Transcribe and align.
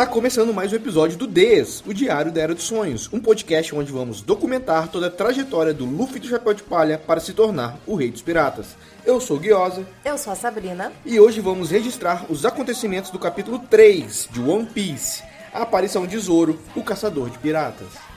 Está 0.00 0.10
começando 0.10 0.54
mais 0.54 0.72
um 0.72 0.76
episódio 0.76 1.18
do 1.18 1.26
DES, 1.26 1.84
o 1.86 1.92
Diário 1.92 2.32
da 2.32 2.40
Era 2.40 2.54
dos 2.54 2.64
Sonhos, 2.64 3.10
um 3.12 3.20
podcast 3.20 3.74
onde 3.74 3.92
vamos 3.92 4.22
documentar 4.22 4.88
toda 4.88 5.08
a 5.08 5.10
trajetória 5.10 5.74
do 5.74 5.84
Luffy 5.84 6.18
do 6.18 6.26
Chapéu 6.26 6.54
de 6.54 6.62
Palha 6.62 6.96
para 6.96 7.20
se 7.20 7.34
tornar 7.34 7.78
o 7.86 7.94
Rei 7.96 8.10
dos 8.10 8.22
Piratas. 8.22 8.68
Eu 9.04 9.20
sou 9.20 9.36
o 9.36 9.40
Guiosa. 9.40 9.86
Eu 10.02 10.16
sou 10.16 10.32
a 10.32 10.36
Sabrina. 10.36 10.90
E 11.04 11.20
hoje 11.20 11.42
vamos 11.42 11.70
registrar 11.70 12.24
os 12.30 12.46
acontecimentos 12.46 13.10
do 13.10 13.18
capítulo 13.18 13.58
3 13.58 14.30
de 14.32 14.40
One 14.40 14.64
Piece, 14.64 15.22
a 15.52 15.60
aparição 15.60 16.06
de 16.06 16.16
Zoro, 16.16 16.58
o 16.74 16.82
Caçador 16.82 17.28
de 17.28 17.36
Piratas. 17.36 18.09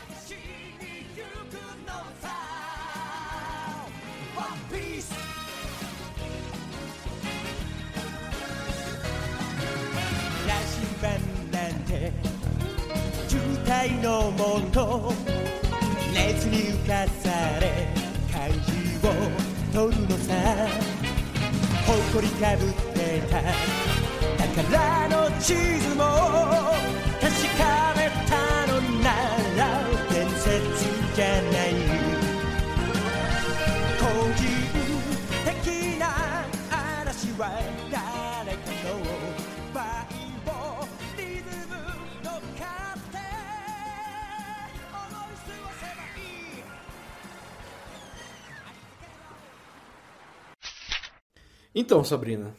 Então, 51.93 52.03
Sabrina, 52.03 52.55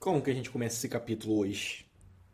como 0.00 0.20
que 0.20 0.28
a 0.28 0.34
gente 0.34 0.50
começa 0.50 0.76
esse 0.76 0.88
capítulo 0.88 1.38
hoje? 1.38 1.86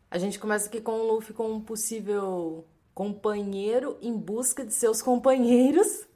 A 0.09 0.17
gente 0.17 0.39
começa 0.39 0.67
aqui 0.67 0.81
com 0.81 0.93
o 0.93 1.13
Luffy 1.13 1.31
com 1.31 1.47
um 1.47 1.61
possível 1.61 2.65
companheiro 2.91 3.99
em 4.01 4.17
busca 4.17 4.65
de 4.65 4.73
seus 4.73 4.99
companheiros, 4.99 6.07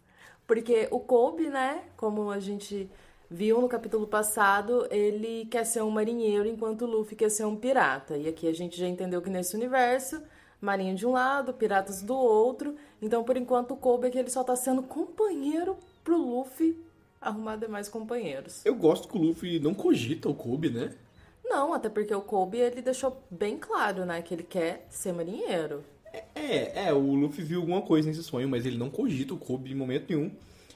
porque 0.47 0.87
o 0.89 0.99
Kobe, 0.99 1.49
né, 1.49 1.83
como 1.95 2.31
a 2.31 2.39
gente 2.39 2.89
viu 3.29 3.61
no 3.61 3.69
capítulo 3.69 4.07
passado, 4.07 4.87
ele 4.89 5.45
quer 5.51 5.67
ser 5.67 5.83
um 5.83 5.91
marinheiro 5.91 6.49
enquanto 6.49 6.85
o 6.85 6.87
Luffy 6.87 7.15
quer 7.15 7.29
ser 7.29 7.45
um 7.45 7.55
pirata. 7.55 8.17
E 8.17 8.27
aqui 8.27 8.47
a 8.47 8.53
gente 8.53 8.75
já 8.75 8.87
entendeu 8.87 9.21
que 9.21 9.29
nesse 9.29 9.55
universo, 9.55 10.19
marinha 10.59 10.95
de 10.95 11.05
um 11.05 11.11
lado, 11.11 11.53
piratas 11.53 12.01
do 12.01 12.15
outro. 12.15 12.75
Então, 12.99 13.23
por 13.23 13.37
enquanto, 13.37 13.75
o 13.75 13.77
Kobe 13.77 14.07
aqui 14.07 14.17
ele 14.17 14.31
só 14.31 14.43
tá 14.43 14.55
sendo 14.55 14.81
companheiro 14.81 15.77
pro 16.03 16.17
Luffy 16.17 16.75
arrumar 17.23 17.55
demais 17.55 17.89
companheiros. 17.89 18.65
Eu 18.65 18.75
gosto 18.75 19.07
que 19.07 19.17
o 19.17 19.21
Luffy 19.21 19.59
não 19.59 19.73
cogita 19.73 20.29
o 20.29 20.35
Kobe, 20.35 20.69
né? 20.69 20.93
Não, 21.43 21.73
até 21.73 21.89
porque 21.89 22.13
o 22.13 22.21
Kobe 22.21 22.57
ele 22.57 22.81
deixou 22.81 23.23
bem 23.29 23.57
claro, 23.57 24.05
né, 24.05 24.21
que 24.21 24.33
ele 24.33 24.43
quer 24.43 24.87
ser 24.89 25.13
marinheiro. 25.13 25.83
É, 26.35 26.87
é, 26.87 26.93
o 26.93 27.15
Luffy 27.15 27.43
viu 27.43 27.59
alguma 27.61 27.81
coisa 27.81 28.07
nesse 28.07 28.23
sonho, 28.23 28.47
mas 28.47 28.65
ele 28.65 28.77
não 28.77 28.89
cogita 28.89 29.33
o 29.33 29.37
Kobe 29.37 29.71
em 29.71 29.75
momento 29.75 30.09
nenhum. 30.09 30.31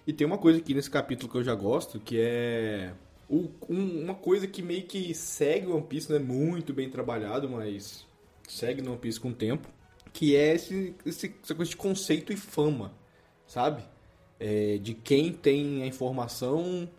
E 0.06 0.14
tem 0.14 0.26
uma 0.26 0.38
coisa 0.38 0.60
aqui 0.60 0.74
nesse 0.74 0.90
capítulo 0.90 1.32
que 1.32 1.38
eu 1.38 1.44
já 1.44 1.54
gosto, 1.54 2.00
que 2.00 2.20
é 2.20 2.94
o, 3.30 3.50
um, 3.70 4.04
uma 4.04 4.16
coisa 4.16 4.48
que 4.48 4.62
meio 4.62 4.84
que 4.84 5.14
segue 5.14 5.68
o 5.68 5.76
One 5.76 5.86
Piece, 5.86 6.10
não 6.10 6.18
é 6.18 6.20
muito 6.20 6.74
bem 6.74 6.90
trabalhado, 6.90 7.50
mas 7.50 8.06
segue 8.48 8.82
no 8.82 8.92
One 8.92 9.00
Piece 9.00 9.20
com 9.20 9.30
o 9.30 9.34
tempo, 9.34 9.68
que 10.14 10.36
é 10.36 10.56
esse, 10.56 10.96
esse, 11.06 11.36
essa 11.44 11.54
coisa 11.54 11.70
de 11.70 11.78
conceito 11.78 12.32
e 12.32 12.38
fama, 12.38 12.94
sabe? 13.46 13.84
É, 14.40 14.78
de 14.78 14.94
quem 14.94 15.32
tem 15.34 15.84
a 15.84 15.88
informação 15.88 16.90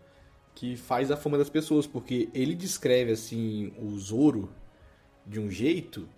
que 0.54 0.76
faz 0.76 1.10
a 1.10 1.16
fama 1.16 1.38
das 1.38 1.48
pessoas, 1.48 1.86
porque 1.86 2.28
ele 2.34 2.54
descreve 2.54 3.12
assim 3.12 3.72
o 3.78 3.96
Zoro 3.98 4.50
de 5.24 5.38
um 5.38 5.50
jeito 5.50 6.08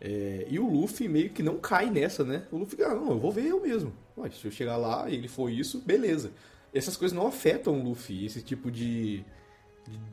é, 0.00 0.46
e 0.48 0.58
o 0.58 0.68
Luffy 0.68 1.08
meio 1.08 1.30
que 1.30 1.42
não 1.42 1.58
cai 1.58 1.90
nessa, 1.90 2.22
né? 2.22 2.44
O 2.52 2.58
Luffy, 2.58 2.82
ah, 2.84 2.94
não, 2.94 3.10
eu 3.10 3.18
vou 3.18 3.32
ver 3.32 3.46
eu 3.46 3.60
mesmo. 3.60 3.92
Se 4.32 4.44
eu 4.44 4.50
chegar 4.50 4.76
lá 4.76 5.08
e 5.08 5.14
ele 5.14 5.28
for 5.28 5.50
isso, 5.50 5.80
beleza. 5.80 6.32
Essas 6.72 6.96
coisas 6.96 7.16
não 7.16 7.26
afetam 7.26 7.80
o 7.80 7.82
Luffy, 7.82 8.24
esse 8.24 8.42
tipo 8.42 8.70
de, 8.70 9.24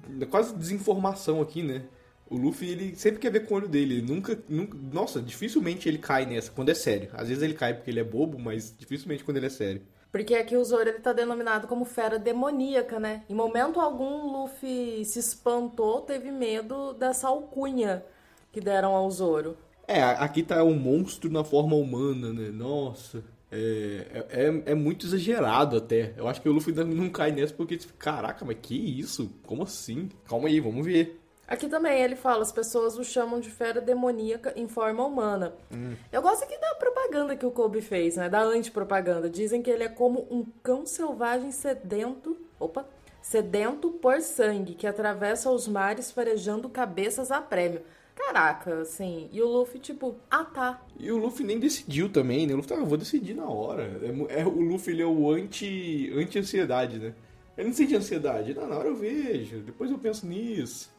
de 0.10 0.26
quase 0.26 0.56
desinformação 0.56 1.42
aqui, 1.42 1.62
né? 1.62 1.84
O 2.28 2.38
Luffy, 2.38 2.70
ele 2.70 2.96
sempre 2.96 3.20
quer 3.20 3.32
ver 3.32 3.46
com 3.46 3.54
o 3.54 3.58
olho 3.58 3.68
dele. 3.68 3.96
Ele 3.96 4.14
nunca, 4.14 4.40
nunca. 4.50 4.76
Nossa, 4.92 5.22
dificilmente 5.22 5.88
ele 5.88 6.00
cai 6.00 6.26
nessa 6.26 6.52
quando 6.52 6.70
é 6.70 6.74
sério. 6.74 7.10
Às 7.14 7.28
vezes 7.28 7.44
ele 7.44 7.54
cai 7.54 7.74
porque 7.76 7.92
ele 7.92 8.00
é 8.00 8.04
bobo, 8.04 8.40
mas 8.40 8.74
dificilmente 8.76 9.24
quando 9.24 9.38
ele 9.38 9.46
é 9.46 9.50
sério. 9.50 9.82
Porque 10.16 10.34
aqui 10.34 10.56
o 10.56 10.64
Zoro 10.64 10.88
ele 10.88 11.00
tá 11.00 11.12
denominado 11.12 11.68
como 11.68 11.84
fera 11.84 12.18
demoníaca, 12.18 12.98
né? 12.98 13.24
Em 13.30 13.34
momento 13.34 13.82
algum, 13.82 14.32
Luffy 14.32 15.04
se 15.04 15.20
espantou, 15.20 16.00
teve 16.00 16.32
medo 16.32 16.94
dessa 16.94 17.28
alcunha 17.28 18.02
que 18.50 18.62
deram 18.62 18.96
ao 18.96 19.12
Zoro. 19.12 19.58
É, 19.86 20.02
aqui 20.02 20.42
tá 20.42 20.64
um 20.64 20.80
monstro 20.80 21.30
na 21.30 21.44
forma 21.44 21.76
humana, 21.76 22.32
né? 22.32 22.50
Nossa. 22.50 23.26
É, 23.52 24.26
é, 24.30 24.72
é, 24.72 24.74
muito 24.74 25.06
exagerado 25.06 25.76
até. 25.76 26.14
Eu 26.16 26.30
acho 26.30 26.42
que 26.42 26.48
o 26.48 26.54
Luffy 26.54 26.74
não 26.74 27.10
cai 27.10 27.34
nessa 27.34 27.54
porque, 27.54 27.76
tipo, 27.76 27.94
caraca, 27.96 28.46
mas 28.46 28.56
que 28.62 28.74
isso? 28.74 29.30
Como 29.46 29.64
assim? 29.64 30.08
Calma 30.30 30.48
aí, 30.48 30.62
vamos 30.62 30.86
ver. 30.86 31.25
Aqui 31.48 31.68
também 31.68 32.02
ele 32.02 32.16
fala, 32.16 32.42
as 32.42 32.52
pessoas 32.52 32.98
o 32.98 33.04
chamam 33.04 33.40
de 33.40 33.52
fera 33.52 33.80
demoníaca 33.80 34.52
em 34.56 34.68
forma 34.68 35.06
humana. 35.06 35.54
Hum. 35.72 35.96
Eu 36.12 36.22
gosto 36.22 36.44
aqui 36.44 36.58
da 36.60 36.76
propaganda 36.76 37.36
que 37.36 37.46
o 37.46 37.52
Kobe 37.52 37.82
fez, 37.82 38.16
né? 38.16 38.28
Da 38.28 38.42
antipropaganda. 38.42 39.30
Dizem 39.30 39.62
que 39.62 39.70
ele 39.70 39.84
é 39.84 39.90
como 39.90 40.28
um 40.32 40.44
cão 40.64 40.86
selvagem 40.86 41.52
sedento. 41.52 42.36
Opa! 42.60 42.88
Sedento 43.22 43.90
por 43.92 44.22
sangue, 44.22 44.76
que 44.76 44.86
atravessa 44.86 45.50
os 45.50 45.68
mares 45.68 46.12
farejando 46.12 46.70
cabeças 46.70 47.32
a 47.32 47.42
prêmio. 47.42 47.82
Caraca, 48.16 48.82
assim. 48.82 49.30
E 49.32 49.42
o 49.42 49.48
Luffy, 49.48 49.80
tipo, 49.80 50.16
ah 50.32 50.46
tá. 50.46 50.82
E 50.98 51.12
o 51.12 51.18
Luffy 51.18 51.46
nem 51.46 51.60
decidiu 51.60 52.10
também, 52.10 52.48
né? 52.48 52.54
O 52.54 52.58
Luffy 52.58 52.70
tá, 52.70 52.76
eu 52.76 52.86
vou 52.86 52.98
decidir 52.98 53.34
na 53.34 53.46
hora. 53.46 53.84
É, 54.30 54.42
é, 54.42 54.46
o 54.46 54.62
Luffy, 54.62 54.94
ele 54.94 55.02
é 55.02 55.06
o 55.06 55.30
anti, 55.30 56.12
anti-ansiedade, 56.16 56.98
né? 56.98 57.14
Ele 57.58 57.68
não 57.68 57.76
sente 57.76 57.96
ansiedade. 57.96 58.54
Não, 58.54 58.68
na 58.68 58.78
hora 58.78 58.88
eu 58.88 58.96
vejo, 58.96 59.60
depois 59.60 59.92
eu 59.92 59.98
penso 59.98 60.26
nisso. 60.26 60.95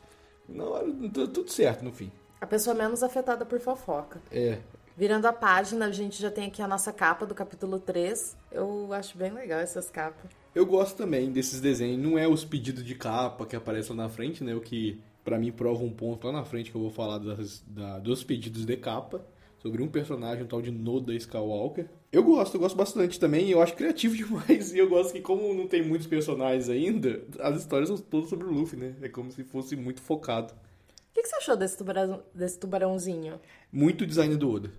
Na 0.48 0.64
hora, 0.64 0.86
tudo 1.12 1.48
certo 1.50 1.84
no 1.84 1.92
fim. 1.92 2.10
A 2.40 2.46
pessoa 2.46 2.74
menos 2.74 3.02
afetada 3.02 3.44
por 3.44 3.58
fofoca. 3.60 4.20
É. 4.30 4.58
Virando 4.96 5.26
a 5.26 5.32
página, 5.32 5.86
a 5.86 5.90
gente 5.90 6.20
já 6.20 6.30
tem 6.30 6.46
aqui 6.46 6.62
a 6.62 6.68
nossa 6.68 6.92
capa 6.92 7.26
do 7.26 7.34
capítulo 7.34 7.78
3. 7.78 8.36
Eu 8.50 8.92
acho 8.92 9.18
bem 9.18 9.30
legal 9.30 9.60
essas 9.60 9.90
capas. 9.90 10.30
Eu 10.54 10.64
gosto 10.64 10.96
também 10.96 11.30
desses 11.30 11.60
desenhos. 11.60 12.02
Não 12.02 12.18
é 12.18 12.26
os 12.26 12.44
pedidos 12.44 12.82
de 12.82 12.94
capa 12.94 13.44
que 13.44 13.54
aparecem 13.54 13.94
lá 13.94 14.04
na 14.04 14.08
frente, 14.08 14.42
né? 14.42 14.54
O 14.54 14.60
que 14.60 14.98
para 15.22 15.38
mim 15.38 15.52
prova 15.52 15.84
um 15.84 15.90
ponto 15.90 16.26
lá 16.26 16.32
na 16.32 16.44
frente 16.44 16.70
que 16.70 16.76
eu 16.76 16.80
vou 16.80 16.90
falar 16.90 17.18
das, 17.18 17.62
da, 17.66 17.98
dos 17.98 18.24
pedidos 18.24 18.64
de 18.64 18.76
capa 18.76 19.22
sobre 19.58 19.82
um 19.82 19.88
personagem, 19.88 20.44
um 20.44 20.46
tal 20.46 20.62
de 20.62 20.70
Noda 20.70 21.14
Skywalker. 21.14 21.88
Eu 22.12 22.22
gosto, 22.22 22.54
eu 22.54 22.60
gosto 22.60 22.76
bastante 22.76 23.18
também, 23.18 23.50
eu 23.50 23.60
acho 23.60 23.74
criativo 23.74 24.14
demais, 24.16 24.72
e 24.72 24.78
eu 24.78 24.88
gosto 24.88 25.12
que 25.12 25.20
como 25.20 25.52
não 25.52 25.66
tem 25.66 25.82
muitos 25.82 26.06
personagens 26.06 26.68
ainda, 26.68 27.22
as 27.40 27.60
histórias 27.60 27.88
são 27.88 27.98
todas 27.98 28.30
sobre 28.30 28.46
o 28.46 28.50
Luffy, 28.50 28.78
né? 28.78 28.94
É 29.02 29.08
como 29.08 29.30
se 29.30 29.42
fosse 29.44 29.76
muito 29.76 30.00
focado. 30.00 30.52
O 30.52 31.14
que, 31.14 31.22
que 31.22 31.28
você 31.28 31.36
achou 31.36 31.56
desse, 31.56 31.76
tubarão, 31.76 32.22
desse 32.34 32.58
tubarãozinho? 32.58 33.40
Muito 33.72 34.06
design 34.06 34.36
do 34.36 34.50
Oda. 34.50 34.70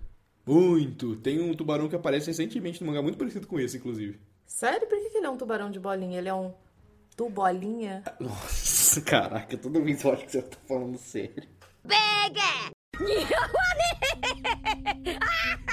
Muito! 0.46 1.16
Tem 1.16 1.40
um 1.40 1.54
tubarão 1.54 1.88
que 1.88 1.96
aparece 1.96 2.28
recentemente 2.28 2.80
no 2.80 2.86
mangá, 2.86 3.02
muito 3.02 3.18
parecido 3.18 3.46
com 3.46 3.60
esse, 3.60 3.76
inclusive. 3.76 4.18
Sério? 4.46 4.88
Por 4.88 4.98
que 4.98 5.18
ele 5.18 5.26
é 5.26 5.30
um 5.30 5.36
tubarão 5.36 5.70
de 5.70 5.78
bolinha? 5.78 6.18
Ele 6.18 6.28
é 6.28 6.34
um 6.34 6.54
tubolinha? 7.14 8.02
Nossa, 8.18 9.00
caraca, 9.02 9.58
todo 9.58 9.78
mundo 9.78 10.10
acha 10.10 10.24
que 10.24 10.32
você 10.32 10.42
tá 10.42 10.56
falando 10.66 10.96
sério. 10.96 11.46
Pega! 11.86 12.72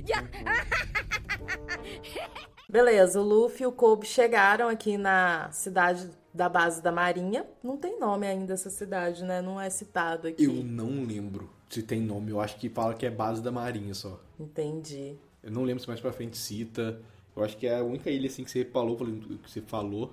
Beleza, 2.68 3.20
o 3.20 3.22
Luffy 3.22 3.64
e 3.64 3.66
o 3.66 3.72
Kobe 3.72 4.06
chegaram 4.06 4.68
aqui 4.68 4.96
na 4.96 5.50
cidade 5.52 6.10
da 6.32 6.48
base 6.48 6.82
da 6.82 6.90
Marinha. 6.90 7.44
Não 7.62 7.76
tem 7.76 8.00
nome 8.00 8.26
ainda 8.26 8.54
essa 8.54 8.70
cidade, 8.70 9.22
né? 9.24 9.42
Não 9.42 9.60
é 9.60 9.68
citado 9.68 10.28
aqui. 10.28 10.44
Eu 10.44 10.64
não 10.64 11.04
lembro 11.04 11.50
se 11.68 11.82
tem 11.82 12.00
nome. 12.00 12.30
Eu 12.30 12.40
acho 12.40 12.56
que 12.56 12.68
fala 12.68 12.94
que 12.94 13.04
é 13.04 13.10
base 13.10 13.42
da 13.42 13.52
Marinha 13.52 13.92
só. 13.92 14.18
Entendi. 14.40 15.16
Eu 15.42 15.50
não 15.50 15.64
lembro 15.64 15.82
se 15.82 15.88
mais 15.88 16.00
pra 16.00 16.12
frente 16.12 16.38
cita. 16.38 16.98
Eu 17.36 17.44
acho 17.44 17.56
que 17.56 17.66
é 17.66 17.78
a 17.78 17.82
única 17.82 18.10
ilha 18.10 18.26
assim 18.26 18.44
que 18.44 18.50
você 18.50 18.64
falou, 18.64 18.96
que 18.96 19.50
você 19.50 19.60
falou. 19.60 20.12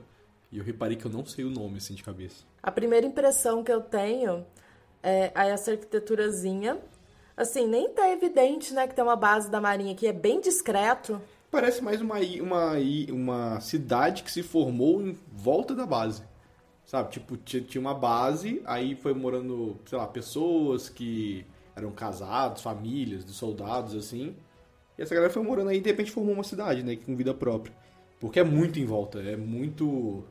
E 0.51 0.57
eu 0.57 0.63
reparei 0.63 0.97
que 0.97 1.05
eu 1.05 1.11
não 1.11 1.25
sei 1.25 1.45
o 1.45 1.49
nome 1.49 1.77
assim 1.77 1.93
de 1.93 2.03
cabeça. 2.03 2.43
A 2.61 2.71
primeira 2.71 3.05
impressão 3.05 3.63
que 3.63 3.71
eu 3.71 3.81
tenho 3.81 4.45
é, 5.03 5.31
essa 5.33 5.71
arquiteturazinha. 5.71 6.77
Assim, 7.39 7.65
nem 7.68 7.88
tá 7.88 8.12
evidente, 8.12 8.74
né, 8.74 8.86
que 8.86 8.94
tem 8.94 9.01
uma 9.01 9.15
base 9.15 9.50
da 9.50 9.62
Marinha 9.62 9.94
aqui, 9.94 10.06
é 10.06 10.12
bem 10.12 10.41
discreto. 10.41 11.21
Parece 11.50 11.81
mais 11.81 12.01
uma, 12.01 12.15
uma, 12.19 12.74
uma 13.09 13.62
cidade 13.62 14.24
que 14.24 14.31
se 14.31 14.44
formou 14.44 15.01
em 15.01 15.18
volta 15.31 15.74
da 15.74 15.86
base. 15.86 16.21
Sabe, 16.83 17.12
tipo, 17.12 17.38
tinha 17.38 17.80
uma 17.80 17.94
base, 17.94 18.62
aí 18.65 18.94
foi 18.94 19.13
morando, 19.13 19.77
sei 19.86 19.97
lá, 19.97 20.06
pessoas 20.06 20.89
que 20.89 21.45
eram 21.77 21.91
casados, 21.91 22.62
famílias, 22.62 23.24
de 23.24 23.31
soldados, 23.31 23.95
assim. 23.95 24.36
E 24.97 25.01
essa 25.01 25.15
galera 25.15 25.31
foi 25.31 25.41
morando 25.41 25.69
aí 25.69 25.77
e 25.77 25.81
de 25.81 25.89
repente 25.89 26.12
formou 26.12 26.33
uma 26.33 26.44
cidade, 26.44 26.83
né? 26.83 26.97
Com 26.97 27.15
vida 27.15 27.33
própria. 27.33 27.74
Porque 28.19 28.41
é 28.41 28.44
muito 28.44 28.81
em 28.81 28.86
volta, 28.86 29.21
é 29.21 29.38
muito 29.38 30.25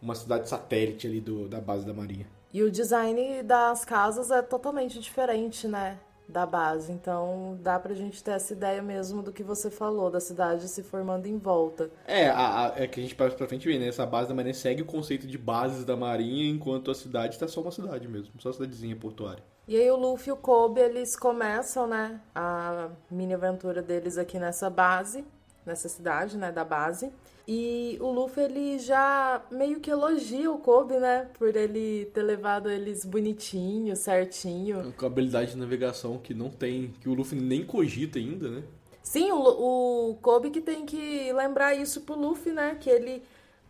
uma 0.00 0.14
cidade 0.14 0.48
satélite 0.48 1.08
ali 1.08 1.20
do, 1.20 1.48
da 1.48 1.60
base 1.60 1.84
da 1.84 1.92
Marinha. 1.92 2.26
E 2.54 2.62
o 2.62 2.70
design 2.70 3.42
das 3.42 3.84
casas 3.84 4.30
é 4.30 4.42
totalmente 4.42 5.00
diferente, 5.00 5.66
né? 5.66 5.98
Da 6.28 6.46
base. 6.46 6.92
Então 6.92 7.58
dá 7.60 7.78
pra 7.78 7.94
gente 7.94 8.22
ter 8.22 8.32
essa 8.32 8.52
ideia 8.52 8.82
mesmo 8.82 9.22
do 9.22 9.32
que 9.32 9.42
você 9.42 9.70
falou, 9.70 10.10
da 10.10 10.20
cidade 10.20 10.68
se 10.68 10.82
formando 10.82 11.26
em 11.26 11.36
volta. 11.36 11.90
É, 12.06 12.28
a, 12.28 12.66
a, 12.66 12.82
é 12.82 12.86
que 12.86 13.00
a 13.00 13.02
gente 13.02 13.14
passa 13.14 13.36
pra 13.36 13.46
frente 13.46 13.68
ver, 13.68 13.78
né? 13.78 13.88
Essa 13.88 14.06
base 14.06 14.28
da 14.28 14.34
Marinha 14.34 14.54
segue 14.54 14.82
o 14.82 14.86
conceito 14.86 15.26
de 15.26 15.36
bases 15.36 15.84
da 15.84 15.96
Marinha, 15.96 16.48
enquanto 16.48 16.90
a 16.90 16.94
cidade 16.94 17.38
tá 17.38 17.46
só 17.46 17.60
uma 17.60 17.70
cidade 17.70 18.08
mesmo, 18.08 18.32
só 18.38 18.48
uma 18.48 18.54
cidadezinha 18.54 18.96
portuária. 18.96 19.42
E 19.68 19.76
aí 19.76 19.90
o 19.90 19.96
Luffy 19.96 20.30
e 20.30 20.32
o 20.32 20.36
Kobe, 20.36 20.80
eles 20.80 21.16
começam, 21.16 21.86
né, 21.86 22.20
a 22.34 22.88
mini 23.10 23.34
aventura 23.34 23.80
deles 23.80 24.18
aqui 24.18 24.38
nessa 24.38 24.68
base, 24.68 25.24
nessa 25.64 25.88
cidade, 25.88 26.36
né, 26.36 26.50
da 26.50 26.64
base. 26.64 27.12
E 27.46 27.98
o 28.00 28.10
Luffy, 28.10 28.44
ele 28.44 28.78
já 28.78 29.44
meio 29.50 29.80
que 29.80 29.90
elogia 29.90 30.50
o 30.50 30.58
Kobe, 30.58 30.96
né, 30.98 31.28
por 31.38 31.54
ele 31.56 32.06
ter 32.14 32.22
levado 32.22 32.70
eles 32.70 33.04
bonitinho, 33.04 33.96
certinho. 33.96 34.92
Com 34.96 35.06
habilidade 35.06 35.52
de 35.52 35.58
navegação 35.58 36.18
que 36.18 36.34
não 36.34 36.50
tem, 36.50 36.94
que 37.00 37.08
o 37.08 37.14
Luffy 37.14 37.38
nem 37.38 37.64
cogita 37.64 38.18
ainda, 38.18 38.48
né? 38.48 38.62
Sim, 39.02 39.32
o, 39.32 40.10
o 40.10 40.14
Kobe 40.22 40.50
que 40.50 40.60
tem 40.60 40.86
que 40.86 41.32
lembrar 41.32 41.74
isso 41.74 42.02
pro 42.02 42.14
Luffy, 42.14 42.52
né, 42.52 42.76
que 42.80 42.88
ele 42.88 43.22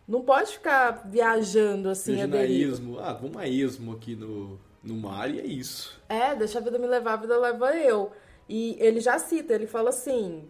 não 0.07 0.21
pode 0.21 0.51
ficar 0.53 1.09
viajando 1.09 1.89
assim 1.89 2.21
a 2.21 2.27
deriva. 2.27 2.77
Ah, 3.01 3.13
vamos 3.13 3.37
a 3.37 3.47
esmo 3.47 3.93
aqui 3.93 4.15
no 4.15 4.59
no 4.83 4.95
mar 4.95 5.33
e 5.33 5.39
é 5.39 5.45
isso. 5.45 5.99
É, 6.09 6.35
deixa 6.35 6.59
a 6.59 6.61
vida 6.61 6.77
me 6.77 6.85
levar, 6.85 7.13
a 7.13 7.17
vida 7.17 7.37
leva 7.37 7.75
eu. 7.75 8.11
E 8.49 8.75
ele 8.79 8.99
já 8.99 9.17
cita, 9.17 9.53
ele 9.53 9.65
fala 9.65 9.89
assim: 9.89 10.43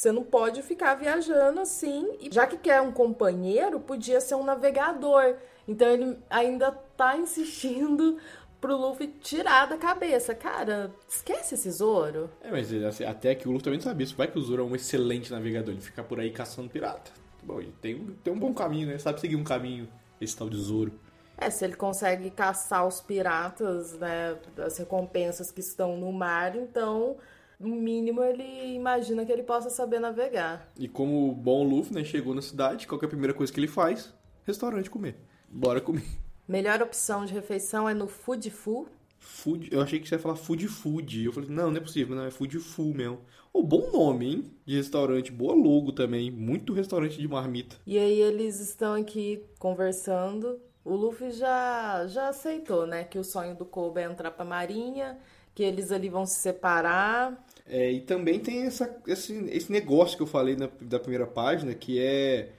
você 0.00 0.12
não 0.12 0.24
pode 0.24 0.62
ficar 0.62 0.94
viajando 0.94 1.60
assim. 1.60 2.08
E 2.20 2.32
já 2.32 2.46
que 2.46 2.56
quer 2.56 2.80
um 2.80 2.90
companheiro, 2.90 3.78
podia 3.78 4.18
ser 4.18 4.34
um 4.34 4.42
navegador. 4.42 5.34
Então 5.68 5.86
ele 5.86 6.16
ainda 6.30 6.72
tá 6.72 7.18
insistindo 7.18 8.16
pro 8.62 8.78
Luffy 8.78 9.08
tirar 9.20 9.66
da 9.66 9.76
cabeça. 9.76 10.34
Cara, 10.34 10.90
esquece 11.06 11.54
esse 11.54 11.70
Zoro. 11.70 12.30
É, 12.40 12.50
mas 12.50 12.72
assim, 12.72 13.04
até 13.04 13.34
que 13.34 13.46
o 13.46 13.52
Luffy 13.52 13.64
também 13.64 13.78
não 13.78 13.84
sabe 13.84 14.04
isso. 14.04 14.16
Vai 14.16 14.26
que 14.26 14.38
o 14.38 14.42
Zoro 14.42 14.62
é 14.62 14.64
um 14.64 14.74
excelente 14.74 15.30
navegador. 15.30 15.74
Ele 15.74 15.82
fica 15.82 16.02
por 16.02 16.18
aí 16.18 16.30
caçando 16.30 16.70
pirata. 16.70 17.10
Bom, 17.42 17.60
ele 17.60 17.74
tem, 17.82 18.02
tem 18.24 18.32
um 18.32 18.38
bom 18.38 18.54
caminho, 18.54 18.86
né? 18.88 18.96
Sabe 18.96 19.20
seguir 19.20 19.36
um 19.36 19.44
caminho, 19.44 19.86
esse 20.18 20.34
tal 20.34 20.48
de 20.48 20.56
Zoro. 20.56 20.98
É, 21.36 21.50
se 21.50 21.62
ele 21.62 21.76
consegue 21.76 22.30
caçar 22.30 22.86
os 22.86 23.02
piratas, 23.02 23.98
né, 23.98 24.34
as 24.64 24.78
recompensas 24.78 25.50
que 25.50 25.60
estão 25.60 25.98
no 25.98 26.10
mar, 26.10 26.56
então, 26.56 27.18
no 27.60 27.76
mínimo, 27.76 28.22
ele 28.24 28.74
imagina 28.74 29.24
que 29.24 29.30
ele 29.30 29.42
possa 29.42 29.68
saber 29.68 30.00
navegar. 30.00 30.68
E 30.78 30.88
como 30.88 31.32
bom 31.32 31.62
Luffy, 31.62 31.94
né, 31.94 32.02
chegou 32.02 32.34
na 32.34 32.42
cidade, 32.42 32.86
qual 32.86 33.00
é 33.00 33.04
a 33.04 33.08
primeira 33.08 33.34
coisa 33.34 33.52
que 33.52 33.60
ele 33.60 33.68
faz? 33.68 34.12
Restaurante 34.44 34.90
comer. 34.90 35.16
Bora 35.48 35.80
comer. 35.80 36.04
Melhor 36.48 36.82
opção 36.82 37.24
de 37.24 37.34
refeição 37.34 37.88
é 37.88 37.94
no 37.94 38.08
Food 38.08 38.50
Fu. 38.50 38.88
Food, 39.18 39.68
eu 39.70 39.82
achei 39.82 40.00
que 40.00 40.08
você 40.08 40.14
ia 40.14 40.18
falar 40.18 40.36
Food 40.36 40.66
Food. 40.66 41.24
Eu 41.24 41.32
falei, 41.32 41.50
não, 41.50 41.70
não 41.70 41.76
é 41.76 41.80
possível, 41.80 42.16
não, 42.16 42.24
é 42.24 42.30
Food 42.30 42.58
Fu 42.58 42.94
mesmo. 42.94 43.20
O 43.52 43.60
oh, 43.60 43.62
bom 43.62 43.90
nome, 43.92 44.32
hein? 44.32 44.44
De 44.64 44.76
restaurante, 44.76 45.30
boa 45.30 45.54
logo 45.54 45.92
também, 45.92 46.30
muito 46.30 46.72
restaurante 46.72 47.18
de 47.18 47.28
marmita. 47.28 47.76
E 47.86 47.98
aí 47.98 48.20
eles 48.20 48.58
estão 48.58 48.94
aqui 48.94 49.44
conversando 49.58 50.58
o 50.84 50.94
Luffy 50.94 51.30
já, 51.30 52.06
já 52.06 52.28
aceitou, 52.28 52.86
né? 52.86 53.04
Que 53.04 53.18
o 53.18 53.24
sonho 53.24 53.54
do 53.54 53.64
Kobe 53.64 54.00
é 54.00 54.04
entrar 54.04 54.30
pra 54.30 54.44
marinha, 54.44 55.18
que 55.54 55.62
eles 55.62 55.92
ali 55.92 56.08
vão 56.08 56.24
se 56.24 56.36
separar. 56.36 57.44
É, 57.70 57.92
e 57.92 58.00
também 58.00 58.40
tem 58.40 58.66
essa, 58.66 59.00
esse, 59.06 59.32
esse 59.48 59.70
negócio 59.70 60.16
que 60.16 60.22
eu 60.24 60.26
falei 60.26 60.56
na, 60.56 60.68
da 60.80 60.98
primeira 60.98 61.24
página, 61.24 61.72
que 61.72 62.00
é 62.00 62.50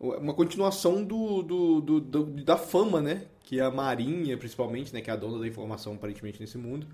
uma 0.00 0.34
continuação 0.34 1.04
do, 1.04 1.42
do, 1.42 1.80
do, 1.80 2.00
do, 2.00 2.24
da 2.44 2.56
fama, 2.56 3.00
né? 3.00 3.22
Que 3.44 3.60
a 3.60 3.70
Marinha, 3.70 4.36
principalmente, 4.36 4.92
né? 4.92 5.00
Que 5.00 5.10
é 5.10 5.12
a 5.12 5.16
dona 5.16 5.38
da 5.38 5.46
informação, 5.46 5.94
aparentemente, 5.94 6.40
nesse 6.40 6.58
mundo. 6.58 6.88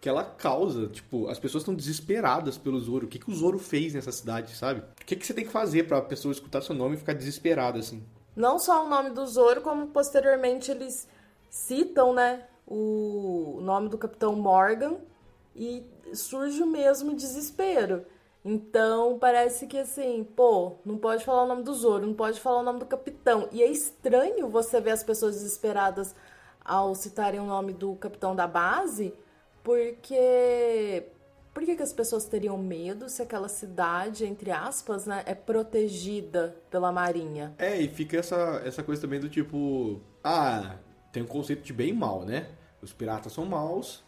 Que 0.00 0.08
ela 0.08 0.24
causa, 0.24 0.86
tipo, 0.88 1.28
as 1.28 1.38
pessoas 1.38 1.60
estão 1.60 1.74
desesperadas 1.74 2.56
pelo 2.56 2.80
Zoro. 2.80 3.04
O 3.04 3.08
que, 3.08 3.18
que 3.18 3.30
o 3.30 3.34
Zoro 3.34 3.58
fez 3.58 3.92
nessa 3.92 4.10
cidade, 4.10 4.56
sabe? 4.56 4.80
O 4.80 5.04
que, 5.04 5.14
que 5.14 5.26
você 5.26 5.34
tem 5.34 5.44
que 5.44 5.52
fazer 5.52 5.86
pra 5.86 6.00
pessoa 6.00 6.32
escutar 6.32 6.62
seu 6.62 6.74
nome 6.74 6.94
e 6.94 6.98
ficar 6.98 7.12
desesperada, 7.12 7.78
assim? 7.78 8.02
Não 8.34 8.58
só 8.58 8.86
o 8.86 8.88
nome 8.88 9.10
do 9.10 9.26
Zoro, 9.26 9.60
como 9.60 9.88
posteriormente 9.88 10.70
eles 10.70 11.06
citam, 11.50 12.14
né, 12.14 12.44
o 12.66 13.60
nome 13.62 13.90
do 13.90 13.98
Capitão 13.98 14.34
Morgan 14.34 14.96
e 15.54 15.84
surge 16.12 16.62
o 16.62 16.66
mesmo 16.66 17.14
desespero. 17.14 18.04
Então, 18.44 19.18
parece 19.18 19.66
que 19.66 19.78
assim, 19.78 20.22
pô, 20.22 20.72
não 20.84 20.98
pode 20.98 21.24
falar 21.24 21.44
o 21.44 21.48
nome 21.48 21.62
do 21.62 21.74
Zoro, 21.74 22.06
não 22.06 22.14
pode 22.14 22.40
falar 22.40 22.60
o 22.60 22.62
nome 22.62 22.78
do 22.78 22.86
capitão. 22.86 23.48
E 23.50 23.62
é 23.62 23.66
estranho 23.66 24.48
você 24.48 24.80
ver 24.80 24.90
as 24.90 25.02
pessoas 25.02 25.36
desesperadas 25.36 26.14
ao 26.62 26.94
citarem 26.94 27.40
o 27.40 27.46
nome 27.46 27.72
do 27.72 27.94
capitão 27.96 28.36
da 28.36 28.46
base, 28.46 29.14
porque 29.62 31.06
por 31.54 31.64
que, 31.64 31.76
que, 31.76 31.82
as 31.82 31.92
pessoas 31.92 32.26
teriam 32.26 32.58
medo 32.58 33.08
se 33.08 33.22
aquela 33.22 33.48
cidade, 33.48 34.26
entre 34.26 34.50
aspas, 34.50 35.06
né, 35.06 35.22
é 35.24 35.34
protegida 35.34 36.54
pela 36.70 36.92
marinha? 36.92 37.54
É, 37.56 37.80
e 37.80 37.88
fica 37.88 38.18
essa, 38.18 38.60
essa 38.64 38.82
coisa 38.82 39.00
também 39.00 39.20
do 39.20 39.28
tipo. 39.28 40.02
Ah, 40.22 40.76
tem 41.12 41.22
um 41.22 41.26
conceito 41.26 41.62
de 41.62 41.72
bem 41.72 41.90
e 41.90 41.92
mal, 41.92 42.24
né? 42.24 42.48
Os 42.82 42.92
piratas 42.92 43.32
são 43.32 43.46
maus, 43.46 44.03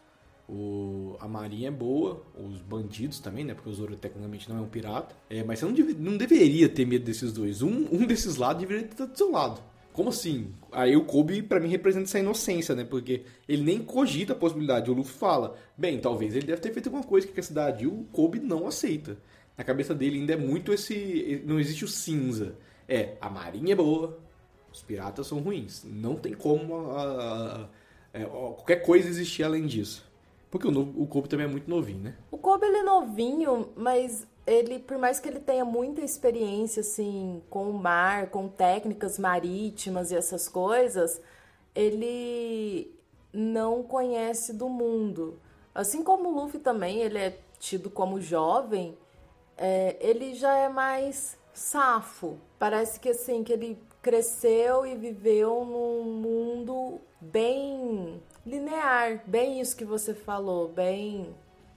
o, 0.49 1.17
a 1.19 1.26
marinha 1.26 1.69
é 1.69 1.71
boa, 1.71 2.23
os 2.38 2.61
bandidos 2.61 3.19
também, 3.19 3.45
né? 3.45 3.55
Porque 3.55 3.69
o 3.69 3.73
Zoro 3.73 3.97
tecnicamente 3.97 4.49
não 4.49 4.59
é 4.59 4.61
um 4.61 4.69
pirata. 4.69 5.15
É, 5.29 5.43
mas 5.43 5.59
você 5.59 5.67
não, 5.67 5.73
deve, 5.73 5.95
não 5.95 6.17
deveria 6.17 6.69
ter 6.69 6.87
medo 6.87 7.05
desses 7.05 7.33
dois. 7.33 7.62
Um, 7.62 7.88
um 7.91 8.07
desses 8.07 8.37
lados 8.37 8.61
deveria 8.61 8.87
estar 8.87 9.07
do 9.07 9.17
seu 9.17 9.31
lado. 9.31 9.61
Como 9.93 10.11
assim? 10.11 10.53
Aí 10.71 10.95
o 10.95 11.05
Kobe, 11.05 11.43
para 11.43 11.59
mim, 11.59 11.69
representa 11.69 12.05
essa 12.05 12.19
inocência, 12.19 12.75
né? 12.75 12.85
Porque 12.85 13.23
ele 13.49 13.62
nem 13.62 13.83
cogita 13.83 14.35
a 14.35 14.37
possibilidade. 14.37 14.91
O 14.91 14.95
Luffy 14.95 15.15
fala, 15.15 15.57
bem, 15.76 15.99
talvez 15.99 16.37
ele 16.37 16.47
deve 16.47 16.61
ter 16.61 16.73
feito 16.73 16.88
alguma 16.88 17.05
coisa 17.05 17.26
que 17.26 17.41
a 17.41 17.43
cidade. 17.43 17.85
E 17.85 17.87
o 17.87 18.05
Kobe 18.12 18.38
não 18.38 18.67
aceita. 18.67 19.17
Na 19.57 19.65
cabeça 19.65 19.95
dele 19.95 20.19
ainda 20.19 20.35
é 20.35 20.37
muito 20.37 20.73
esse. 20.73 21.43
Não 21.47 21.59
existe 21.59 21.85
o 21.85 21.88
cinza. 21.88 22.55
É, 22.87 23.17
a 23.21 23.29
marinha 23.29 23.73
é 23.73 23.76
boa, 23.76 24.19
os 24.73 24.83
piratas 24.83 25.26
são 25.26 25.41
ruins. 25.41 25.83
Não 25.85 26.15
tem 26.15 26.35
como 26.35 26.75
a, 26.91 27.03
a, 27.03 27.57
a, 27.62 27.69
é, 28.12 28.25
qualquer 28.25 28.83
coisa 28.83 29.09
existir 29.09 29.43
além 29.43 29.67
disso. 29.67 30.07
Porque 30.50 30.67
o, 30.67 31.03
o 31.03 31.07
Kobe 31.07 31.29
também 31.29 31.47
é 31.47 31.49
muito 31.49 31.69
novinho, 31.69 32.00
né? 32.00 32.17
O 32.31 32.38
Kobe 32.38 32.67
ele 32.67 32.79
é 32.79 32.83
novinho, 32.83 33.69
mas 33.76 34.26
ele, 34.47 34.79
por 34.79 34.97
mais 34.97 35.19
que 35.19 35.29
ele 35.29 35.41
tenha 35.41 35.65
muita 35.65 36.00
experiência, 36.00 36.81
assim, 36.81 37.43
com 37.50 37.69
o 37.69 37.75
mar, 37.75 38.31
com 38.31 38.49
técnicas 38.49 39.19
marítimas 39.19 40.11
e 40.11 40.17
essas 40.17 40.49
coisas, 40.49 41.21
ele 41.75 42.95
não 43.33 43.83
conhece 43.83 44.53
do 44.53 44.69
mundo. 44.69 45.38
Assim 45.75 46.03
como 46.03 46.29
o 46.29 46.41
Luffy 46.41 46.61
também, 46.61 47.00
ele 47.00 47.19
é 47.19 47.38
tido 47.59 47.91
como 47.91 48.21
jovem, 48.21 48.97
é, 49.59 49.97
ele 50.00 50.35
já 50.35 50.55
é 50.57 50.69
mais 50.69 51.37
safo. 51.53 52.38
Parece 52.59 53.00
que, 53.00 53.11
assim, 53.11 53.43
que 53.43 53.53
ele 53.53 53.79
cresceu 54.00 54.87
e 54.87 54.95
viveu 54.95 55.65
num 55.65 56.05
mundo 56.05 57.00
bem 57.21 58.23
linear, 58.47 59.23
bem 59.26 59.61
isso 59.61 59.76
que 59.76 59.85
você 59.85 60.15
falou, 60.15 60.69
bem 60.69 61.35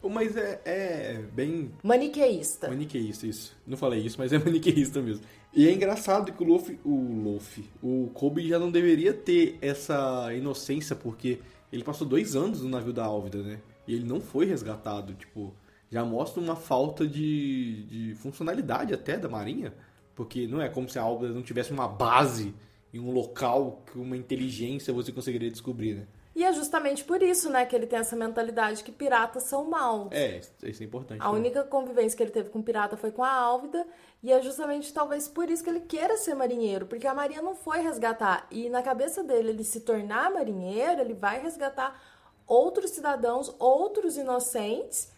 mas 0.07 0.37
é, 0.37 0.61
é 0.63 1.21
bem. 1.33 1.71
Maniqueísta. 1.83 2.69
Maniqueísta, 2.69 3.27
isso. 3.27 3.57
Não 3.67 3.75
falei 3.75 3.99
isso, 3.99 4.15
mas 4.17 4.31
é 4.31 4.37
maniqueísta 4.39 5.01
mesmo. 5.01 5.25
E 5.53 5.67
é 5.67 5.73
engraçado 5.73 6.31
que 6.31 6.41
o 6.41 6.47
Luffy. 6.47 6.79
O 6.85 6.95
Luffy. 7.23 7.65
O 7.83 8.09
Kobe 8.13 8.47
já 8.47 8.57
não 8.57 8.71
deveria 8.71 9.13
ter 9.13 9.57
essa 9.61 10.33
inocência, 10.33 10.95
porque 10.95 11.39
ele 11.73 11.83
passou 11.83 12.07
dois 12.07 12.35
anos 12.35 12.61
no 12.61 12.69
navio 12.69 12.93
da 12.93 13.03
Álvida, 13.03 13.43
né? 13.43 13.59
E 13.85 13.93
ele 13.93 14.05
não 14.05 14.21
foi 14.21 14.45
resgatado. 14.45 15.13
Tipo, 15.15 15.53
já 15.91 16.05
mostra 16.05 16.41
uma 16.41 16.55
falta 16.55 17.05
de, 17.05 17.83
de 17.83 18.15
funcionalidade 18.15 18.93
até 18.93 19.17
da 19.17 19.27
Marinha. 19.27 19.73
Porque 20.15 20.47
não 20.47 20.61
é 20.61 20.69
como 20.69 20.87
se 20.87 20.97
a 20.97 21.01
Álvida 21.01 21.33
não 21.33 21.41
tivesse 21.41 21.71
uma 21.71 21.87
base 21.87 22.53
em 22.93 22.99
um 22.99 23.11
local 23.11 23.83
que 23.91 23.99
uma 23.99 24.15
inteligência 24.15 24.93
você 24.93 25.11
conseguiria 25.11 25.51
descobrir, 25.51 25.95
né? 25.95 26.07
E 26.39 26.43
é 26.45 26.53
justamente 26.53 27.03
por 27.03 27.21
isso, 27.21 27.49
né, 27.49 27.65
que 27.65 27.75
ele 27.75 27.85
tem 27.85 27.99
essa 27.99 28.15
mentalidade 28.15 28.81
que 28.81 28.93
piratas 28.93 29.43
são 29.43 29.65
maus. 29.65 30.07
É, 30.13 30.39
isso 30.63 30.81
é 30.81 30.85
importante. 30.85 31.21
A 31.21 31.29
né? 31.29 31.37
única 31.37 31.65
convivência 31.65 32.15
que 32.15 32.23
ele 32.23 32.31
teve 32.31 32.49
com 32.49 32.61
pirata 32.61 32.95
foi 32.95 33.11
com 33.11 33.25
a 33.25 33.29
Álvida, 33.29 33.85
e 34.23 34.31
é 34.31 34.41
justamente 34.41 34.93
talvez 34.93 35.27
por 35.27 35.49
isso 35.49 35.61
que 35.61 35.69
ele 35.69 35.81
queira 35.81 36.15
ser 36.15 36.35
marinheiro, 36.35 36.85
porque 36.85 37.05
a 37.05 37.13
Marinha 37.13 37.41
não 37.41 37.55
foi 37.55 37.81
resgatar. 37.81 38.47
E 38.49 38.69
na 38.69 38.81
cabeça 38.81 39.21
dele, 39.21 39.49
ele 39.49 39.65
se 39.65 39.81
tornar 39.81 40.31
marinheiro, 40.31 41.01
ele 41.01 41.13
vai 41.13 41.41
resgatar 41.41 42.01
outros 42.47 42.91
cidadãos, 42.91 43.53
outros 43.59 44.15
inocentes 44.15 45.11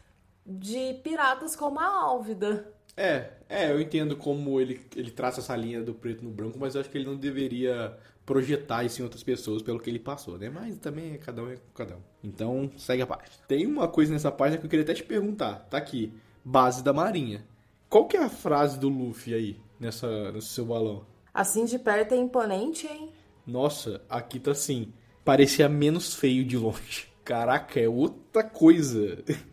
de 0.43 0.95
piratas 1.03 1.55
como 1.55 1.79
a 1.79 1.85
Álvida. 1.85 2.73
É, 2.97 3.29
é, 3.47 3.71
eu 3.71 3.79
entendo 3.79 4.17
como 4.17 4.59
ele, 4.59 4.81
ele 4.95 5.11
traça 5.11 5.39
essa 5.39 5.55
linha 5.55 5.83
do 5.83 5.93
preto 5.93 6.23
no 6.23 6.31
branco, 6.31 6.57
mas 6.59 6.73
eu 6.73 6.81
acho 6.81 6.89
que 6.89 6.97
ele 6.97 7.05
não 7.05 7.15
deveria 7.15 7.95
projetar 8.25 8.83
isso 8.83 9.01
em 9.01 9.03
outras 9.03 9.23
pessoas 9.23 9.61
pelo 9.61 9.79
que 9.79 9.89
ele 9.89 9.99
passou, 9.99 10.37
né? 10.37 10.49
Mas 10.49 10.77
também 10.77 11.13
é 11.13 11.17
cada 11.17 11.43
um 11.43 11.49
é 11.49 11.57
cada 11.73 11.95
um. 11.95 12.01
Então, 12.23 12.71
segue 12.77 13.01
a 13.01 13.07
página. 13.07 13.29
Tem 13.47 13.65
uma 13.65 13.87
coisa 13.87 14.11
nessa 14.11 14.31
página 14.31 14.57
que 14.57 14.65
eu 14.65 14.69
queria 14.69 14.83
até 14.83 14.93
te 14.93 15.03
perguntar. 15.03 15.67
Tá 15.69 15.77
aqui, 15.77 16.13
base 16.43 16.83
da 16.83 16.93
marinha. 16.93 17.45
Qual 17.89 18.07
que 18.07 18.15
é 18.15 18.23
a 18.23 18.29
frase 18.29 18.79
do 18.79 18.87
Luffy 18.87 19.33
aí, 19.33 19.57
nessa, 19.79 20.31
nesse 20.31 20.47
seu 20.47 20.65
balão? 20.65 21.05
Assim 21.33 21.65
de 21.65 21.77
perto 21.77 22.13
é 22.13 22.17
imponente, 22.17 22.87
hein? 22.87 23.09
Nossa, 23.45 24.01
aqui 24.09 24.39
tá 24.39 24.51
assim, 24.51 24.93
parecia 25.25 25.67
menos 25.67 26.15
feio 26.15 26.45
de 26.45 26.57
longe. 26.57 27.07
Caraca, 27.23 27.79
é 27.79 27.89
outra 27.89 28.43
coisa. 28.43 29.23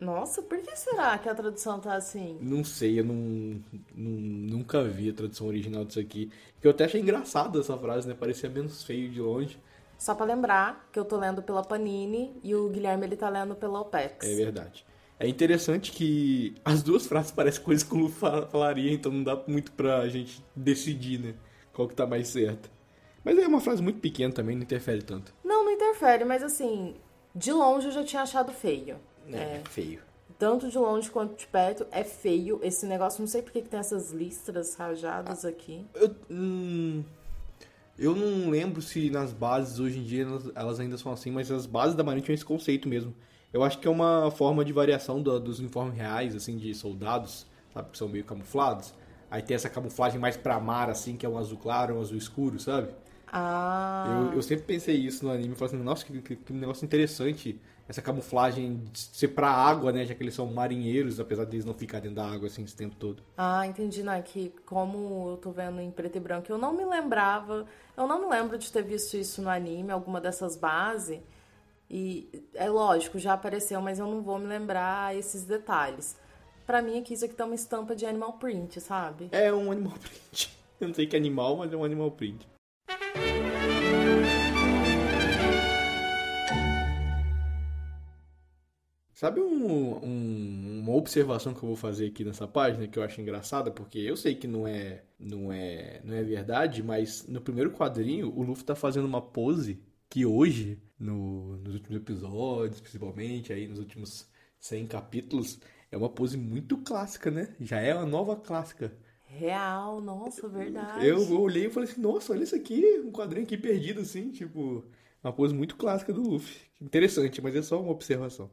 Nossa, 0.00 0.42
por 0.42 0.58
que 0.58 0.74
será 0.74 1.16
que 1.18 1.28
a 1.28 1.34
tradução 1.34 1.78
tá 1.78 1.94
assim? 1.94 2.36
Não 2.40 2.64
sei, 2.64 2.98
eu 2.98 3.04
não, 3.04 3.14
não, 3.94 4.10
nunca 4.10 4.82
vi 4.82 5.10
a 5.10 5.12
tradução 5.12 5.46
original 5.46 5.84
disso 5.84 6.00
aqui. 6.00 6.30
Eu 6.60 6.72
até 6.72 6.84
achei 6.84 7.00
engraçada 7.00 7.60
essa 7.60 7.76
frase, 7.78 8.08
né? 8.08 8.14
Parecia 8.14 8.50
menos 8.50 8.82
feio 8.82 9.08
de 9.08 9.20
longe. 9.20 9.58
Só 9.96 10.16
para 10.16 10.26
lembrar 10.26 10.88
que 10.92 10.98
eu 10.98 11.04
tô 11.04 11.16
lendo 11.16 11.42
pela 11.42 11.62
Panini 11.62 12.36
e 12.42 12.56
o 12.56 12.68
Guilherme 12.70 13.06
ele 13.06 13.16
tá 13.16 13.28
lendo 13.28 13.54
pela 13.54 13.80
OPEX. 13.80 14.26
É 14.26 14.34
verdade. 14.34 14.84
É 15.16 15.28
interessante 15.28 15.92
que 15.92 16.56
as 16.64 16.82
duas 16.82 17.06
frases 17.06 17.30
parecem 17.30 17.62
coisas 17.62 17.84
que 17.84 17.94
o 17.94 17.98
Lu 17.98 18.08
falaria, 18.08 18.92
então 18.92 19.12
não 19.12 19.22
dá 19.22 19.40
muito 19.46 19.70
pra 19.70 20.08
gente 20.08 20.44
decidir, 20.56 21.20
né? 21.20 21.34
Qual 21.72 21.86
que 21.86 21.94
tá 21.94 22.04
mais 22.04 22.26
certa. 22.26 22.68
Mas 23.24 23.38
é 23.38 23.46
uma 23.46 23.60
frase 23.60 23.80
muito 23.80 24.00
pequena 24.00 24.34
também, 24.34 24.56
não 24.56 24.64
interfere 24.64 25.02
tanto. 25.02 25.32
Não, 25.44 25.64
não 25.64 25.70
interfere, 25.70 26.24
mas 26.24 26.42
assim, 26.42 26.96
de 27.32 27.52
longe 27.52 27.86
eu 27.86 27.92
já 27.92 28.02
tinha 28.02 28.22
achado 28.22 28.50
feio. 28.50 28.96
É, 29.30 29.36
é, 29.36 29.62
feio. 29.68 30.00
Tanto 30.38 30.68
de 30.68 30.78
longe 30.78 31.10
quanto 31.10 31.36
de 31.38 31.46
perto 31.46 31.86
é 31.90 32.02
feio 32.02 32.58
esse 32.62 32.86
negócio. 32.86 33.20
Não 33.20 33.28
sei 33.28 33.42
por 33.42 33.52
que, 33.52 33.62
que 33.62 33.68
tem 33.68 33.78
essas 33.78 34.10
listras 34.10 34.74
rajadas 34.74 35.44
ah, 35.44 35.48
aqui. 35.48 35.86
Eu, 35.94 36.14
hum, 36.30 37.04
eu 37.98 38.16
não 38.16 38.50
lembro 38.50 38.82
se 38.82 39.10
nas 39.10 39.32
bases 39.32 39.78
hoje 39.78 39.98
em 39.98 40.02
dia 40.02 40.24
elas, 40.24 40.50
elas, 40.54 40.80
ainda 40.80 40.98
são 40.98 41.12
assim, 41.12 41.30
mas 41.30 41.50
as 41.50 41.66
bases 41.66 41.94
da 41.94 42.02
Marinha 42.02 42.24
tinham 42.24 42.34
esse 42.34 42.44
conceito 42.44 42.88
mesmo. 42.88 43.14
Eu 43.52 43.62
acho 43.62 43.78
que 43.78 43.86
é 43.86 43.90
uma 43.90 44.30
forma 44.30 44.64
de 44.64 44.72
variação 44.72 45.22
do, 45.22 45.38
dos 45.38 45.58
uniformes 45.58 45.94
reais, 45.94 46.34
assim, 46.34 46.56
de 46.56 46.74
soldados, 46.74 47.46
sabe? 47.72 47.90
Que 47.90 47.98
são 47.98 48.08
meio 48.08 48.24
camuflados. 48.24 48.94
Aí 49.30 49.42
tem 49.42 49.54
essa 49.54 49.68
camuflagem 49.68 50.18
mais 50.18 50.36
pra 50.36 50.58
mar, 50.58 50.90
assim, 50.90 51.16
que 51.16 51.24
é 51.24 51.28
um 51.28 51.38
azul 51.38 51.58
claro, 51.58 51.96
um 51.96 52.00
azul 52.00 52.16
escuro, 52.16 52.58
sabe? 52.58 52.88
Ah. 53.32 54.28
Eu, 54.30 54.36
eu 54.36 54.42
sempre 54.42 54.64
pensei 54.64 54.96
isso 54.96 55.24
no 55.24 55.30
anime, 55.30 55.54
falei 55.54 55.74
assim, 55.74 55.82
nossa, 55.82 56.04
que, 56.04 56.20
que, 56.20 56.36
que 56.36 56.52
negócio 56.52 56.84
interessante 56.84 57.58
essa 57.88 58.00
camuflagem 58.00 58.82
de 58.92 58.98
ser 58.98 59.28
pra 59.28 59.50
água, 59.50 59.92
né? 59.92 60.04
Já 60.04 60.14
que 60.14 60.22
eles 60.22 60.34
são 60.34 60.46
marinheiros, 60.46 61.20
apesar 61.20 61.44
deles 61.44 61.64
não 61.64 61.74
ficarem 61.74 62.12
da 62.12 62.24
água 62.24 62.46
assim 62.46 62.64
esse 62.64 62.76
tempo 62.76 62.96
todo. 62.96 63.22
Ah, 63.36 63.66
entendi, 63.66 64.02
né? 64.02 64.20
Que 64.22 64.52
como 64.64 65.30
eu 65.30 65.36
tô 65.36 65.50
vendo 65.50 65.80
em 65.80 65.90
preto 65.90 66.16
e 66.16 66.20
branco, 66.20 66.50
eu 66.50 66.58
não 66.58 66.72
me 66.72 66.84
lembrava, 66.84 67.66
eu 67.96 68.06
não 68.06 68.20
me 68.20 68.26
lembro 68.26 68.56
de 68.56 68.70
ter 68.72 68.82
visto 68.82 69.16
isso 69.16 69.42
no 69.42 69.50
anime, 69.50 69.90
alguma 69.90 70.20
dessas 70.20 70.56
bases. 70.56 71.20
E 71.90 72.46
é 72.54 72.70
lógico, 72.70 73.18
já 73.18 73.34
apareceu, 73.34 73.80
mas 73.82 73.98
eu 73.98 74.06
não 74.06 74.22
vou 74.22 74.38
me 74.38 74.46
lembrar 74.46 75.14
esses 75.14 75.44
detalhes. 75.44 76.16
Para 76.66 76.80
mim 76.80 76.98
aqui 76.98 77.12
isso 77.12 77.24
aqui 77.24 77.34
tá 77.34 77.44
uma 77.44 77.54
estampa 77.54 77.94
de 77.94 78.06
animal 78.06 78.34
print, 78.34 78.80
sabe? 78.80 79.28
É 79.30 79.52
um 79.52 79.70
animal 79.70 79.92
print. 80.00 80.56
Eu 80.80 80.88
não 80.88 80.94
sei 80.94 81.06
que 81.06 81.14
é 81.14 81.18
animal, 81.18 81.56
mas 81.58 81.72
é 81.72 81.76
um 81.76 81.84
animal 81.84 82.10
print. 82.10 82.48
Sabe 89.22 89.40
um, 89.40 90.04
um, 90.04 90.80
uma 90.80 90.96
observação 90.96 91.54
que 91.54 91.62
eu 91.62 91.68
vou 91.68 91.76
fazer 91.76 92.08
aqui 92.08 92.24
nessa 92.24 92.48
página 92.48 92.88
que 92.88 92.98
eu 92.98 93.04
acho 93.04 93.20
engraçada, 93.20 93.70
porque 93.70 94.00
eu 94.00 94.16
sei 94.16 94.34
que 94.34 94.48
não 94.48 94.66
é, 94.66 95.04
não 95.16 95.52
é, 95.52 96.00
não 96.02 96.16
é 96.16 96.24
verdade, 96.24 96.82
mas 96.82 97.24
no 97.28 97.40
primeiro 97.40 97.70
quadrinho 97.70 98.36
o 98.36 98.42
Luffy 98.42 98.64
tá 98.64 98.74
fazendo 98.74 99.04
uma 99.04 99.22
pose 99.22 99.80
que 100.10 100.26
hoje, 100.26 100.76
no, 100.98 101.56
nos 101.58 101.74
últimos 101.74 101.98
episódios, 101.98 102.80
principalmente 102.80 103.52
aí 103.52 103.68
nos 103.68 103.78
últimos 103.78 104.28
100 104.58 104.88
capítulos, 104.88 105.60
é 105.92 105.96
uma 105.96 106.08
pose 106.08 106.36
muito 106.36 106.76
clássica, 106.78 107.30
né? 107.30 107.54
Já 107.60 107.78
é 107.78 107.94
uma 107.94 108.04
nova 108.04 108.34
clássica. 108.34 108.92
Real, 109.24 110.00
nossa, 110.00 110.48
verdade. 110.48 111.06
Eu, 111.06 111.22
eu 111.22 111.40
olhei 111.40 111.66
e 111.66 111.70
falei 111.70 111.88
assim, 111.88 112.00
nossa, 112.00 112.32
olha 112.32 112.42
isso 112.42 112.56
aqui, 112.56 113.00
um 113.04 113.12
quadrinho 113.12 113.44
aqui 113.46 113.56
perdido 113.56 114.00
assim, 114.00 114.32
tipo, 114.32 114.84
uma 115.22 115.32
pose 115.32 115.54
muito 115.54 115.76
clássica 115.76 116.12
do 116.12 116.22
Luffy. 116.22 116.56
Interessante, 116.80 117.40
mas 117.40 117.54
é 117.54 117.62
só 117.62 117.80
uma 117.80 117.92
observação. 117.92 118.50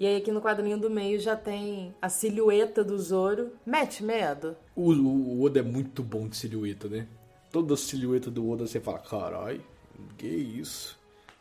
E 0.00 0.06
aí 0.06 0.16
aqui 0.16 0.32
no 0.32 0.40
quadrinho 0.40 0.78
do 0.78 0.88
meio 0.88 1.20
já 1.20 1.36
tem 1.36 1.94
a 2.00 2.08
silhueta 2.08 2.82
do 2.82 2.98
Zoro. 2.98 3.52
Mete 3.66 4.02
medo. 4.02 4.56
O, 4.74 4.92
o 4.92 5.42
Oda 5.42 5.60
é 5.60 5.62
muito 5.62 6.02
bom 6.02 6.26
de 6.26 6.38
silhueta, 6.38 6.88
né? 6.88 7.06
Toda 7.52 7.76
silhueta 7.76 8.30
do 8.30 8.50
Oda 8.50 8.66
você 8.66 8.80
fala, 8.80 8.98
carai, 8.98 9.60
que 10.16 10.26
isso? 10.26 10.98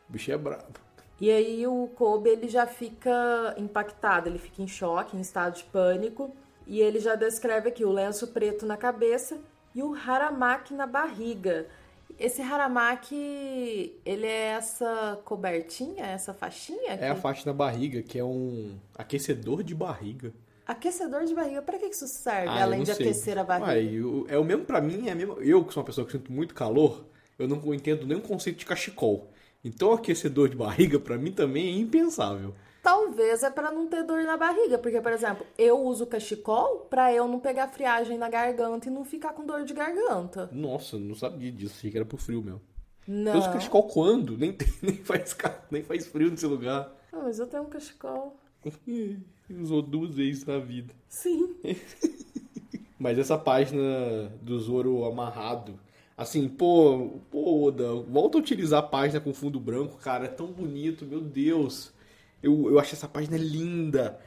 O 0.10 0.12
bicho 0.12 0.30
é 0.32 0.38
brabo. 0.38 0.80
E 1.22 1.32
aí 1.32 1.66
o 1.68 1.88
Kobe 1.96 2.30
ele 2.30 2.50
já 2.50 2.66
fica 2.66 3.56
impactado, 3.58 4.28
ele 4.28 4.40
fica 4.40 4.62
em 4.62 4.68
choque, 4.68 5.16
em 5.16 5.22
estado 5.22 5.56
de 5.56 5.64
pânico. 5.66 6.36
E 6.68 6.82
ele 6.82 7.00
já 7.00 7.16
descreve 7.16 7.70
aqui 7.70 7.86
o 7.86 7.92
lenço 7.92 8.28
preto 8.28 8.66
na 8.66 8.76
cabeça 8.76 9.38
e 9.74 9.82
o 9.82 9.94
haramaki 9.94 10.74
na 10.74 10.86
barriga. 10.86 11.68
Esse 12.20 12.42
haramaki, 12.42 13.98
ele 14.06 14.26
é 14.26 14.48
essa 14.48 15.20
cobertinha, 15.24 16.06
essa 16.06 16.34
faixinha? 16.34 16.92
É 16.92 17.10
a 17.10 17.16
faixa 17.16 17.44
na 17.46 17.54
barriga, 17.54 18.04
que 18.04 18.20
é 18.20 18.24
um 18.24 18.78
aquecedor 18.94 19.64
de 19.64 19.74
barriga. 19.74 20.34
Aquecedor 20.68 21.24
de 21.24 21.34
barriga, 21.34 21.62
pra 21.62 21.80
que 21.80 21.86
isso 21.86 22.08
serve, 22.08 22.50
ah, 22.50 22.64
além 22.64 22.84
de 22.84 22.94
sei. 22.94 23.06
aquecer 23.06 23.38
a 23.38 23.44
barriga? 23.46 23.72
Ué, 23.72 23.84
eu, 23.84 24.26
é 24.28 24.38
o 24.38 24.44
mesmo 24.44 24.66
pra 24.66 24.82
mim, 24.82 25.08
é 25.08 25.16
mesmo, 25.16 25.36
eu 25.42 25.64
que 25.64 25.74
sou 25.74 25.82
uma 25.82 25.86
pessoa 25.88 26.06
que 26.06 26.12
sinto 26.12 26.30
muito 26.30 26.54
calor, 26.54 27.06
eu 27.40 27.48
não 27.48 27.74
entendo 27.74 28.06
nenhum 28.06 28.20
conceito 28.20 28.60
de 28.60 28.66
cachecol. 28.66 29.32
Então 29.64 29.94
aquecedor 29.94 30.50
de 30.50 30.58
barriga 30.58 31.00
pra 31.00 31.18
mim 31.18 31.32
também 31.32 31.68
é 31.68 31.72
impensável. 31.72 32.54
Talvez 32.82 33.44
é 33.44 33.50
para 33.50 33.72
não 33.72 33.88
ter 33.88 34.04
dor 34.04 34.24
na 34.24 34.38
barriga, 34.38 34.78
porque, 34.78 35.02
por 35.02 35.12
exemplo, 35.12 35.46
eu 35.58 35.80
uso 35.80 36.06
cachecol 36.06 36.88
para 36.90 37.14
eu 37.14 37.28
não 37.28 37.40
pegar 37.40 37.68
friagem 37.68 38.18
na 38.18 38.30
garganta 38.30 38.88
e 38.88 38.92
não 38.92 39.04
ficar 39.04 39.34
com 39.34 39.46
dor 39.46 39.66
de 39.66 39.74
garganta. 39.74 40.50
Nossa, 40.52 40.98
não 40.98 41.14
sabia 41.14 41.52
disso, 41.52 41.76
achei 41.78 41.92
que 41.92 41.98
era 41.98 42.06
pro 42.06 42.18
frio 42.18 42.42
mesmo. 42.42 42.62
Não. 43.08 43.34
Eu 43.34 43.40
uso 43.40 43.52
cachecol 43.52 43.84
quando? 43.84 44.38
Nem, 44.38 44.56
nem, 44.82 44.96
faz, 44.98 45.36
nem 45.70 45.84
faz 45.84 46.08
frio 46.08 46.32
nesse 46.32 46.46
lugar. 46.46 46.96
Não, 47.12 47.24
mas 47.24 47.40
eu 47.40 47.48
tenho 47.48 47.64
um 47.64 47.70
cachecol. 47.70 48.38
Usou 49.50 49.82
duas 49.82 50.16
vezes 50.16 50.46
na 50.46 50.60
vida. 50.60 50.94
Sim. 51.08 51.56
mas 53.00 53.18
essa 53.18 53.38
página 53.38 53.82
do 54.42 54.60
Zoro 54.60 55.06
amarrado, 55.06 55.80
assim, 56.16 56.48
pô, 56.48 57.20
pô, 57.32 57.66
Oda, 57.66 57.96
volta 57.96 58.38
a 58.38 58.42
utilizar 58.42 58.80
a 58.80 58.88
página 58.88 59.20
com 59.20 59.34
fundo 59.34 59.60
branco, 59.60 59.98
cara, 59.98 60.26
é 60.26 60.30
tão 60.30 60.48
bonito, 60.48 61.06
meu 61.06 61.22
Deus. 61.22 61.92
Eu, 62.42 62.70
eu 62.70 62.80
achei 62.80 62.94
essa 62.94 63.08
página 63.08 63.38
linda. 63.38 64.20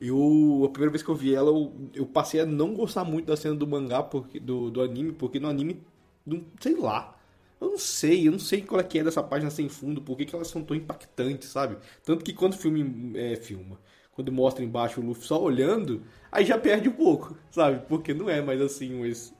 Eu, 0.00 0.62
a 0.64 0.68
primeira 0.70 0.90
vez 0.90 1.02
que 1.02 1.08
eu 1.08 1.14
vi 1.14 1.34
ela, 1.34 1.50
eu, 1.50 1.72
eu 1.94 2.06
passei 2.06 2.40
a 2.40 2.46
não 2.46 2.74
gostar 2.74 3.04
muito 3.04 3.26
da 3.26 3.36
cena 3.36 3.54
do 3.54 3.66
mangá, 3.66 4.02
porque, 4.02 4.38
do, 4.38 4.70
do 4.70 4.80
anime, 4.82 5.12
porque 5.12 5.40
no 5.40 5.48
anime, 5.48 5.82
não, 6.24 6.44
sei 6.60 6.76
lá. 6.76 7.16
Eu 7.60 7.70
não 7.70 7.78
sei, 7.78 8.28
eu 8.28 8.32
não 8.32 8.38
sei 8.38 8.62
qual 8.62 8.80
é 8.80 8.84
que 8.84 9.00
é 9.00 9.04
dessa 9.04 9.22
página 9.22 9.50
sem 9.50 9.68
fundo, 9.68 10.00
por 10.00 10.16
que, 10.16 10.24
que 10.24 10.34
elas 10.34 10.46
são 10.48 10.62
tão 10.62 10.76
impactantes, 10.76 11.48
sabe? 11.48 11.76
Tanto 12.04 12.24
que 12.24 12.32
quando 12.32 12.52
o 12.52 12.56
filme 12.56 13.18
é, 13.18 13.34
filma, 13.34 13.80
quando 14.12 14.30
mostra 14.30 14.64
embaixo 14.64 15.00
o 15.00 15.04
Luffy 15.04 15.26
só 15.26 15.42
olhando, 15.42 16.02
aí 16.30 16.44
já 16.44 16.56
perde 16.56 16.88
um 16.88 16.92
pouco, 16.92 17.36
sabe? 17.50 17.84
Porque 17.88 18.14
não 18.14 18.30
é 18.30 18.40
mais 18.40 18.60
assim, 18.60 19.00
mas. 19.00 19.34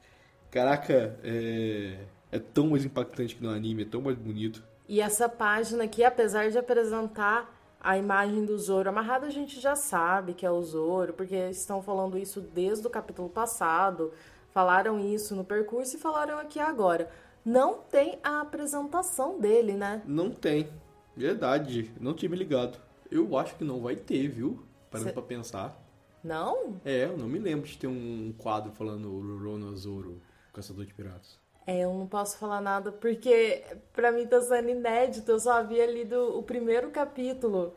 Caraca, 0.51 1.19
é, 1.23 2.07
é 2.33 2.39
tão 2.39 2.69
mais 2.69 2.85
impactante 2.85 3.37
que 3.37 3.43
no 3.43 3.51
anime, 3.51 3.83
é 3.83 3.87
tão 3.87 4.01
mais 4.01 4.17
bonito. 4.17 4.65
E 4.89 5.01
essa 5.01 5.29
página 5.29 5.85
aqui, 5.85 6.03
apesar 6.03 6.51
de 6.51 6.57
apresentar 6.59 7.58
a 7.81 7.97
imagem 7.97 8.45
do 8.45 8.59
Zoro 8.59 8.89
amarrada 8.89 9.27
a 9.27 9.31
gente 9.31 9.61
já 9.61 9.77
sabe 9.77 10.35
que 10.35 10.45
é 10.45 10.51
o 10.51 10.63
Zoro, 10.63 11.13
porque 11.13 11.37
estão 11.51 11.81
falando 11.83 12.19
isso 12.19 12.41
desde 12.41 12.87
o 12.87 12.91
capítulo 12.91 13.29
passado, 13.29 14.13
falaram 14.53 14.99
isso 14.99 15.35
no 15.37 15.45
percurso 15.45 15.97
e 15.97 16.01
falaram 16.01 16.39
aqui 16.39 16.59
agora. 16.59 17.11
Não 17.45 17.79
tem 17.79 18.19
a 18.23 18.41
apresentação 18.41 19.39
dele, 19.39 19.73
né? 19.73 20.03
Não 20.05 20.31
tem. 20.31 20.69
Verdade, 21.17 21.91
não 22.01 22.15
tinha 22.15 22.29
me 22.29 22.37
ligado. 22.37 22.79
Eu 23.11 23.37
acho 23.39 23.57
que 23.57 23.65
não 23.65 23.81
vai 23.81 23.97
ter, 23.97 24.29
viu? 24.29 24.63
Parando 24.91 25.09
Cê... 25.09 25.15
pra 25.15 25.23
pensar. 25.23 25.89
Não? 26.23 26.81
É, 26.85 27.05
eu 27.05 27.17
não 27.17 27.29
me 27.29 27.39
lembro 27.39 27.67
de 27.67 27.79
ter 27.79 27.87
um 27.87 28.35
quadro 28.37 28.73
falando 28.73 29.09
Rorono 29.09 29.75
Zoro, 29.77 30.21
Caçador 30.53 30.85
de 30.85 30.93
Piratas. 30.93 31.39
É, 31.69 31.81
eu 31.81 31.93
não 31.93 32.07
posso 32.07 32.39
falar 32.39 32.63
nada 32.63 32.91
porque 32.91 33.63
pra 33.93 34.11
mim 34.11 34.27
tá 34.27 34.41
sendo 34.41 34.71
inédito. 34.71 35.31
Eu 35.31 35.39
só 35.39 35.53
havia 35.53 35.85
lido 35.85 36.39
o 36.39 36.43
primeiro 36.43 36.91
capítulo 36.91 37.75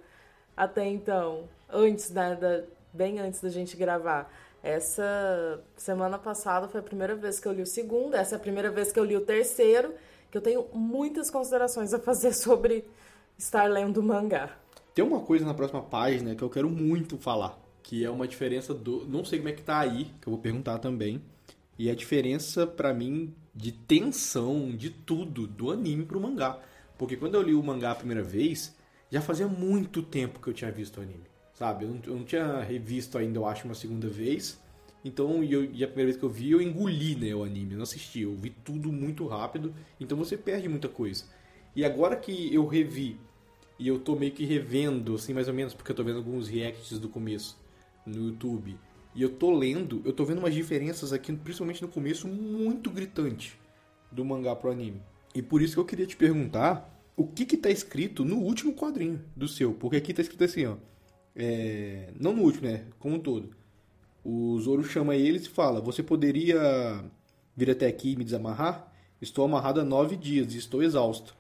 até 0.56 0.88
então, 0.88 1.50
antes 1.70 2.10
da, 2.10 2.34
da, 2.34 2.64
bem 2.94 3.20
antes 3.20 3.42
da 3.42 3.50
gente 3.50 3.76
gravar. 3.76 4.32
Essa 4.64 5.62
semana 5.76 6.18
passada 6.18 6.70
foi 6.70 6.80
a 6.80 6.84
primeira 6.84 7.16
vez 7.16 7.38
que 7.38 7.46
eu 7.50 7.52
li 7.52 7.62
o 7.62 7.66
segundo, 7.66 8.16
essa 8.16 8.36
é 8.36 8.38
a 8.38 8.40
primeira 8.40 8.72
vez 8.72 8.94
que 8.94 9.00
eu 9.00 9.04
li 9.04 9.18
o 9.18 9.26
terceiro, 9.26 9.94
que 10.32 10.38
eu 10.38 10.42
tenho 10.42 10.66
muitas 10.74 11.30
considerações 11.30 11.94
a 11.94 12.00
fazer 12.00 12.32
sobre 12.34 12.86
estar 13.38 13.66
lendo 13.66 14.02
mangá. 14.02 14.56
Tem 14.96 15.04
uma 15.04 15.20
coisa 15.20 15.44
na 15.44 15.54
próxima 15.54 15.82
página 15.82 16.34
que 16.34 16.42
eu 16.42 16.50
quero 16.50 16.70
muito 16.70 17.18
falar, 17.18 17.60
que 17.84 18.06
é 18.06 18.10
uma 18.10 18.26
diferença 18.26 18.74
do, 18.74 19.06
não 19.06 19.26
sei 19.26 19.40
como 19.40 19.50
é 19.50 19.52
que 19.52 19.64
tá 19.64 19.80
aí, 19.80 20.06
que 20.22 20.30
eu 20.30 20.32
vou 20.32 20.40
perguntar 20.40 20.80
também. 20.80 21.22
E 21.78 21.90
a 21.90 21.96
diferença 21.96 22.66
para 22.66 22.94
mim 22.94 23.34
de 23.54 23.72
tensão, 23.72 24.76
de 24.76 24.90
tudo, 24.90 25.46
do 25.46 25.72
anime 25.72 26.06
pro 26.06 26.20
mangá. 26.20 26.60
Porque 26.98 27.18
quando 27.18 27.36
eu 27.36 27.42
li 27.42 27.54
o 27.54 27.64
mangá 27.64 27.92
a 27.92 27.96
primeira 27.96 28.24
vez, 28.24 28.76
já 29.12 29.22
fazia 29.22 29.48
muito 29.48 30.02
tempo 30.02 30.40
que 30.40 30.48
eu 30.48 30.54
tinha 30.54 30.72
visto 30.72 30.98
o 30.98 31.02
anime, 31.02 31.26
sabe? 31.54 31.86
Eu 31.86 31.90
não, 31.90 32.02
eu 32.06 32.16
não 32.16 32.24
tinha 32.24 32.62
revisto 32.62 33.18
ainda, 33.18 33.40
eu 33.40 33.46
acho, 33.46 33.66
uma 33.66 33.76
segunda 33.76 34.08
vez. 34.08 34.60
Então, 35.04 35.44
eu, 35.44 35.66
e 35.66 35.84
a 35.84 35.88
primeira 35.88 36.12
vez 36.12 36.18
que 36.18 36.24
eu 36.24 36.30
vi, 36.30 36.52
eu 36.52 36.62
engoli 36.62 37.16
né, 37.16 37.34
o 37.34 37.44
anime, 37.44 37.74
eu 37.74 37.78
não 37.78 37.84
assisti. 37.84 38.22
Eu 38.22 38.36
vi 38.36 38.52
tudo 38.52 38.92
muito 38.92 39.26
rápido, 39.28 39.74
então 40.00 40.18
você 40.18 40.38
perde 40.38 40.70
muita 40.70 40.88
coisa. 40.88 41.26
E 41.76 41.84
agora 41.84 42.16
que 42.16 42.54
eu 42.54 42.68
revi, 42.68 43.18
e 43.80 43.88
eu 43.88 44.00
tô 44.00 44.16
meio 44.16 44.32
que 44.32 44.46
revendo, 44.46 45.16
assim, 45.16 45.34
mais 45.34 45.48
ou 45.48 45.54
menos, 45.54 45.74
porque 45.74 45.92
eu 45.92 45.96
tô 45.96 46.04
vendo 46.04 46.18
alguns 46.18 46.48
reacts 46.48 47.00
do 47.00 47.10
começo 47.10 47.60
no 48.06 48.28
YouTube, 48.28 48.78
e 49.14 49.22
eu 49.22 49.30
tô 49.30 49.52
lendo, 49.52 50.02
eu 50.06 50.14
tô 50.14 50.24
vendo 50.24 50.40
umas 50.40 50.54
diferenças 50.54 51.12
aqui, 51.12 51.34
principalmente 51.34 51.82
no 51.82 51.88
começo, 51.88 52.28
muito 52.28 52.90
gritante 52.90 53.60
do 54.12 54.24
mangá 54.24 54.56
pro 54.56 54.72
anime. 54.72 55.02
E 55.36 55.42
por 55.42 55.62
isso 55.62 55.74
que 55.74 55.80
eu 55.80 55.86
queria 55.86 56.06
te 56.06 56.16
perguntar 56.16 56.92
o 57.16 57.28
que 57.28 57.46
que 57.46 57.58
tá 57.58 57.70
escrito 57.70 58.24
no 58.24 58.38
último 58.38 58.74
quadrinho 58.74 59.24
do 59.36 59.48
seu. 59.48 59.74
Porque 59.74 59.98
aqui 59.98 60.14
tá 60.14 60.22
escrito 60.22 60.44
assim, 60.44 60.66
ó. 60.66 60.76
É... 61.36 62.12
Não 62.20 62.34
no 62.34 62.44
último, 62.44 62.68
né? 62.68 62.86
Como 63.00 63.16
um 63.16 63.20
todo. 63.20 63.56
O 64.24 64.60
Zoro 64.60 64.84
chama 64.84 65.16
eles 65.16 65.46
e 65.46 65.50
fala: 65.50 65.82
Você 65.82 66.04
poderia 66.04 67.04
vir 67.56 67.70
até 67.70 67.88
aqui 67.88 68.12
e 68.12 68.16
me 68.16 68.24
desamarrar? 68.24 68.92
Estou 69.22 69.46
amarrado 69.46 69.80
há 69.80 69.86
nove 69.86 70.16
dias 70.16 70.54
e 70.54 70.58
estou 70.58 70.84
exausto. 70.84 71.36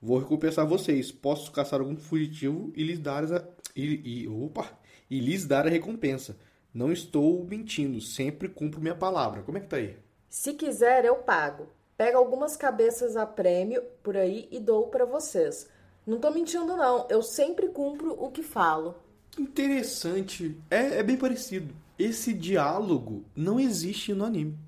Vou 0.00 0.18
recompensar 0.18 0.66
vocês. 0.66 1.10
Posso 1.10 1.50
caçar 1.50 1.80
algum 1.80 1.96
fugitivo 1.96 2.72
e 2.76 2.84
lhes 2.84 2.98
dar 2.98 3.24
a... 3.24 3.44
e, 3.74 4.22
e, 4.22 4.28
opa, 4.28 4.70
e 5.10 5.18
lhes 5.18 5.46
dar 5.46 5.66
a 5.66 5.70
recompensa. 5.70 6.36
Não 6.74 6.90
estou 6.90 7.44
mentindo, 7.44 8.00
sempre 8.00 8.48
cumpro 8.48 8.80
minha 8.80 8.96
palavra. 8.96 9.42
Como 9.42 9.56
é 9.56 9.60
que 9.60 9.68
tá 9.68 9.76
aí? 9.76 9.96
Se 10.28 10.54
quiser, 10.54 11.04
eu 11.04 11.14
pago. 11.14 11.68
Pego 11.96 12.18
algumas 12.18 12.56
cabeças 12.56 13.16
a 13.16 13.24
prêmio 13.24 13.80
por 14.02 14.16
aí 14.16 14.48
e 14.50 14.58
dou 14.58 14.88
para 14.88 15.04
vocês. 15.04 15.68
Não 16.04 16.18
tô 16.18 16.32
mentindo, 16.32 16.76
não. 16.76 17.06
Eu 17.08 17.22
sempre 17.22 17.68
cumpro 17.68 18.12
o 18.20 18.28
que 18.32 18.42
falo. 18.42 18.96
Interessante. 19.38 20.56
É, 20.68 20.98
é 20.98 21.02
bem 21.04 21.16
parecido. 21.16 21.72
Esse 21.96 22.34
diálogo 22.34 23.24
não 23.36 23.60
existe 23.60 24.12
no 24.12 24.24
anime. 24.24 24.58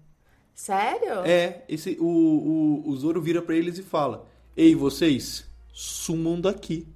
Sério? 0.55 1.25
É, 1.25 1.65
esse, 1.69 1.99
o, 2.01 2.07
o, 2.07 2.89
o 2.89 2.97
Zoro 2.97 3.21
vira 3.21 3.43
para 3.43 3.57
eles 3.57 3.79
e 3.79 3.83
fala: 3.83 4.27
Ei, 4.57 4.77
vocês, 4.77 5.45
sumam 5.73 6.41
daqui. 6.41 6.87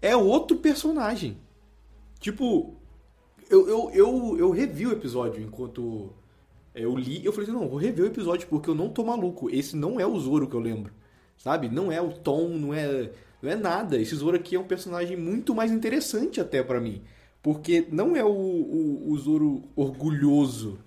É 0.00 0.16
outro 0.16 0.56
personagem. 0.56 1.36
Tipo, 2.18 2.77
eu, 3.50 3.68
eu, 3.68 3.90
eu, 3.92 4.36
eu 4.38 4.50
revi 4.50 4.86
o 4.86 4.92
episódio 4.92 5.42
enquanto 5.42 6.12
eu 6.74 6.96
li. 6.96 7.24
Eu 7.24 7.32
falei 7.32 7.48
assim: 7.48 7.58
não, 7.58 7.68
vou 7.68 7.78
rever 7.78 8.04
o 8.04 8.08
episódio 8.08 8.46
porque 8.48 8.70
eu 8.70 8.74
não 8.74 8.88
tô 8.88 9.04
maluco. 9.04 9.50
Esse 9.50 9.76
não 9.76 9.98
é 9.98 10.06
o 10.06 10.18
Zoro 10.18 10.48
que 10.48 10.54
eu 10.54 10.60
lembro. 10.60 10.92
Sabe? 11.36 11.68
Não 11.68 11.90
é 11.92 12.00
o 12.00 12.12
Tom, 12.12 12.48
não 12.48 12.74
é, 12.74 13.10
não 13.40 13.50
é 13.50 13.56
nada. 13.56 14.00
Esse 14.00 14.14
Zoro 14.16 14.36
aqui 14.36 14.56
é 14.56 14.60
um 14.60 14.66
personagem 14.66 15.16
muito 15.16 15.54
mais 15.54 15.70
interessante 15.70 16.40
até 16.40 16.62
para 16.62 16.80
mim. 16.80 17.02
Porque 17.42 17.86
não 17.90 18.16
é 18.16 18.24
o, 18.24 18.28
o, 18.28 19.12
o 19.12 19.18
Zoro 19.18 19.62
orgulhoso 19.76 20.78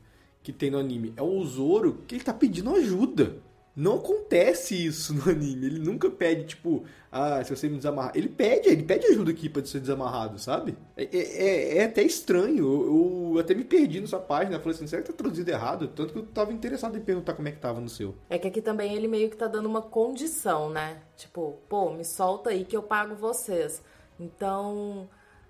que 0.44 0.52
tem 0.52 0.70
no 0.70 0.78
anime. 0.78 1.14
É 1.16 1.22
o 1.22 1.44
Zoro 1.46 2.00
que 2.08 2.16
ele 2.16 2.24
tá 2.24 2.34
pedindo 2.34 2.76
ajuda. 2.76 3.38
Não 3.76 3.96
acontece 3.96 4.86
isso 4.86 5.14
no 5.16 5.30
anime. 5.30 5.66
Ele 5.66 5.80
nunca 5.80 6.10
pede, 6.10 6.46
tipo, 6.46 6.84
ah, 7.12 7.44
se 7.44 7.56
você 7.56 7.70
me 7.70 7.78
desamarrar. 7.78 8.12
Ele 8.16 8.28
pede, 8.28 8.70
ele 8.70 8.84
pede 8.84 9.08
ajuda 9.08 9.32
aqui 9.32 9.50
pra 9.50 9.64
ser 9.64 9.80
desamarrado, 9.80 10.38
sabe? 10.40 10.78
É, 10.98 11.04
é, 11.04 11.78
é 11.78 11.84
até 11.86 12.04
estranho. 12.04 12.66
Eu, 12.66 13.34
eu, 13.34 13.40
até 13.40 13.54
me 13.54 13.64
perdi 13.64 14.02
nessa 14.02 14.20
página. 14.20 14.60
falei 14.60 14.76
assim, 14.76 14.88
será 14.88 15.02
que 15.02 15.12
tá 15.12 15.18
traduzido 15.18 15.50
errado? 15.50 15.88
Tanto 15.88 16.14
que 16.14 16.20
eu 16.20 16.26
tava 16.26 16.52
interessado 16.52 16.98
em 16.98 17.02
perguntar 17.02 17.34
como 17.34 17.48
é 17.48 17.52
que 17.52 17.60
tava 17.60 17.80
no 17.80 17.90
seu. 17.90 18.16
É 18.30 18.38
que 18.38 18.48
aqui 18.48 18.62
também 18.62 18.94
ele 18.94 19.08
meio 19.08 19.30
que 19.30 19.38
tá 19.38 19.48
dando 19.48 19.68
uma 19.68 19.82
condição, 19.82 20.70
né? 20.70 21.02
Tipo, 21.16 21.60
pô, 21.70 21.92
me 21.92 22.04
solta 22.04 22.50
aí 22.50 22.66
que 22.66 22.76
eu 22.76 22.84
pago 22.84 23.16
vocês. 23.16 23.82
Então, 24.20 25.10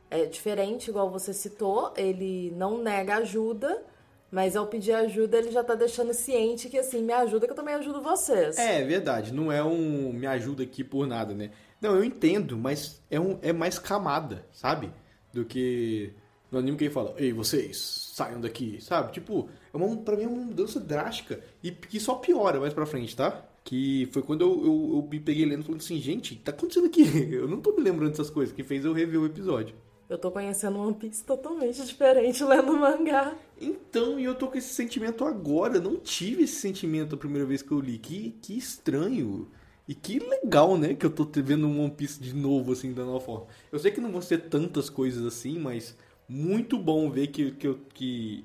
é 0.10 0.26
diferente, 0.26 0.90
igual 0.90 1.10
você 1.10 1.34
citou, 1.34 1.94
ele 1.98 2.52
não 2.52 2.78
nega 2.78 3.16
ajuda 3.16 3.84
mas 4.32 4.56
ao 4.56 4.65
pedir 4.65 4.94
ajuda, 4.94 5.38
ele 5.38 5.52
já 5.52 5.63
tá 5.63 5.76
deixando 5.76 6.13
ciente 6.13 6.70
que 6.70 6.78
assim, 6.78 7.04
me 7.04 7.12
ajuda 7.12 7.46
que 7.46 7.52
eu 7.52 7.56
também 7.56 7.76
ajudo 7.76 8.02
vocês. 8.02 8.58
É, 8.58 8.84
verdade. 8.84 9.34
Não 9.34 9.52
é 9.52 9.62
um 9.62 10.13
me 10.13 10.26
ajuda 10.26 10.63
aqui 10.63 10.84
por 10.84 11.06
nada, 11.06 11.34
né? 11.34 11.52
Não, 11.82 11.96
eu 11.96 12.04
entendo, 12.04 12.58
mas 12.58 13.02
é, 13.10 13.20
um, 13.20 13.38
é 13.41 13.52
mais 13.52 13.78
camada, 13.78 14.46
sabe? 14.54 14.89
Do 15.34 15.44
que 15.44 16.13
no 16.50 16.60
anime 16.60 16.78
que 16.78 16.86
ele 16.86 16.94
fala, 16.94 17.13
ei, 17.17 17.34
vocês, 17.34 17.78
saiam 18.13 18.39
daqui, 18.39 18.78
sabe? 18.82 19.12
Tipo, 19.12 19.50
é 19.74 19.78
uma, 19.78 19.98
pra 19.98 20.15
mim 20.15 20.24
é 20.24 20.28
uma 20.28 20.46
mudança 20.46 20.80
drástica 20.80 21.41
e 21.63 21.72
que 21.72 22.00
só 22.00 22.15
piora 22.15 22.60
mais 22.60 22.74
pra 22.74 22.86
frente, 22.86 23.15
tá? 23.15 23.46
Que 23.63 24.08
foi 24.12 24.22
quando 24.22 24.41
eu, 24.41 24.52
eu, 24.65 24.91
eu 24.96 25.08
me 25.10 25.20
peguei 25.20 25.46
lendo 25.46 25.63
falando 25.63 25.82
assim, 25.82 26.00
gente, 26.00 26.36
tá 26.36 26.52
acontecendo 26.52 26.88
aqui? 26.88 27.04
Eu 27.32 27.48
não 27.48 27.62
tô 27.62 27.74
me 27.74 27.82
lembrando 27.82 28.12
dessas 28.12 28.30
coisas, 28.30 28.54
que 28.56 28.63
fez 28.63 28.84
eu 28.84 28.91
rever 28.91 29.20
o 29.20 29.26
episódio. 29.26 29.76
Eu 30.12 30.17
tô 30.17 30.30
conhecendo 30.30 30.78
One 30.78 30.93
Piece 30.93 31.24
totalmente 31.24 31.86
diferente 31.86 32.43
lendo 32.43 32.78
mangá. 32.78 33.34
Então, 33.62 34.19
e 34.19 34.26
eu 34.26 34.36
tô 34.36 34.50
com 34.50 34.58
esse 34.58 34.74
sentimento 34.74 35.24
agora. 35.24 35.80
Não 35.80 35.95
tive 35.95 36.43
esse 36.43 36.56
sentimento 36.56 37.15
a 37.15 37.17
primeira 37.17 37.47
vez 37.47 37.62
que 37.62 37.71
eu 37.71 37.80
li. 37.80 37.97
Que, 37.97 38.36
que 38.41 38.58
estranho. 38.58 39.47
E 39.88 39.95
que 39.95 40.19
legal, 40.19 40.78
né? 40.78 40.95
Que 40.95 41.06
eu 41.06 41.10
tô 41.10 41.26
vendo 41.41 41.65
um 41.65 41.82
One 41.82 41.91
Piece 41.91 42.19
de 42.19 42.36
novo, 42.36 42.74
assim, 42.74 42.91
da 42.91 43.06
nova 43.06 43.21
forma. 43.21 43.47
Eu 43.71 43.80
sei 43.80 43.89
que 43.89 44.02
não 44.02 44.12
vão 44.12 44.21
ser 44.21 44.50
tantas 44.50 44.89
coisas 44.89 45.26
assim, 45.26 45.58
mas 45.58 45.95
muito 46.28 46.78
bom 46.78 47.10
ver 47.10 47.28
que, 47.28 47.52
que, 47.52 47.67
eu, 47.67 47.80
que 47.93 48.43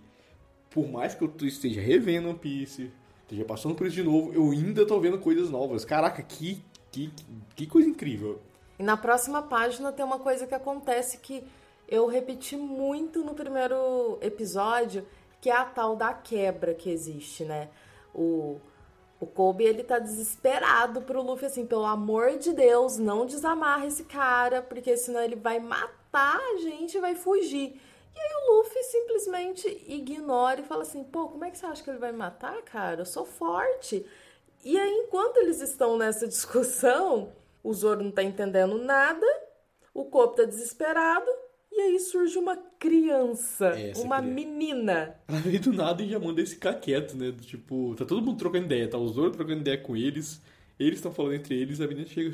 por 0.70 0.86
mais 0.88 1.16
que 1.16 1.24
eu 1.24 1.34
esteja 1.42 1.80
revendo 1.80 2.28
One 2.28 2.38
Piece, 2.38 2.92
esteja 3.22 3.44
passando 3.44 3.74
por 3.74 3.88
isso 3.88 3.96
de 3.96 4.04
novo, 4.04 4.32
eu 4.32 4.52
ainda 4.52 4.86
tô 4.86 5.00
vendo 5.00 5.18
coisas 5.18 5.50
novas. 5.50 5.84
Caraca, 5.84 6.22
que, 6.22 6.62
que, 6.92 7.10
que 7.56 7.66
coisa 7.66 7.88
incrível. 7.88 8.40
E 8.78 8.82
na 8.82 8.96
próxima 8.96 9.42
página 9.42 9.92
tem 9.92 10.04
uma 10.04 10.18
coisa 10.18 10.46
que 10.46 10.54
acontece 10.54 11.18
que 11.18 11.46
eu 11.88 12.06
repeti 12.06 12.56
muito 12.56 13.22
no 13.22 13.34
primeiro 13.34 14.18
episódio, 14.20 15.06
que 15.40 15.48
é 15.48 15.56
a 15.56 15.64
tal 15.64 15.96
da 15.96 16.12
quebra 16.12 16.74
que 16.74 16.90
existe, 16.90 17.44
né? 17.44 17.68
O, 18.14 18.60
o 19.20 19.26
Kobe, 19.26 19.64
ele 19.64 19.84
tá 19.84 19.98
desesperado 19.98 21.02
pro 21.02 21.22
Luffy, 21.22 21.46
assim, 21.46 21.64
pelo 21.64 21.84
amor 21.84 22.36
de 22.36 22.52
Deus, 22.52 22.98
não 22.98 23.24
desamarra 23.24 23.86
esse 23.86 24.04
cara, 24.04 24.60
porque 24.60 24.96
senão 24.96 25.22
ele 25.22 25.36
vai 25.36 25.58
matar 25.58 25.96
a 26.16 26.56
gente 26.58 26.98
vai 26.98 27.14
fugir. 27.14 27.80
E 28.14 28.18
aí 28.18 28.30
o 28.34 28.56
Luffy 28.56 28.82
simplesmente 28.84 29.84
ignora 29.86 30.60
e 30.60 30.64
fala 30.64 30.82
assim, 30.82 31.04
pô, 31.04 31.28
como 31.28 31.44
é 31.44 31.50
que 31.50 31.58
você 31.58 31.66
acha 31.66 31.84
que 31.84 31.90
ele 31.90 31.98
vai 31.98 32.10
me 32.10 32.18
matar, 32.18 32.62
cara? 32.62 33.02
Eu 33.02 33.06
sou 33.06 33.26
forte. 33.26 34.06
E 34.64 34.78
aí, 34.78 34.90
enquanto 35.04 35.36
eles 35.36 35.60
estão 35.60 35.98
nessa 35.98 36.26
discussão, 36.26 37.32
o 37.68 37.74
Zoro 37.74 38.02
não 38.04 38.10
tá 38.10 38.22
entendendo 38.22 38.78
nada, 38.78 39.26
o 39.92 40.04
Kobe 40.04 40.36
tá 40.36 40.44
desesperado, 40.44 41.26
e 41.72 41.80
aí 41.80 41.98
surge 41.98 42.38
uma 42.38 42.56
criança, 42.78 43.68
Essa 43.68 44.02
uma 44.02 44.18
criança. 44.18 44.34
menina. 44.34 45.20
Ela 45.28 45.38
veio 45.40 45.60
do 45.60 45.72
nada 45.72 46.02
e 46.02 46.08
já 46.08 46.18
manda 46.18 46.40
esse 46.40 46.54
ficar 46.54 46.74
quieto, 46.74 47.16
né? 47.16 47.34
Tipo, 47.40 47.94
tá 47.96 48.04
todo 48.04 48.22
mundo 48.22 48.38
trocando 48.38 48.66
ideia, 48.66 48.88
tá 48.88 48.96
o 48.96 49.08
Zoro 49.08 49.32
trocando 49.32 49.60
ideia 49.60 49.76
com 49.78 49.96
eles, 49.96 50.40
eles 50.78 50.98
estão 50.98 51.12
falando 51.12 51.34
entre 51.34 51.60
eles, 51.60 51.80
a 51.80 51.86
menina 51.86 52.06
chega, 52.06 52.30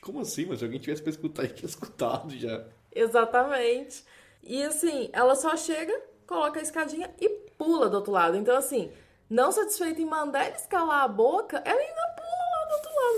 como 0.00 0.20
assim? 0.20 0.46
Mas 0.46 0.60
se 0.60 0.64
alguém 0.64 0.78
tivesse 0.78 1.02
pra 1.02 1.10
escutar, 1.10 1.44
ele 1.44 1.54
tinha 1.54 1.68
escutado 1.68 2.30
já. 2.36 2.64
Exatamente. 2.94 4.04
E 4.42 4.62
assim, 4.62 5.10
ela 5.12 5.34
só 5.34 5.56
chega, 5.56 5.92
coloca 6.26 6.60
a 6.60 6.62
escadinha 6.62 7.10
e 7.20 7.28
pula 7.58 7.88
do 7.88 7.96
outro 7.96 8.12
lado. 8.12 8.36
Então, 8.36 8.56
assim, 8.56 8.90
não 9.28 9.50
satisfeita 9.50 10.00
em 10.00 10.06
mandar 10.06 10.46
eles 10.46 10.64
calar 10.66 11.02
a 11.04 11.08
boca, 11.08 11.60
ela 11.64 11.80
ainda 11.80 12.16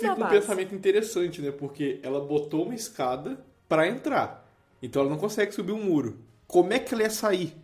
fica 0.00 0.14
um 0.14 0.28
pensamento 0.28 0.74
interessante, 0.74 1.40
né? 1.40 1.50
Porque 1.50 2.00
ela 2.02 2.20
botou 2.20 2.64
uma 2.64 2.74
escada 2.74 3.38
para 3.68 3.88
entrar. 3.88 4.48
Então 4.82 5.02
ela 5.02 5.10
não 5.10 5.18
consegue 5.18 5.52
subir 5.52 5.72
um 5.72 5.82
muro. 5.82 6.18
Como 6.46 6.72
é 6.72 6.78
que 6.78 6.94
ela 6.94 7.02
ia 7.02 7.10
sair? 7.10 7.54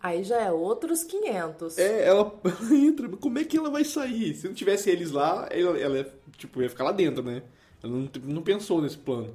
Aí 0.00 0.24
já 0.24 0.40
é 0.40 0.50
outros 0.50 1.04
500. 1.04 1.78
É, 1.78 2.06
ela, 2.06 2.34
ela 2.44 2.74
entra. 2.74 3.08
Como 3.08 3.38
é 3.38 3.44
que 3.44 3.56
ela 3.56 3.70
vai 3.70 3.84
sair? 3.84 4.34
Se 4.34 4.46
não 4.46 4.54
tivesse 4.54 4.90
eles 4.90 5.10
lá, 5.10 5.48
ela, 5.50 5.78
ela 5.78 6.12
tipo, 6.36 6.60
ia 6.60 6.68
ficar 6.68 6.84
lá 6.84 6.92
dentro, 6.92 7.22
né? 7.22 7.42
Ela 7.82 7.92
não, 7.92 8.08
não 8.24 8.42
pensou 8.42 8.82
nesse 8.82 8.98
plano. 8.98 9.34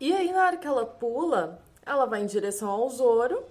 E 0.00 0.12
aí, 0.12 0.32
na 0.32 0.44
hora 0.44 0.56
que 0.56 0.66
ela 0.66 0.86
pula, 0.86 1.60
ela 1.84 2.06
vai 2.06 2.22
em 2.22 2.26
direção 2.26 2.68
ao 2.68 2.88
Zoro. 2.90 3.42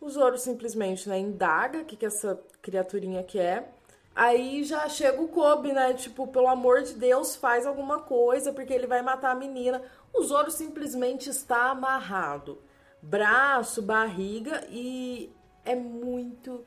O 0.00 0.08
Zoro 0.08 0.38
simplesmente 0.38 1.08
né, 1.08 1.18
indaga 1.18 1.80
o 1.80 1.84
que, 1.84 1.96
que 1.96 2.06
essa 2.06 2.40
criaturinha 2.62 3.22
quer. 3.22 3.74
Aí 4.14 4.64
já 4.64 4.88
chega 4.88 5.20
o 5.22 5.28
Kobe, 5.28 5.72
né? 5.72 5.94
Tipo, 5.94 6.26
pelo 6.26 6.48
amor 6.48 6.82
de 6.82 6.94
Deus, 6.94 7.36
faz 7.36 7.66
alguma 7.66 8.00
coisa, 8.00 8.52
porque 8.52 8.72
ele 8.72 8.86
vai 8.86 9.02
matar 9.02 9.30
a 9.30 9.34
menina. 9.34 9.82
O 10.12 10.22
Zoro 10.22 10.50
simplesmente 10.50 11.30
está 11.30 11.70
amarrado. 11.70 12.60
Braço, 13.00 13.80
barriga, 13.80 14.66
e 14.68 15.32
é 15.64 15.74
muito 15.74 16.64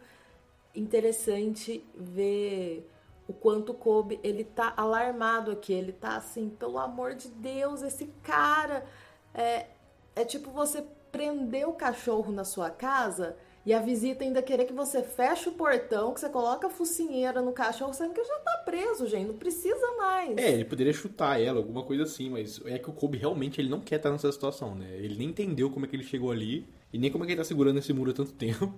interessante 0.73 1.85
ver 1.95 2.89
o 3.27 3.33
quanto 3.33 3.71
o 3.71 3.75
Kobe, 3.75 4.19
ele 4.23 4.43
tá 4.43 4.73
alarmado 4.75 5.51
aqui. 5.51 5.73
Ele 5.73 5.91
tá 5.91 6.17
assim, 6.17 6.49
pelo 6.49 6.79
amor 6.79 7.13
de 7.13 7.27
Deus, 7.29 7.81
esse 7.81 8.07
cara 8.23 8.85
É, 9.33 9.65
é 10.15 10.23
tipo 10.23 10.51
você 10.51 10.83
prender 11.11 11.67
o 11.67 11.73
cachorro 11.73 12.31
na 12.31 12.43
sua 12.43 12.69
casa 12.69 13.35
e 13.65 13.73
a 13.73 13.79
visita 13.79 14.23
ainda 14.23 14.41
querer 14.41 14.65
que 14.65 14.73
você 14.73 15.01
feche 15.01 15.47
o 15.47 15.53
portão, 15.53 16.13
que 16.13 16.19
você 16.19 16.29
coloca 16.29 16.67
a 16.67 16.69
focinheira 16.69 17.41
no 17.41 17.53
cachorro, 17.53 17.93
sendo 17.93 18.13
que 18.13 18.23
já 18.23 18.39
tá 18.39 18.61
preso, 18.65 19.07
gente. 19.07 19.27
Não 19.27 19.37
precisa 19.37 19.95
mais. 19.97 20.37
É, 20.37 20.51
ele 20.51 20.65
poderia 20.65 20.91
chutar 20.91 21.41
ela, 21.41 21.59
alguma 21.59 21.83
coisa 21.83 22.03
assim, 22.03 22.29
mas 22.29 22.59
é 22.65 22.77
que 22.77 22.89
o 22.89 22.93
Kobe 22.93 23.17
realmente 23.17 23.61
ele 23.61 23.69
não 23.69 23.79
quer 23.79 23.95
estar 23.95 24.11
nessa 24.11 24.29
situação, 24.31 24.75
né? 24.75 24.87
Ele 24.97 25.15
nem 25.15 25.29
entendeu 25.29 25.69
como 25.69 25.85
é 25.85 25.89
que 25.89 25.95
ele 25.95 26.03
chegou 26.03 26.29
ali 26.29 26.67
e 26.91 26.97
nem 26.97 27.09
como 27.09 27.23
é 27.23 27.27
que 27.27 27.33
ele 27.33 27.39
tá 27.39 27.45
segurando 27.45 27.79
esse 27.79 27.93
muro 27.93 28.11
há 28.11 28.13
tanto 28.13 28.33
tempo. 28.35 28.73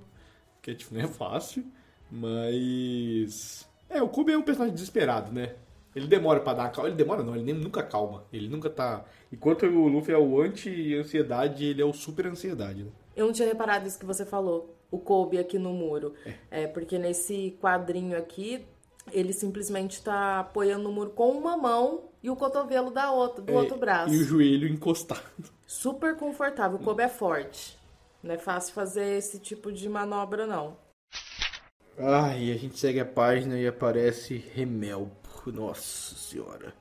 Que 0.61 0.75
tipo, 0.75 0.93
não 0.93 1.01
é 1.01 1.07
fácil. 1.07 1.65
Mas. 2.11 3.67
É, 3.89 4.03
o 4.03 4.07
Kobe 4.07 4.33
é 4.33 4.37
um 4.37 4.43
personagem 4.43 4.75
desesperado, 4.75 5.31
né? 5.31 5.55
Ele 5.95 6.05
demora 6.05 6.41
pra 6.41 6.53
dar 6.53 6.71
calma. 6.71 6.89
Ele 6.89 6.97
demora 6.97 7.23
não, 7.23 7.33
ele 7.33 7.43
nem, 7.43 7.55
nunca 7.55 7.81
calma. 7.81 8.25
Ele 8.31 8.47
nunca 8.47 8.69
tá. 8.69 9.03
Enquanto 9.31 9.65
o 9.65 9.87
Luffy 9.87 10.13
é 10.13 10.17
o 10.17 10.39
anti-ansiedade, 10.41 11.65
ele 11.65 11.81
é 11.81 11.85
o 11.85 11.93
super-ansiedade, 11.93 12.83
né? 12.83 12.91
Eu 13.15 13.27
não 13.27 13.33
tinha 13.33 13.47
reparado 13.47 13.87
isso 13.87 13.99
que 13.99 14.05
você 14.05 14.25
falou, 14.25 14.75
o 14.91 14.97
Kobe 14.99 15.37
aqui 15.37 15.57
no 15.57 15.73
muro. 15.73 16.13
É. 16.49 16.63
é 16.63 16.67
porque 16.67 16.97
nesse 16.97 17.57
quadrinho 17.61 18.17
aqui, 18.17 18.65
ele 19.11 19.33
simplesmente 19.33 20.01
tá 20.01 20.39
apoiando 20.39 20.89
o 20.89 20.91
muro 20.91 21.11
com 21.11 21.31
uma 21.31 21.55
mão 21.55 22.09
e 22.21 22.29
o 22.29 22.35
cotovelo 22.35 22.91
da 22.91 23.11
outra, 23.11 23.41
do 23.41 23.53
é, 23.53 23.55
outro 23.55 23.77
braço. 23.77 24.13
E 24.13 24.17
o 24.17 24.23
joelho 24.23 24.67
encostado. 24.67 25.21
Super 25.65 26.15
confortável. 26.15 26.77
O 26.77 26.83
Kobe 26.83 27.03
é 27.03 27.09
forte. 27.09 27.77
Não 28.21 28.33
é 28.33 28.37
fácil 28.37 28.73
fazer 28.73 29.17
esse 29.17 29.39
tipo 29.39 29.71
de 29.71 29.87
manobra, 29.87 30.47
não. 30.47 30.77
Ah, 31.97 32.35
e 32.35 32.51
a 32.51 32.57
gente 32.57 32.77
segue 32.77 32.99
a 32.99 33.05
página 33.05 33.57
e 33.57 33.67
aparece 33.67 34.43
Remel. 34.53 35.11
Nossa 35.45 36.15
senhora. 36.15 36.73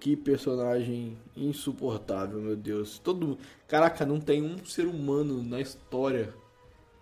Que 0.00 0.16
personagem 0.16 1.16
insuportável, 1.36 2.40
meu 2.40 2.56
Deus. 2.56 2.98
Todo. 2.98 3.38
Caraca, 3.68 4.04
não 4.04 4.20
tem 4.20 4.42
um 4.42 4.64
ser 4.64 4.86
humano 4.86 5.42
na 5.42 5.60
história 5.60 6.34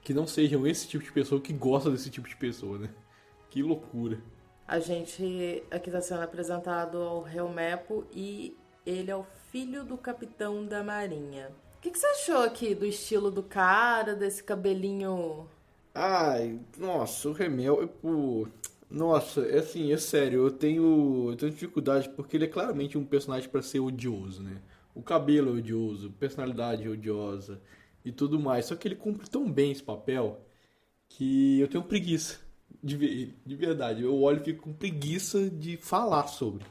que 0.02 0.14
não 0.14 0.26
sejam 0.26 0.66
esse 0.66 0.86
tipo 0.86 1.04
de 1.04 1.12
pessoa 1.12 1.40
que 1.40 1.52
gosta 1.52 1.90
desse 1.90 2.10
tipo 2.10 2.28
de 2.28 2.36
pessoa, 2.36 2.78
né? 2.78 2.90
Que 3.50 3.62
loucura. 3.62 4.20
A 4.66 4.78
gente 4.78 5.62
aqui 5.70 5.88
está 5.88 6.00
sendo 6.00 6.22
apresentado 6.22 6.98
ao 6.98 7.26
Helmepo 7.26 8.04
e 8.12 8.56
ele 8.84 9.10
é 9.10 9.16
o 9.16 9.26
filho 9.50 9.84
do 9.84 9.96
capitão 9.96 10.64
da 10.66 10.84
marinha. 10.84 11.50
O 11.76 11.80
que, 11.80 11.90
que, 11.90 11.98
você 11.98 12.06
achou 12.06 12.42
aqui 12.42 12.74
do 12.74 12.84
estilo 12.84 13.30
do 13.30 13.42
cara, 13.42 14.14
desse 14.14 14.42
cabelinho? 14.42 15.48
Ai, 15.94 16.58
nossa, 16.76 17.28
o 17.28 17.32
Remel, 17.32 17.88
nossa, 18.90 19.42
é 19.42 19.58
assim, 19.58 19.92
é 19.92 19.96
sério, 19.98 20.46
eu 20.46 20.50
tenho, 20.50 21.30
eu 21.30 21.36
tenho 21.36 21.52
dificuldade 21.52 22.08
porque 22.10 22.36
ele 22.36 22.44
é 22.46 22.48
claramente 22.48 22.96
um 22.96 23.04
personagem 23.04 23.48
para 23.48 23.62
ser 23.62 23.80
odioso, 23.80 24.42
né? 24.42 24.60
O 24.94 25.02
cabelo 25.02 25.50
é 25.50 25.58
odioso, 25.58 26.10
personalidade 26.12 26.84
é 26.84 26.88
odiosa 26.88 27.60
e 28.04 28.10
tudo 28.12 28.40
mais. 28.40 28.66
Só 28.66 28.76
que 28.76 28.88
ele 28.88 28.96
cumpre 28.96 29.28
tão 29.28 29.50
bem 29.50 29.70
esse 29.70 29.82
papel 29.82 30.40
que 31.08 31.60
eu 31.60 31.68
tenho 31.68 31.84
preguiça 31.84 32.40
de, 32.82 33.34
de 33.44 33.56
verdade. 33.56 34.02
Eu 34.02 34.20
olho 34.20 34.40
e 34.40 34.44
fico 34.44 34.64
com 34.64 34.72
preguiça 34.72 35.48
de 35.50 35.76
falar 35.76 36.26
sobre. 36.26 36.64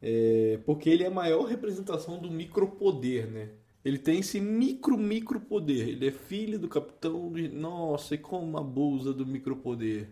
É, 0.00 0.60
porque 0.64 0.88
ele 0.88 1.02
é 1.04 1.08
a 1.08 1.10
maior 1.10 1.44
representação 1.44 2.18
do 2.18 2.30
micropoder, 2.30 3.28
né? 3.28 3.50
Ele 3.84 3.98
tem 3.98 4.20
esse 4.20 4.40
micro, 4.40 4.96
micro 4.98 5.40
poder. 5.40 5.88
Ele 5.88 6.08
é 6.08 6.10
filho 6.10 6.58
do 6.58 6.68
capitão. 6.68 7.32
De... 7.32 7.48
Nossa, 7.48 8.14
e 8.14 8.18
como 8.18 8.56
abusa 8.58 9.12
do 9.12 9.26
micropoder. 9.26 10.08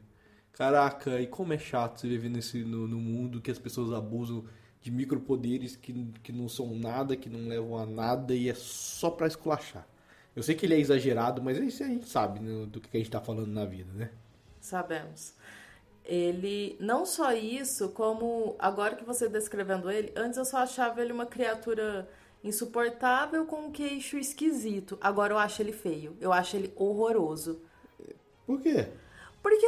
Caraca, 0.57 1.21
e 1.21 1.27
como 1.27 1.53
é 1.53 1.59
chato 1.59 2.01
você 2.01 2.09
viver 2.09 2.31
nesse, 2.31 2.65
no, 2.65 2.89
no 2.89 2.99
mundo 2.99 3.43
que 3.43 3.51
as 3.51 3.59
pessoas 3.59 3.93
abusam 3.93 4.45
de 4.81 4.91
micropoderes 4.91 5.77
que, 5.77 5.93
que 6.23 6.33
não 6.33 6.49
são 6.49 6.75
nada, 6.75 7.15
que 7.15 7.29
não 7.29 7.49
levam 7.49 7.77
a 7.77 7.85
nada 7.85 8.35
e 8.35 8.49
é 8.49 8.55
só 8.55 9.11
pra 9.11 9.27
esculachar. 9.27 9.87
Eu 10.35 10.43
sei 10.43 10.55
que 10.55 10.65
ele 10.65 10.75
é 10.75 10.79
exagerado, 10.79 11.43
mas 11.43 11.59
isso 11.59 11.83
a 11.83 11.87
gente 11.87 12.09
sabe 12.09 12.41
né, 12.41 12.67
do 12.67 12.81
que 12.81 12.97
a 12.97 13.01
gente 13.01 13.11
tá 13.11 13.21
falando 13.21 13.49
na 13.49 13.65
vida, 13.67 13.93
né? 13.95 14.11
Sabemos. 14.61 15.35
Ele, 16.05 16.77
não 16.81 17.05
só 17.05 17.33
isso, 17.33 17.91
como 17.91 18.55
agora 18.59 18.97
que 18.97 19.05
você 19.05 19.29
descrevendo 19.29 19.91
ele, 19.91 20.13
antes 20.17 20.39
eu 20.39 20.45
só 20.45 20.59
achava 20.59 21.03
ele 21.03 21.13
uma 21.13 21.27
criatura 21.27 22.09
insuportável 22.43 23.45
com 23.45 23.67
um 23.67 23.73
queixo 23.73 24.17
esquisito. 24.17 24.97
Agora 25.01 25.35
eu 25.35 25.39
acho 25.39 25.61
ele 25.61 25.73
feio. 25.73 26.17
Eu 26.21 26.33
acho 26.33 26.57
ele 26.57 26.73
horroroso. 26.77 27.61
Por 28.47 28.61
quê? 28.61 28.89
Porque 29.47 29.67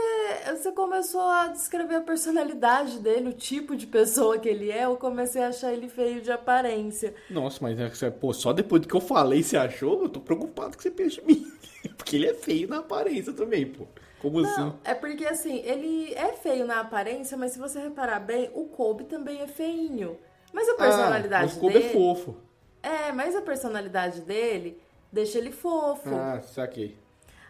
você 0.57 0.73
começou 0.73 1.21
a 1.21 1.47
descrever 1.47 1.95
a 1.95 2.01
personalidade 2.01 2.99
dele, 2.99 3.29
o 3.29 3.33
tipo 3.33 3.77
de 3.77 3.87
pessoa 3.87 4.37
que 4.37 4.49
ele 4.49 4.73
é, 4.73 4.87
eu 4.87 4.97
comecei 4.97 5.41
a 5.41 5.51
achar 5.51 5.73
ele 5.73 5.89
feio 5.89 6.21
de 6.21 6.33
aparência. 6.33 7.15
Nossa, 7.31 7.61
mas 7.63 8.03
é 8.03 8.11
pô, 8.11 8.35
só 8.35 8.53
depois 8.53 8.83
do 8.83 8.89
que 8.89 8.97
eu 8.97 9.01
falei 9.01 9.41
você 9.41 9.57
achou? 9.57 10.03
Eu 10.03 10.09
tô 10.09 10.19
preocupado 10.19 10.77
que 10.77 10.83
você 10.83 10.91
pense 10.91 11.21
em 11.21 11.27
mim. 11.27 11.53
Porque 11.97 12.17
ele 12.17 12.27
é 12.27 12.35
feio 12.35 12.67
na 12.67 12.79
aparência 12.79 13.33
também, 13.33 13.67
pô. 13.67 13.87
Como 14.21 14.41
Não, 14.41 14.51
assim? 14.51 14.79
É 14.83 14.95
porque 14.95 15.25
assim, 15.25 15.63
ele 15.65 16.13
é 16.15 16.33
feio 16.33 16.67
na 16.67 16.81
aparência, 16.81 17.37
mas 17.37 17.53
se 17.53 17.59
você 17.61 17.79
reparar 17.79 18.19
bem, 18.19 18.51
o 18.55 18.65
Kobe 18.65 19.05
também 19.05 19.43
é 19.43 19.47
feinho. 19.47 20.19
Mas 20.53 20.69
a 20.71 20.73
ah, 20.73 20.75
personalidade 20.75 21.45
ah, 21.45 21.47
mas 21.47 21.57
o 21.57 21.61
Kobe 21.61 21.77
é 21.77 21.79
dele. 21.79 21.91
é 21.91 21.93
fofo. 21.93 22.37
É, 22.83 23.13
mas 23.13 23.37
a 23.37 23.43
personalidade 23.43 24.23
dele 24.23 24.83
deixa 25.13 25.39
ele 25.39 25.53
fofo. 25.53 26.13
Ah, 26.13 26.41
saquei. 26.41 26.97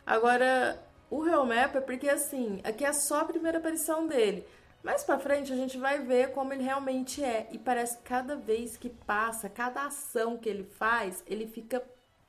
Agora, 0.04 0.78
o 1.10 1.44
Map 1.44 1.76
é 1.76 1.80
porque 1.80 2.08
assim, 2.08 2.60
aqui 2.64 2.84
é 2.84 2.92
só 2.92 3.20
a 3.20 3.24
primeira 3.24 3.58
aparição 3.58 4.06
dele. 4.06 4.44
Mais 4.82 5.02
pra 5.02 5.18
frente 5.18 5.52
a 5.52 5.56
gente 5.56 5.76
vai 5.76 6.00
ver 6.00 6.30
como 6.30 6.52
ele 6.52 6.62
realmente 6.62 7.22
é. 7.22 7.48
E 7.52 7.58
parece 7.58 7.98
que 7.98 8.04
cada 8.04 8.36
vez 8.36 8.76
que 8.76 8.88
passa, 8.88 9.48
cada 9.48 9.86
ação 9.86 10.36
que 10.36 10.48
ele 10.48 10.64
faz, 10.64 11.22
ele 11.26 11.46
fica 11.46 11.82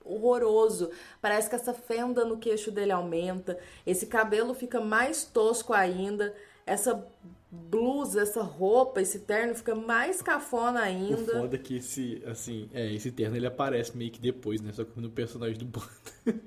horroroso. 0.04 0.90
Parece 1.22 1.50
que 1.50 1.56
essa 1.56 1.74
fenda 1.74 2.26
no 2.26 2.38
queixo 2.38 2.72
dele 2.72 2.92
aumenta, 2.92 3.60
esse 3.86 4.08
cabelo 4.08 4.54
fica 4.54 4.80
mais 4.82 5.24
tosco 5.24 5.74
ainda, 5.74 6.34
essa 6.66 7.06
blusa, 7.52 8.22
essa 8.22 8.42
roupa, 8.42 9.02
esse 9.02 9.20
terno 9.20 9.56
fica 9.56 9.76
mais 9.76 10.22
cafona 10.22 10.82
ainda. 10.82 11.38
O 11.38 11.42
foda 11.42 11.56
é 11.56 11.60
que 11.60 11.78
esse, 11.78 12.24
assim, 12.26 12.70
é, 12.74 12.92
esse 12.94 13.12
terno 13.12 13.36
ele 13.36 13.48
aparece 13.48 13.96
meio 13.96 14.12
que 14.12 14.20
depois, 14.20 14.62
né? 14.62 14.72
Só 14.72 14.84
que 14.84 15.00
no 15.00 15.10
personagem 15.10 15.58
do 15.58 15.66
bando. 15.66 15.90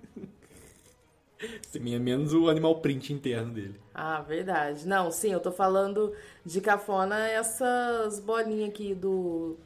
Sim, 1.70 1.94
é 1.94 1.98
menos 1.98 2.32
o 2.32 2.48
animal 2.48 2.80
print 2.80 3.12
interno 3.12 3.52
dele. 3.52 3.80
Ah, 3.94 4.20
verdade. 4.20 4.86
Não, 4.86 5.10
sim, 5.10 5.32
eu 5.32 5.40
tô 5.40 5.52
falando 5.52 6.12
de 6.44 6.60
cafona 6.60 7.28
essas 7.28 8.20
bolinhas 8.20 8.70
aqui 8.70 8.94
do 8.94 9.56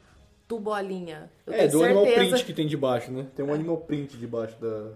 do 0.47 0.59
bolinha. 0.59 1.29
Eu 1.45 1.53
é, 1.53 1.67
do 1.67 1.79
certeza... 1.79 1.85
animal 1.85 2.05
print 2.05 2.45
que 2.45 2.53
tem 2.53 2.67
debaixo, 2.67 3.11
né? 3.11 3.27
Tem 3.35 3.43
um 3.45 3.51
é. 3.51 3.53
animal 3.53 3.77
print 3.77 4.17
debaixo 4.17 4.59
da, 4.61 4.91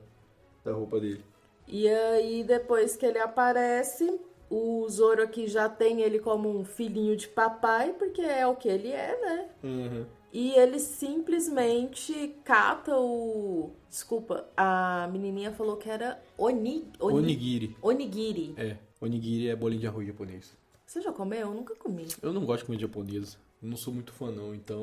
da 0.63 0.71
roupa 0.71 0.99
dele. 0.99 1.23
E 1.67 1.87
aí, 1.87 2.43
depois 2.43 2.95
que 2.95 3.05
ele 3.05 3.19
aparece, 3.19 4.19
o 4.51 4.85
Zoro 4.89 5.23
aqui 5.23 5.47
já 5.47 5.69
tem 5.69 6.01
ele 6.01 6.19
como 6.19 6.49
um 6.49 6.65
filhinho 6.65 7.15
de 7.15 7.27
papai, 7.29 7.93
porque 7.93 8.21
é 8.21 8.45
o 8.45 8.55
que 8.55 8.67
ele 8.67 8.89
é, 8.89 9.19
né? 9.21 9.49
Uhum. 9.63 10.05
E 10.33 10.51
ele 10.51 10.79
simplesmente 10.79 12.35
cata 12.43 12.97
o. 12.97 13.71
Desculpa, 13.89 14.45
a 14.55 15.09
menininha 15.11 15.51
falou 15.51 15.77
que 15.77 15.89
era 15.89 16.21
oni... 16.37 16.85
oni... 16.99 17.17
onigiri. 17.17 17.77
Onigiri. 17.81 18.53
É, 18.57 18.77
onigiri 18.99 19.49
é 19.49 19.55
bolinho 19.55 19.81
de 19.81 19.87
arroz 19.87 20.05
japonês. 20.05 20.57
Você 20.85 21.01
já 21.01 21.11
comeu? 21.13 21.47
Eu 21.47 21.53
nunca 21.53 21.73
comi. 21.75 22.07
Eu 22.21 22.33
não 22.33 22.45
gosto 22.45 22.59
de 22.59 22.65
comida 22.65 22.81
japonesa. 22.81 23.37
Não 23.61 23.77
sou 23.77 23.93
muito 23.93 24.11
fã, 24.11 24.31
não, 24.31 24.53
então 24.53 24.81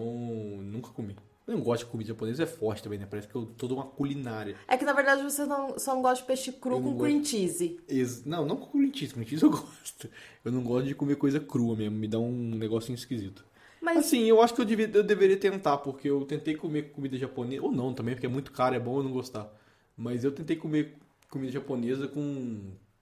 nunca 0.62 0.90
comi. 0.90 1.14
Eu 1.48 1.54
não 1.54 1.62
gosto 1.62 1.86
de 1.86 1.90
comida 1.90 2.08
japonesa, 2.08 2.42
é 2.42 2.46
forte 2.46 2.82
também, 2.82 2.98
né? 2.98 3.06
Parece 3.08 3.26
que 3.26 3.34
eu 3.34 3.46
tô 3.46 3.66
uma 3.68 3.86
culinária. 3.86 4.54
É 4.68 4.76
que 4.76 4.84
na 4.84 4.92
verdade 4.92 5.22
você 5.22 5.46
não, 5.46 5.78
só 5.78 5.94
não 5.94 6.02
gosta 6.02 6.20
de 6.20 6.26
peixe 6.26 6.52
cru 6.52 6.78
com 6.78 6.98
cream 6.98 7.24
cheese. 7.24 7.80
Ex 7.88 8.22
não, 8.26 8.44
não 8.44 8.56
com 8.56 8.66
cream 8.78 8.92
cheese. 8.92 9.14
Cream 9.14 9.26
cheese 9.26 9.42
eu 9.42 9.48
gosto. 9.50 10.10
Eu 10.44 10.52
não 10.52 10.62
gosto 10.62 10.86
de 10.86 10.94
comer 10.94 11.16
coisa 11.16 11.40
crua 11.40 11.74
mesmo, 11.74 11.96
me 11.96 12.06
dá 12.06 12.18
um 12.18 12.30
negocinho 12.54 12.96
esquisito. 12.96 13.46
Mas... 13.80 13.96
Assim, 13.96 14.24
eu 14.24 14.42
acho 14.42 14.54
que 14.54 14.60
eu, 14.60 14.64
devia, 14.66 14.90
eu 14.92 15.02
deveria 15.02 15.38
tentar, 15.38 15.78
porque 15.78 16.10
eu 16.10 16.26
tentei 16.26 16.54
comer 16.54 16.90
comida 16.92 17.16
japonesa, 17.16 17.62
ou 17.62 17.72
não 17.72 17.94
também, 17.94 18.14
porque 18.14 18.26
é 18.26 18.30
muito 18.30 18.52
caro, 18.52 18.74
é 18.74 18.80
bom 18.80 18.98
eu 18.98 19.04
não 19.04 19.12
gostar. 19.12 19.50
Mas 19.96 20.24
eu 20.24 20.32
tentei 20.32 20.54
comer 20.54 20.98
comida 21.30 21.50
japonesa 21.50 22.06
com 22.06 22.60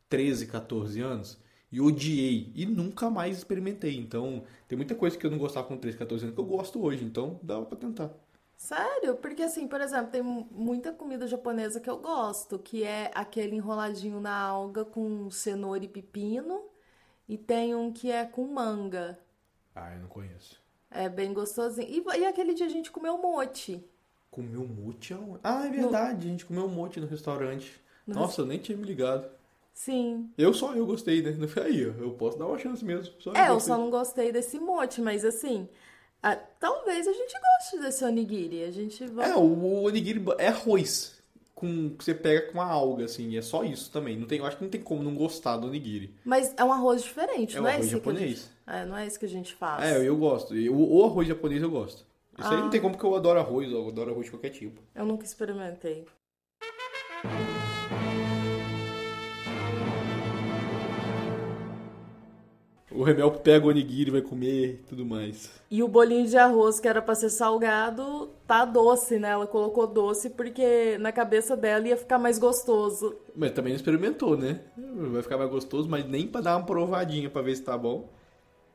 13, 0.09 0.47
14 0.47 1.01
anos 1.01 1.39
e 1.71 1.81
odiei 1.81 2.53
e 2.55 2.65
nunca 2.65 3.11
mais 3.11 3.37
experimentei. 3.39 3.97
Então, 3.97 4.45
tem 4.69 4.77
muita 4.77 4.95
coisa 4.95 5.17
que 5.17 5.27
eu 5.27 5.31
não 5.31 5.39
gostava 5.39 5.67
com 5.67 5.77
13, 5.77 5.99
14 5.99 6.25
anos 6.25 6.35
que 6.35 6.41
eu 6.41 6.45
gosto 6.45 6.83
hoje, 6.83 7.05
então 7.05 7.41
dava 7.43 7.65
para 7.67 7.77
tentar. 7.77 8.11
Sério? 8.57 9.17
Porque 9.17 9.43
assim, 9.43 9.69
por 9.69 9.81
exemplo, 9.81 10.11
tem 10.11 10.23
muita 10.23 10.93
comida 10.93 11.27
japonesa 11.27 11.79
que 11.79 11.91
eu 11.91 11.99
gosto, 11.99 12.59
que 12.59 12.83
é 12.83 13.11
aquele 13.15 13.57
enroladinho 13.57 14.19
na 14.19 14.35
alga 14.35 14.85
com 14.85 15.31
cenoura 15.31 15.85
e 15.85 15.89
pepino, 15.89 16.65
e 17.29 17.37
tem 17.37 17.75
um 17.75 17.93
que 17.93 18.11
é 18.11 18.25
com 18.25 18.47
manga. 18.47 19.19
Ah, 19.75 19.93
eu 19.93 20.01
não 20.01 20.09
conheço. 20.09 20.61
É 20.91 21.09
bem 21.09 21.35
gostosinho. 21.35 21.89
E, 21.89 22.19
e 22.19 22.25
aquele 22.25 22.55
dia 22.55 22.67
a 22.67 22.71
gente 22.71 22.91
comeu 22.91 23.19
mochi. 23.19 23.85
Comeu 24.31 24.67
mochi? 24.67 25.15
Ah, 25.45 25.67
é 25.67 25.71
verdade, 25.71 26.27
no... 26.27 26.29
a 26.29 26.33
gente 26.33 26.47
comeu 26.47 26.67
mochi 26.67 26.99
no 26.99 27.07
restaurante. 27.07 27.79
No 28.07 28.15
Nossa, 28.15 28.41
eu 28.41 28.47
nem 28.47 28.59
tinha 28.59 28.79
me 28.79 28.85
ligado. 28.85 29.29
Sim. 29.75 30.31
Eu 30.39 30.55
só 30.55 30.75
eu 30.75 30.87
gostei, 30.87 31.21
né? 31.21 31.33
Aí, 31.63 31.83
eu 31.83 32.13
posso 32.13 32.39
dar 32.39 32.47
uma 32.47 32.59
chance 32.59 32.83
mesmo. 32.83 33.15
é, 33.35 33.51
eu 33.51 33.61
só 33.61 33.77
não 33.77 33.91
gostei 33.91 34.33
desse 34.33 34.59
mote, 34.59 35.03
mas 35.03 35.23
assim, 35.23 35.69
Ah, 36.23 36.37
talvez 36.59 37.07
a 37.07 37.13
gente 37.13 37.33
goste 37.33 37.79
desse 37.85 38.05
onigiri. 38.05 38.65
A 38.65 38.71
gente 38.71 39.07
vai. 39.07 39.31
É, 39.31 39.37
o, 39.37 39.41
o 39.41 39.83
onigiri 39.85 40.25
é 40.39 40.49
arroz. 40.49 41.15
Com, 41.55 41.89
que 41.97 42.05
você 42.05 42.15
pega 42.15 42.53
com 42.53 42.61
a 42.61 42.67
alga, 42.67 43.07
assim. 43.07 43.37
É 43.37 43.41
só 43.43 43.65
isso 43.65 43.91
também. 43.91 44.17
Não 44.19 44.27
tem, 44.27 44.39
eu 44.39 44.45
acho 44.47 44.59
que 44.59 44.63
não 44.65 44.71
tem 44.71 44.81
como 44.81 45.03
não 45.03 45.15
gostar 45.15 45.57
do 45.57 45.69
onigiri. 45.69 46.15
Mas 46.25 46.53
é 46.57 46.63
um 46.63 46.71
arroz 46.73 47.03
diferente, 47.03 47.57
É 47.57 47.61
não 47.61 47.65
um 47.65 47.69
é 47.69 47.73
arroz 47.73 47.87
esse 47.87 47.95
japonês. 47.95 48.31
gente... 48.41 48.51
É, 48.67 48.85
não 48.85 48.97
é 48.97 49.07
isso 49.07 49.19
que 49.19 49.25
a 49.25 49.29
gente 49.29 49.55
faz. 49.55 49.83
É, 49.85 50.07
eu 50.07 50.17
gosto. 50.17 50.53
O, 50.53 50.99
o 50.99 51.05
arroz 51.07 51.27
japonês 51.29 51.63
eu 51.63 51.71
gosto. 51.71 52.05
Isso 52.39 52.49
aí 52.49 52.57
Ah. 52.57 52.61
não 52.61 52.69
tem 52.71 52.81
como 52.81 52.95
porque 52.95 53.07
eu 53.07 53.15
adoro 53.15 53.39
arroz, 53.41 53.71
eu 53.73 53.89
adoro 53.89 54.11
arroz 54.11 54.27
de 54.27 54.33
qualquer 54.33 54.51
tipo. 54.51 54.83
Eu 54.95 55.07
nunca 55.07 55.25
experimentei. 55.25 56.05
O 62.97 63.03
Remel 63.03 63.31
pega 63.31 63.67
o 63.67 63.69
onigiri, 63.69 64.11
vai 64.11 64.23
comer 64.23 64.71
e 64.71 64.77
tudo 64.89 65.05
mais. 65.05 65.51
E 65.71 65.83
o 65.83 65.89
bolinho 65.89 66.27
de 66.27 66.37
arroz, 66.39 66.81
que 66.81 66.89
era 66.89 67.03
pra 67.03 67.15
ser 67.15 67.29
salgado, 67.29 68.31
tá 68.47 68.65
doce, 68.65 69.19
né? 69.19 69.31
Ela 69.31 69.47
colocou 69.47 69.87
doce 69.87 70.31
porque 70.31 70.97
na 70.99 71.13
cabeça 71.13 71.55
dela 71.55 71.87
ia 71.87 71.97
ficar 71.97 72.19
mais 72.19 72.39
gostoso. 72.39 73.15
Mas 73.35 73.53
também 73.53 73.73
não 73.73 73.77
experimentou, 73.77 74.37
né? 74.37 74.61
Vai 75.13 75.21
ficar 75.21 75.37
mais 75.37 75.51
gostoso, 75.51 75.89
mas 75.89 76.09
nem 76.09 76.27
pra 76.27 76.41
dar 76.41 76.57
uma 76.57 76.65
provadinha 76.65 77.29
pra 77.29 77.43
ver 77.43 77.55
se 77.55 77.63
tá 77.63 77.77
bom. 77.77 78.09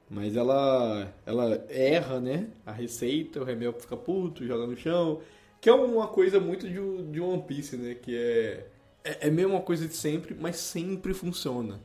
Mas 0.08 0.36
ela 0.36 1.12
ela 1.26 1.66
erra, 1.70 2.20
né? 2.20 2.48
A 2.64 2.72
receita, 2.72 3.42
o 3.42 3.44
Remel 3.44 3.74
fica 3.74 3.98
puto, 3.98 4.46
joga 4.46 4.68
no 4.68 4.78
chão. 4.78 5.20
Que 5.60 5.70
é 5.70 5.74
uma 5.74 6.08
coisa 6.08 6.40
muito 6.40 6.68
de, 6.68 7.04
de 7.12 7.20
One 7.20 7.42
Piece, 7.42 7.76
né? 7.76 7.96
Que 7.96 8.16
é, 8.16 8.68
é, 9.04 9.18
é 9.22 9.28
a 9.30 9.32
mesma 9.32 9.62
coisa 9.62 9.88
de 9.88 9.96
sempre, 9.96 10.36
mas 10.40 10.58
sempre 10.58 11.14
funciona. 11.14 11.80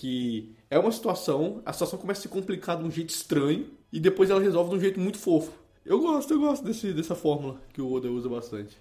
Que 0.00 0.56
é 0.70 0.78
uma 0.78 0.90
situação, 0.90 1.60
a 1.62 1.74
situação 1.74 1.98
começa 1.98 2.20
a 2.20 2.22
se 2.22 2.28
complicar 2.30 2.78
de 2.78 2.84
um 2.84 2.90
jeito 2.90 3.10
estranho 3.10 3.70
e 3.92 4.00
depois 4.00 4.30
ela 4.30 4.40
resolve 4.40 4.70
de 4.70 4.76
um 4.76 4.80
jeito 4.80 4.98
muito 4.98 5.18
fofo. 5.18 5.52
Eu 5.84 6.00
gosto, 6.00 6.32
eu 6.32 6.40
gosto 6.40 6.64
desse, 6.64 6.90
dessa 6.94 7.14
fórmula 7.14 7.60
que 7.70 7.82
o 7.82 7.92
Oda 7.92 8.08
usa 8.10 8.26
bastante. 8.26 8.78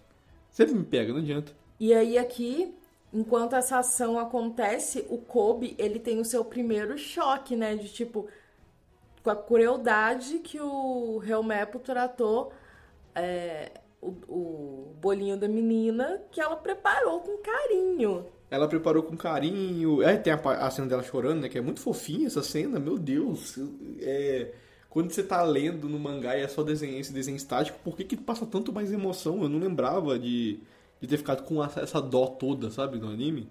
Sempre 0.50 0.76
me 0.76 0.86
pega, 0.86 1.12
não 1.12 1.20
adianta. 1.20 1.52
E 1.78 1.94
aí 1.94 2.18
aqui, 2.18 2.74
enquanto 3.14 3.54
essa 3.54 3.80
ação 3.80 4.18
acontece, 4.18 5.06
o 5.10 5.18
Kobe, 5.18 5.76
ele 5.78 6.00
tem 6.00 6.22
o 6.22 6.26
seu 6.26 6.46
primeiro 6.46 6.98
choque, 6.98 7.54
né? 7.54 7.76
De 7.76 7.90
tipo, 7.90 8.30
com 9.22 9.30
a 9.30 9.36
crueldade 9.36 10.40
que 10.40 10.58
o 10.62 11.22
Helmepo 11.22 11.80
tratou 11.80 12.54
é, 13.14 13.74
o, 14.02 14.08
o 14.30 14.96
bolinho 15.02 15.36
da 15.36 15.50
menina, 15.50 16.22
que 16.32 16.40
ela 16.40 16.56
preparou 16.56 17.20
com 17.20 17.40
carinho. 17.40 18.26
Ela 18.52 18.68
preparou 18.68 19.04
com 19.04 19.16
carinho. 19.16 20.02
É, 20.02 20.18
tem 20.18 20.34
a, 20.34 20.38
a 20.38 20.72
cena 20.72 20.88
dela 20.88 21.04
chorando, 21.04 21.42
né? 21.42 21.50
Que 21.50 21.58
é 21.58 21.62
muito 21.62 21.80
fofinha 21.80 22.28
essa 22.28 22.42
cena, 22.42 22.80
meu 22.80 22.98
Deus. 22.98 23.60
É, 24.00 24.52
quando 24.90 25.12
você 25.12 25.22
tá 25.22 25.44
lendo 25.44 25.88
no 25.88 26.00
mangá 26.00 26.36
e 26.36 26.42
é 26.42 26.48
só 26.48 26.64
desenho, 26.64 27.00
esse 27.00 27.14
desenho 27.14 27.38
estático, 27.38 27.80
por 27.84 27.96
que, 27.96 28.04
que 28.04 28.18
passa 28.18 28.46
tanto 28.46 28.74
mais 28.74 28.92
emoção? 28.92 29.44
Eu 29.44 29.50
não 29.50 29.60
lembrava 29.60 30.18
de, 30.18 30.60
de 31.00 31.08
ter 31.08 31.18
ficado 31.18 31.44
com 31.44 31.64
essa, 31.64 31.82
essa 31.82 32.02
dó 32.02 32.26
toda, 32.26 32.72
sabe, 32.72 32.98
no 32.98 33.08
anime. 33.08 33.48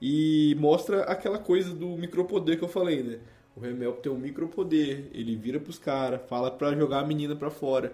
E 0.00 0.56
mostra 0.58 1.02
aquela 1.02 1.38
coisa 1.38 1.74
do 1.74 1.88
micropoder 1.88 2.56
que 2.56 2.64
eu 2.64 2.68
falei, 2.68 3.02
né? 3.02 3.18
O 3.54 3.60
Remel 3.60 3.94
tem 3.94 4.10
um 4.10 4.16
micropoder, 4.16 5.10
ele 5.12 5.36
vira 5.36 5.58
pros 5.58 5.78
caras, 5.78 6.20
fala 6.28 6.50
pra 6.50 6.74
jogar 6.74 7.00
a 7.00 7.06
menina 7.06 7.34
pra 7.34 7.50
fora. 7.50 7.92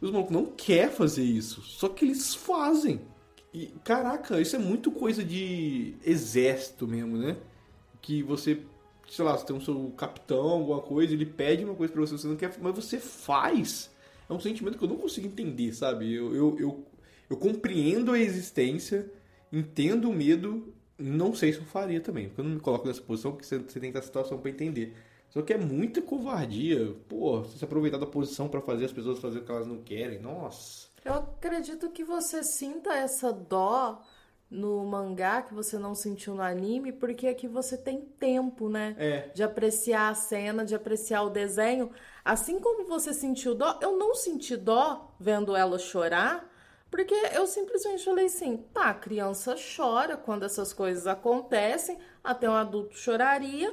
E 0.00 0.04
os 0.04 0.10
malucos 0.10 0.32
não 0.32 0.44
quer 0.44 0.90
fazer 0.90 1.24
isso, 1.24 1.62
só 1.62 1.88
que 1.88 2.04
eles 2.04 2.34
fazem. 2.34 3.00
E, 3.56 3.72
caraca, 3.82 4.38
isso 4.38 4.54
é 4.54 4.58
muito 4.58 4.92
coisa 4.92 5.24
de 5.24 5.94
exército 6.04 6.86
mesmo, 6.86 7.16
né? 7.16 7.38
Que 8.02 8.22
você, 8.22 8.60
sei 9.08 9.24
lá, 9.24 9.34
você 9.34 9.46
tem 9.46 9.56
um 9.56 9.60
seu 9.62 9.94
capitão, 9.96 10.46
alguma 10.50 10.82
coisa, 10.82 11.14
ele 11.14 11.24
pede 11.24 11.64
uma 11.64 11.74
coisa 11.74 11.90
pra 11.90 12.02
você, 12.02 12.18
você 12.18 12.28
não 12.28 12.36
quer, 12.36 12.54
mas 12.60 12.74
você 12.74 13.00
faz. 13.00 13.90
É 14.28 14.32
um 14.34 14.38
sentimento 14.38 14.76
que 14.76 14.84
eu 14.84 14.88
não 14.88 14.98
consigo 14.98 15.26
entender, 15.26 15.72
sabe? 15.72 16.12
Eu, 16.12 16.34
eu, 16.36 16.60
eu, 16.60 16.86
eu 17.30 17.36
compreendo 17.38 18.12
a 18.12 18.18
existência, 18.18 19.10
entendo 19.50 20.10
o 20.10 20.12
medo, 20.12 20.74
não 20.98 21.34
sei 21.34 21.54
se 21.54 21.58
eu 21.58 21.64
faria 21.64 22.02
também, 22.02 22.26
porque 22.26 22.42
eu 22.42 22.44
não 22.44 22.56
me 22.56 22.60
coloco 22.60 22.86
nessa 22.86 23.00
posição, 23.00 23.32
porque 23.32 23.46
você, 23.46 23.58
você 23.58 23.80
tem 23.80 23.90
que 23.90 23.96
estar 23.96 24.06
situação 24.06 24.36
pra 24.36 24.50
entender. 24.50 24.94
Só 25.30 25.40
que 25.40 25.54
é 25.54 25.58
muita 25.58 26.02
covardia, 26.02 26.94
pô, 27.08 27.40
você 27.40 27.56
se 27.56 27.64
aproveitar 27.64 27.96
da 27.96 28.06
posição 28.06 28.50
pra 28.50 28.60
fazer 28.60 28.84
as 28.84 28.92
pessoas 28.92 29.18
fazer 29.18 29.38
o 29.38 29.44
que 29.44 29.50
elas 29.50 29.66
não 29.66 29.78
querem, 29.78 30.20
nossa. 30.20 30.85
Eu 31.06 31.14
acredito 31.14 31.88
que 31.90 32.02
você 32.02 32.42
sinta 32.42 32.92
essa 32.92 33.32
dó 33.32 34.02
no 34.50 34.84
mangá 34.84 35.40
que 35.40 35.54
você 35.54 35.78
não 35.78 35.94
sentiu 35.94 36.34
no 36.34 36.42
anime, 36.42 36.90
porque 36.92 37.28
aqui 37.28 37.46
você 37.46 37.76
tem 37.76 38.00
tempo, 38.00 38.68
né? 38.68 38.96
É. 38.98 39.28
De 39.32 39.42
apreciar 39.44 40.08
a 40.08 40.14
cena, 40.14 40.64
de 40.64 40.74
apreciar 40.74 41.22
o 41.22 41.30
desenho. 41.30 41.92
Assim 42.24 42.58
como 42.58 42.88
você 42.88 43.12
sentiu 43.12 43.54
dó, 43.54 43.78
eu 43.80 43.96
não 43.96 44.16
senti 44.16 44.56
dó 44.56 45.14
vendo 45.18 45.54
ela 45.54 45.78
chorar, 45.78 46.52
porque 46.90 47.14
eu 47.32 47.46
simplesmente 47.46 48.04
falei 48.04 48.26
assim: 48.26 48.56
tá, 48.74 48.90
a 48.90 48.94
criança 48.94 49.54
chora 49.76 50.16
quando 50.16 50.44
essas 50.44 50.72
coisas 50.72 51.06
acontecem, 51.06 51.98
até 52.22 52.50
um 52.50 52.54
adulto 52.54 52.96
choraria. 52.96 53.72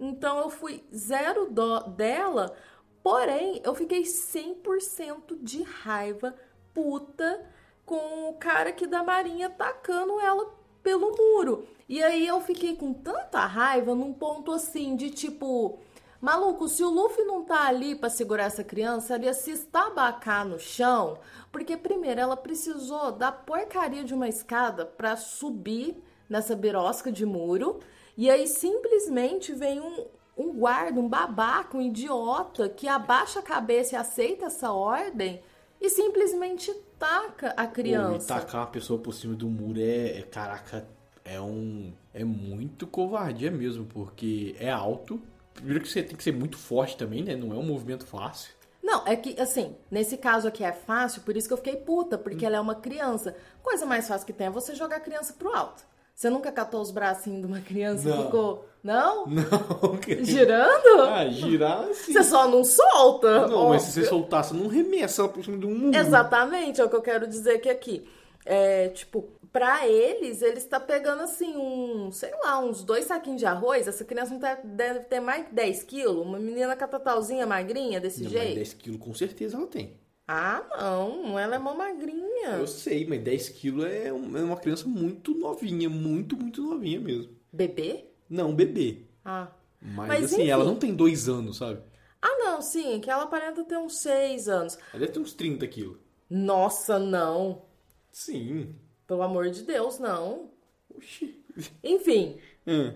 Então 0.00 0.40
eu 0.40 0.50
fui 0.50 0.84
zero 0.92 1.48
dó 1.48 1.80
dela, 1.80 2.56
porém 3.04 3.60
eu 3.64 3.72
fiquei 3.72 4.02
100% 4.02 5.38
de 5.40 5.62
raiva, 5.62 6.34
puta, 6.74 7.44
com 7.84 8.30
o 8.30 8.34
cara 8.34 8.70
aqui 8.70 8.86
da 8.86 9.02
Marinha 9.02 9.50
tacando 9.50 10.20
ela 10.20 10.54
pelo 10.82 11.14
muro. 11.16 11.66
E 11.88 12.02
aí 12.02 12.26
eu 12.26 12.40
fiquei 12.40 12.76
com 12.76 12.92
tanta 12.92 13.44
raiva 13.46 13.94
num 13.94 14.12
ponto 14.12 14.52
assim 14.52 14.96
de 14.96 15.10
tipo, 15.10 15.78
maluco, 16.20 16.68
se 16.68 16.82
o 16.82 16.90
Luffy 16.90 17.24
não 17.24 17.44
tá 17.44 17.66
ali 17.66 17.94
pra 17.94 18.08
segurar 18.08 18.44
essa 18.44 18.64
criança, 18.64 19.14
ela 19.14 19.24
ia 19.24 19.34
se 19.34 19.50
estabacar 19.50 20.46
no 20.46 20.58
chão, 20.58 21.18
porque 21.50 21.76
primeiro 21.76 22.20
ela 22.20 22.36
precisou 22.36 23.12
da 23.12 23.30
porcaria 23.30 24.04
de 24.04 24.14
uma 24.14 24.28
escada 24.28 24.86
pra 24.86 25.16
subir 25.16 26.02
nessa 26.28 26.56
birosca 26.56 27.12
de 27.12 27.26
muro, 27.26 27.80
e 28.16 28.30
aí 28.30 28.46
simplesmente 28.46 29.52
vem 29.52 29.80
um 29.80 30.06
um 30.36 30.52
guarda, 30.52 30.98
um 30.98 31.08
babaca, 31.08 31.76
um 31.76 31.82
idiota 31.82 32.68
que 32.68 32.88
abaixa 32.88 33.40
a 33.40 33.42
cabeça 33.42 33.94
e 33.94 33.98
aceita 33.98 34.46
essa 34.46 34.72
ordem 34.72 35.42
e 35.82 35.90
simplesmente 35.90 36.72
taca 36.98 37.48
a 37.56 37.66
Pô, 37.66 37.72
criança. 37.74 38.28
tacar 38.34 38.60
uma 38.62 38.66
pessoa 38.68 39.00
por 39.00 39.12
cima 39.12 39.34
do 39.34 39.48
muro 39.48 39.80
é, 39.80 40.18
é- 40.18 40.22
caraca, 40.22 40.86
é 41.24 41.40
um 41.40 41.92
é 42.14 42.22
muito 42.24 42.86
covardia 42.86 43.50
mesmo, 43.50 43.84
porque 43.86 44.54
é 44.60 44.70
alto. 44.70 45.20
Primeiro 45.54 45.80
que 45.82 45.88
você 45.88 46.02
tem 46.02 46.16
que 46.16 46.22
ser 46.22 46.32
muito 46.32 46.56
forte 46.56 46.96
também, 46.96 47.22
né? 47.22 47.34
Não 47.34 47.52
é 47.52 47.56
um 47.56 47.62
movimento 47.64 48.06
fácil. 48.06 48.52
Não, 48.82 49.06
é 49.06 49.16
que, 49.16 49.40
assim, 49.40 49.76
nesse 49.90 50.16
caso 50.16 50.46
aqui 50.48 50.62
é 50.64 50.72
fácil, 50.72 51.22
por 51.22 51.36
isso 51.36 51.46
que 51.48 51.52
eu 51.52 51.58
fiquei 51.58 51.76
puta, 51.76 52.16
porque 52.18 52.44
ela 52.46 52.56
é 52.56 52.60
uma 52.60 52.74
criança. 52.74 53.34
Coisa 53.62 53.84
mais 53.86 54.06
fácil 54.08 54.26
que 54.26 54.32
tem 54.32 54.46
é 54.48 54.50
você 54.50 54.74
jogar 54.74 54.96
a 54.96 55.00
criança 55.00 55.32
pro 55.34 55.52
alto. 55.54 55.84
Você 56.22 56.30
nunca 56.30 56.52
catou 56.52 56.80
os 56.80 56.92
bracinhos 56.92 57.40
de 57.40 57.46
uma 57.48 57.60
criança 57.60 58.08
e 58.08 58.12
Não. 58.12 58.24
ficou. 58.26 58.64
Não? 58.80 59.26
Não, 59.26 59.96
que- 59.96 60.22
Girando? 60.24 61.02
Ah, 61.02 61.28
girar 61.28 61.80
assim. 61.88 62.12
Você 62.12 62.22
só 62.22 62.46
não 62.46 62.62
solta. 62.62 63.48
Não, 63.48 63.70
mas 63.70 63.82
se 63.82 63.88
óbvio. 63.88 64.04
você 64.04 64.08
soltar, 64.08 64.44
você 64.44 64.54
não 64.54 64.68
remessa 64.68 65.22
ela 65.22 65.28
por 65.28 65.44
cima 65.44 65.58
de 65.58 65.66
um 65.66 65.74
muro. 65.76 65.96
Exatamente, 65.96 66.80
é 66.80 66.84
o 66.84 66.88
que 66.88 66.94
eu 66.94 67.02
quero 67.02 67.26
dizer 67.26 67.58
que 67.58 67.68
aqui. 67.68 68.08
É, 68.46 68.88
tipo, 68.90 69.30
pra 69.52 69.88
eles, 69.88 70.42
eles 70.42 70.64
tá 70.64 70.78
pegando 70.78 71.22
assim, 71.24 71.56
um, 71.56 72.12
sei 72.12 72.30
lá, 72.40 72.60
uns 72.60 72.84
dois 72.84 73.06
saquinhos 73.06 73.40
de 73.40 73.46
arroz. 73.46 73.88
Essa 73.88 74.04
criança 74.04 74.30
não 74.32 74.38
tá- 74.38 74.60
deve 74.62 75.00
ter 75.00 75.18
mais 75.18 75.44
de 75.46 75.52
10 75.52 75.82
quilos. 75.82 76.24
Uma 76.24 76.38
menina 76.38 76.76
catatalzinha, 76.76 77.44
magrinha, 77.48 78.00
desse 78.00 78.22
Não, 78.22 78.30
jeito. 78.30 78.54
10 78.54 78.74
quilos 78.74 79.00
com 79.00 79.12
certeza 79.12 79.56
ela 79.56 79.66
tem. 79.66 80.00
Ah, 80.34 80.64
não, 80.78 81.38
ela 81.38 81.56
é 81.56 81.58
mó 81.58 81.74
magrinha. 81.74 82.56
Eu 82.58 82.66
sei, 82.66 83.06
mas 83.06 83.20
10 83.22 83.50
quilos 83.50 83.84
é 83.84 84.06
é 84.06 84.12
uma 84.12 84.56
criança 84.56 84.88
muito 84.88 85.34
novinha, 85.34 85.90
muito, 85.90 86.36
muito 86.36 86.62
novinha 86.62 86.98
mesmo. 86.98 87.36
Bebê? 87.52 88.06
Não, 88.30 88.54
bebê. 88.54 89.04
Ah. 89.24 89.48
Mas, 89.78 90.08
Mas, 90.08 90.32
assim, 90.32 90.48
ela 90.48 90.62
enfim. 90.62 90.72
não 90.72 90.78
tem 90.78 90.94
dois 90.94 91.28
anos, 91.28 91.58
sabe? 91.58 91.82
Ah, 92.22 92.36
não, 92.38 92.62
sim, 92.62 92.98
que 93.00 93.10
ela 93.10 93.24
aparenta 93.24 93.62
ter 93.64 93.76
uns 93.76 93.98
6 93.98 94.48
anos. 94.48 94.78
Ela 94.92 95.00
deve 95.00 95.12
ter 95.12 95.18
uns 95.20 95.34
30 95.34 95.66
quilos. 95.66 95.98
Nossa, 96.30 96.98
não. 96.98 97.62
Sim. 98.10 98.74
Pelo 99.06 99.22
amor 99.22 99.50
de 99.50 99.64
Deus, 99.64 99.98
não. 99.98 100.50
Oxi. 100.94 101.44
Enfim, 101.84 102.38
Ah, 102.66 102.94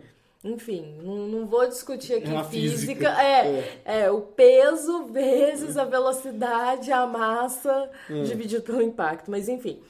Enfim, 0.52 0.94
não, 1.02 1.16
não 1.26 1.46
vou 1.46 1.66
discutir 1.68 2.14
aqui 2.14 2.32
É 2.34 2.44
física. 2.44 2.78
física. 3.10 3.22
É, 3.22 3.80
é, 3.84 4.10
o 4.10 4.20
peso 4.20 5.06
vezes 5.06 5.76
a 5.76 5.84
velocidade, 5.84 6.92
a 6.92 7.04
massa, 7.06 7.90
Hum. 8.08 8.22
dividido 8.22 8.62
pelo 8.62 8.80
impacto. 8.82 9.30
Mas 9.30 9.48
enfim, 9.48 9.80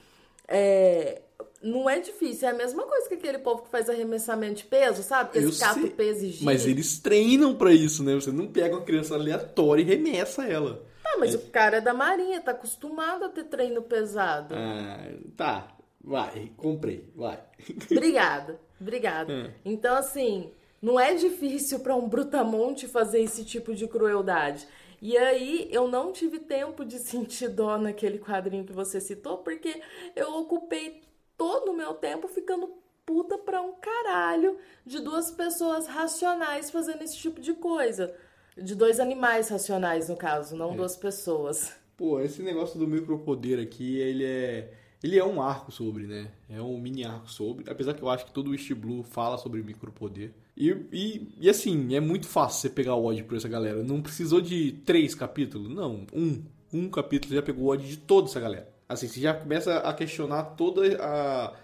é, 0.49 1.21
não 1.63 1.89
é 1.91 2.01
difícil. 2.01 2.49
É 2.49 2.53
a 2.53 2.55
mesma 2.55 2.85
coisa 2.85 3.09
que 3.09 3.15
aquele 3.15 3.39
povo 3.39 3.63
que 3.63 3.69
faz 3.71 3.91
arremessamento 3.91 4.55
de 4.55 4.65
peso, 4.65 5.03
sabe? 5.03 5.31
Que 5.33 5.39
o 5.47 5.91
peso 5.91 6.25
e 6.25 6.31
gira. 6.31 6.45
Mas 6.45 6.67
eles 6.67 6.99
treinam 6.99 7.55
pra 7.55 7.73
isso, 7.73 8.03
né? 8.03 8.15
Você 8.15 8.31
não 8.33 8.47
pega 8.47 8.77
uma 8.77 8.85
criança 8.85 9.15
aleatória 9.15 9.83
e 9.83 9.85
remessa 9.85 10.47
ela. 10.47 10.83
Ah, 11.05 11.19
mas 11.19 11.35
o 11.35 11.39
cara 11.51 11.77
é 11.77 11.81
da 11.81 11.95
marinha, 11.95 12.41
tá 12.41 12.51
acostumado 12.51 13.25
a 13.25 13.29
ter 13.29 13.45
treino 13.45 13.81
pesado. 13.83 14.55
Ah, 14.57 15.07
tá. 15.37 15.69
Vai, 16.07 16.53
comprei, 16.57 17.05
vai. 17.17 17.43
Obrigada, 17.91 18.61
obrigada. 18.81 19.33
Hum. 19.33 19.51
Então, 19.65 19.97
assim, 19.97 20.53
não 20.81 21.01
é 21.01 21.15
difícil 21.15 21.81
para 21.81 21.97
um 21.97 22.09
brutamonte 22.09 22.87
fazer 22.87 23.21
esse 23.21 23.45
tipo 23.45 23.75
de 23.75 23.89
crueldade. 23.89 24.69
E 25.03 25.17
aí 25.19 25.69
eu 25.73 25.89
não 25.89 26.13
tive 26.13 26.39
tempo 26.39 26.85
de 26.85 26.99
sentir 27.01 27.49
dó 27.49 27.77
naquele 27.77 28.19
quadrinho 28.21 28.65
que 28.65 28.73
você 28.73 29.01
citou, 29.01 29.39
porque 29.39 29.83
eu 30.15 30.33
ocupei 30.39 31.03
todo 31.37 31.73
o 31.73 31.77
meu 31.77 31.93
tempo 31.95 32.29
ficando 32.29 32.73
puta 33.05 33.37
pra 33.37 33.61
um 33.61 33.73
caralho 33.75 34.57
de 34.85 35.01
duas 35.01 35.31
pessoas 35.33 35.87
racionais 35.87 36.71
fazendo 36.71 37.03
esse 37.03 37.17
tipo 37.19 37.41
de 37.41 37.53
coisa. 37.55 38.15
De 38.57 38.75
dois 38.75 38.99
animais 39.01 39.49
racionais, 39.49 40.09
no 40.09 40.17
caso, 40.17 40.57
não 40.57 40.73
É. 40.73 40.77
duas 40.77 40.97
pessoas. 40.97 41.75
Pô, 41.97 42.21
esse 42.21 42.43
negócio 42.43 42.79
do 42.79 42.87
micropoder 42.87 43.61
aqui, 43.61 43.99
ele 43.99 44.25
é. 44.25 44.73
Ele 45.07 45.19
é 45.19 45.25
um 45.25 45.41
arco 45.41 45.71
sobre, 45.71 46.05
né? 46.05 46.33
É 46.51 46.61
um 46.61 46.77
mini 46.81 47.05
arco 47.05 47.31
sobre. 47.31 47.71
Apesar 47.71 47.95
que 47.95 48.03
eu 48.03 48.09
acho 48.09 48.27
que 48.27 48.33
todo 48.33 48.51
o 48.51 48.55
East 48.55 48.73
Blue 48.75 49.05
fala 49.05 49.39
sobre 49.39 49.63
micropoder. 49.63 50.33
E, 50.57 50.71
e, 50.93 51.29
e 51.41 51.49
assim, 51.49 51.95
é 51.95 52.01
muito 52.01 52.27
fácil 52.27 52.61
você 52.63 52.71
pegar 52.71 52.97
o 52.97 53.05
ódio 53.05 53.25
por 53.25 53.37
essa 53.37 53.49
galera. 53.49 53.85
Não 53.85 54.03
precisou 54.03 54.41
de 54.41 54.73
três 54.85 55.15
capítulos, 55.15 55.71
não. 55.71 56.05
Um. 56.13 56.43
Um 56.73 56.89
capítulo 56.91 57.33
já 57.33 57.41
pegou 57.43 57.67
o 57.67 57.69
ódio 57.69 57.87
de 57.87 57.97
toda 57.97 58.29
essa 58.29 58.41
galera. 58.41 58.69
Assim, 58.89 59.07
você 59.07 59.21
já 59.21 59.33
começa 59.33 59.79
a 59.79 59.95
questionar 59.95 60.43
toda 60.57 60.83
a. 61.01 61.55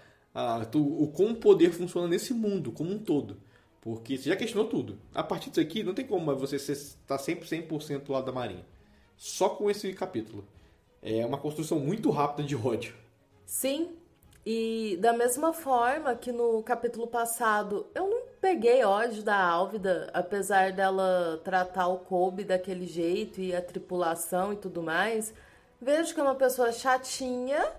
a 0.61 0.65
tu- 0.65 1.03
o 1.03 1.07
como 1.09 1.31
o 1.33 1.35
poder 1.35 1.71
funciona 1.71 2.07
nesse 2.07 2.33
mundo 2.33 2.71
como 2.71 2.91
um 2.91 2.97
todo. 2.99 3.37
Porque 3.81 4.17
você 4.17 4.29
já 4.29 4.35
questionou 4.37 4.69
tudo. 4.69 4.97
A 5.13 5.21
partir 5.21 5.49
disso 5.49 5.59
aqui, 5.59 5.83
não 5.83 5.93
tem 5.93 6.05
como 6.05 6.33
você 6.37 6.55
estar 6.55 7.17
sempre 7.17 7.45
100% 7.45 8.05
do 8.05 8.13
lado 8.13 8.25
da 8.25 8.31
Marinha 8.31 8.65
só 9.17 9.49
com 9.49 9.69
esse 9.69 9.91
capítulo. 9.93 10.45
É 11.01 11.25
uma 11.25 11.37
construção 11.37 11.79
muito 11.79 12.09
rápida 12.09 12.47
de 12.47 12.55
ódio. 12.55 12.93
Sim, 13.45 13.91
e 14.45 14.97
da 15.01 15.13
mesma 15.13 15.53
forma 15.53 16.15
que 16.15 16.31
no 16.31 16.61
capítulo 16.63 17.07
passado 17.07 17.85
eu 17.95 18.09
não 18.09 18.23
peguei 18.41 18.83
ódio 18.83 19.23
da 19.23 19.37
Álvida, 19.41 20.09
apesar 20.13 20.71
dela 20.73 21.39
tratar 21.43 21.87
o 21.87 21.99
Kobe 21.99 22.43
daquele 22.43 22.85
jeito 22.85 23.39
e 23.39 23.55
a 23.55 23.61
tripulação 23.61 24.51
e 24.51 24.57
tudo 24.57 24.81
mais. 24.83 25.33
Vejo 25.81 26.13
que 26.13 26.19
é 26.19 26.23
uma 26.23 26.35
pessoa 26.35 26.71
chatinha, 26.71 27.71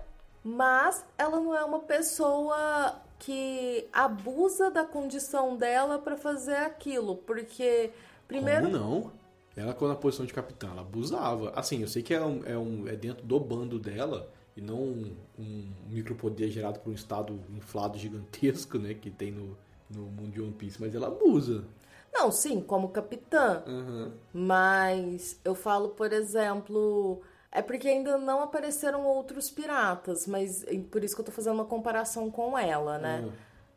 mas 0.43 1.03
ela 1.17 1.39
não 1.39 1.55
é 1.55 1.63
uma 1.63 1.79
pessoa 1.79 2.95
que 3.19 3.87
abusa 3.93 4.69
da 4.69 4.83
condição 4.85 5.55
dela 5.55 5.99
pra 5.99 6.15
fazer 6.15 6.55
aquilo, 6.57 7.15
porque 7.17 7.91
primeiro 8.27 8.69
Como 8.69 8.77
não? 8.77 9.11
Ela, 9.55 9.73
quando 9.73 9.91
na 9.91 9.97
posição 9.97 10.25
de 10.25 10.33
capitã, 10.33 10.67
ela 10.69 10.81
abusava. 10.81 11.51
Assim, 11.55 11.81
eu 11.81 11.87
sei 11.87 12.03
que 12.03 12.13
é, 12.13 12.21
um, 12.21 12.43
é, 12.45 12.57
um- 12.57 12.87
é 12.87 12.95
dentro 12.95 13.25
do 13.25 13.39
bando 13.39 13.79
dela 13.79 14.29
e 14.55 14.61
não 14.61 14.77
um, 14.77 15.15
um 15.37 15.71
micropoder 15.89 16.49
gerado 16.49 16.79
por 16.79 16.89
um 16.91 16.93
estado 16.93 17.39
inflado 17.55 17.97
gigantesco, 17.97 18.77
né? 18.77 18.93
Que 18.93 19.09
tem 19.11 19.31
no, 19.31 19.57
no 19.89 20.03
mundo 20.03 20.31
de 20.31 20.41
One 20.41 20.53
Piece, 20.53 20.79
mas 20.79 20.95
ela 20.95 21.07
abusa. 21.07 21.65
Não, 22.13 22.31
sim, 22.31 22.61
como 22.61 22.89
capitã. 22.89 23.63
Aham. 23.67 24.13
Mas 24.33 25.39
eu 25.43 25.53
falo, 25.53 25.89
por 25.89 26.13
exemplo, 26.13 27.21
é 27.51 27.61
porque 27.61 27.87
ainda 27.89 28.17
não 28.17 28.41
apareceram 28.41 29.05
outros 29.05 29.51
piratas, 29.51 30.25
mas 30.25 30.65
por 30.89 31.03
isso 31.03 31.15
que 31.15 31.21
eu 31.21 31.25
tô 31.25 31.31
fazendo 31.31 31.55
uma 31.55 31.65
comparação 31.65 32.31
com 32.31 32.57
ela, 32.57 32.97
né? 32.97 33.21
Uhum. 33.25 33.31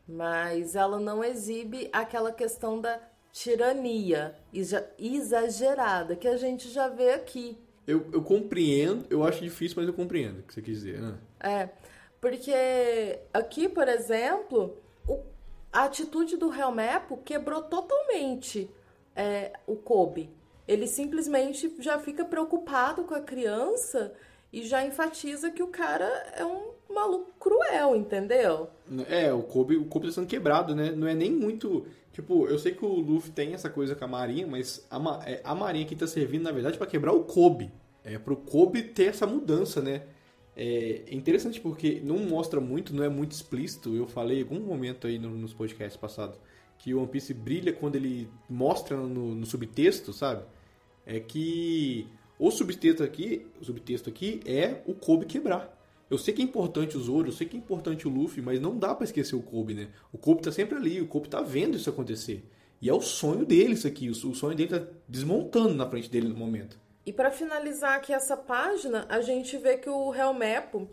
Mas 0.07 0.75
ela 0.75 0.99
não 0.99 1.23
exibe 1.23 1.89
aquela 1.91 2.31
questão 2.31 2.79
da 2.79 2.99
tirania 3.31 4.35
exa- 4.53 4.89
exagerada 4.97 6.15
que 6.15 6.27
a 6.27 6.37
gente 6.37 6.69
já 6.69 6.87
vê 6.87 7.11
aqui. 7.11 7.57
Eu, 7.89 8.05
eu 8.13 8.21
compreendo, 8.21 9.05
eu 9.09 9.23
acho 9.23 9.41
difícil, 9.43 9.75
mas 9.77 9.87
eu 9.87 9.93
compreendo 9.93 10.39
o 10.39 10.43
que 10.43 10.53
você 10.53 10.61
quis 10.61 10.75
dizer. 10.81 11.01
né? 11.01 11.15
É, 11.39 11.69
porque 12.21 13.19
aqui, 13.33 13.67
por 13.69 13.87
exemplo, 13.87 14.77
o- 15.07 15.19
a 15.71 15.85
atitude 15.85 16.37
do 16.37 16.53
Helmepo 16.53 17.17
quebrou 17.17 17.61
totalmente 17.63 18.69
é, 19.15 19.51
o 19.67 19.75
Kobe. 19.75 20.29
Ele 20.67 20.85
simplesmente 20.87 21.73
já 21.79 21.97
fica 21.99 22.23
preocupado 22.23 23.03
com 23.03 23.13
a 23.15 23.19
criança 23.21 24.13
e 24.53 24.63
já 24.63 24.85
enfatiza 24.85 25.49
que 25.51 25.63
o 25.63 25.67
cara 25.67 26.05
é 26.35 26.45
um 26.45 26.69
maluco 26.93 27.31
cruel, 27.39 27.95
entendeu? 27.95 28.69
É, 29.09 29.33
o 29.33 29.43
Kobe, 29.43 29.77
o 29.77 29.85
Kobe 29.85 30.07
tá 30.07 30.13
sendo 30.13 30.27
quebrado, 30.27 30.75
né? 30.75 30.91
Não 30.91 31.07
é 31.07 31.13
nem 31.13 31.31
muito. 31.31 31.85
Tipo, 32.19 32.47
eu 32.47 32.59
sei 32.59 32.73
que 32.73 32.83
o 32.83 32.89
Luffy 32.99 33.31
tem 33.31 33.53
essa 33.53 33.69
coisa 33.69 33.95
com 33.95 34.03
a 34.03 34.07
Marinha, 34.07 34.45
mas 34.45 34.85
a, 34.89 34.99
Ma- 34.99 35.21
é, 35.25 35.39
a 35.41 35.55
Marinha 35.55 35.85
que 35.85 35.95
tá 35.95 36.05
servindo, 36.05 36.43
na 36.43 36.51
verdade, 36.51 36.77
pra 36.77 36.85
quebrar 36.85 37.13
o 37.13 37.23
Kobe. 37.23 37.71
É 38.03 38.19
pro 38.19 38.35
Kobe 38.35 38.81
ter 38.83 39.05
essa 39.05 39.25
mudança, 39.25 39.81
né? 39.81 40.03
É 40.55 41.03
interessante 41.11 41.61
porque 41.61 42.01
não 42.03 42.17
mostra 42.19 42.59
muito, 42.59 42.93
não 42.93 43.05
é 43.05 43.09
muito 43.09 43.31
explícito. 43.31 43.95
Eu 43.95 44.05
falei 44.05 44.39
em 44.39 44.43
algum 44.43 44.59
momento 44.59 45.07
aí 45.07 45.17
no- 45.17 45.29
nos 45.37 45.53
podcasts 45.53 45.95
passados 45.95 46.37
que 46.77 46.93
o 46.93 46.99
One 46.99 47.07
Piece 47.07 47.33
brilha 47.33 47.71
quando 47.71 47.95
ele 47.95 48.29
mostra 48.49 48.97
no, 48.97 49.33
no 49.35 49.45
subtexto, 49.45 50.11
sabe? 50.11 50.43
É 51.05 51.19
que 51.21 52.05
o 52.37 52.51
subtexto 52.51 53.01
aqui, 53.01 53.47
o 53.61 53.63
subtexto 53.65 54.09
aqui 54.09 54.41
é 54.45 54.81
o 54.85 54.93
Kobe 54.93 55.25
quebrar. 55.25 55.77
Eu 56.09 56.17
sei 56.17 56.33
que 56.33 56.41
é 56.41 56.45
importante 56.45 56.97
o 56.97 56.99
Zoro, 56.99 57.27
eu 57.27 57.31
sei 57.31 57.47
que 57.47 57.55
é 57.55 57.59
importante 57.59 58.07
o 58.07 58.11
Luffy, 58.11 58.41
mas 58.41 58.59
não 58.59 58.77
dá 58.77 58.95
pra 58.95 59.05
esquecer 59.05 59.35
o 59.35 59.41
Kobe, 59.43 59.75
né? 59.75 59.89
O 60.11 60.17
Kobe 60.17 60.41
tá 60.41 60.51
sempre 60.51 60.75
ali, 60.75 60.99
o 60.99 61.07
Kobe 61.07 61.29
tá 61.29 61.41
vendo 61.41 61.77
isso 61.77 61.89
acontecer. 61.89 62.43
E 62.81 62.89
é 62.89 62.93
o 62.93 63.01
sonho 63.01 63.45
dele 63.45 63.73
isso 63.73 63.87
aqui, 63.87 64.09
o 64.09 64.11
o 64.11 64.35
sonho 64.35 64.55
dele 64.55 64.79
tá 64.79 64.87
desmontando 65.07 65.75
na 65.75 65.87
frente 65.87 66.09
dele 66.09 66.27
no 66.27 66.35
momento. 66.35 66.79
E 67.05 67.13
para 67.13 67.29
finalizar 67.31 67.95
aqui 67.95 68.13
essa 68.13 68.35
página, 68.35 69.05
a 69.09 69.21
gente 69.21 69.57
vê 69.57 69.77
que 69.77 69.89
o 69.89 70.13
Helmepo, 70.13 70.89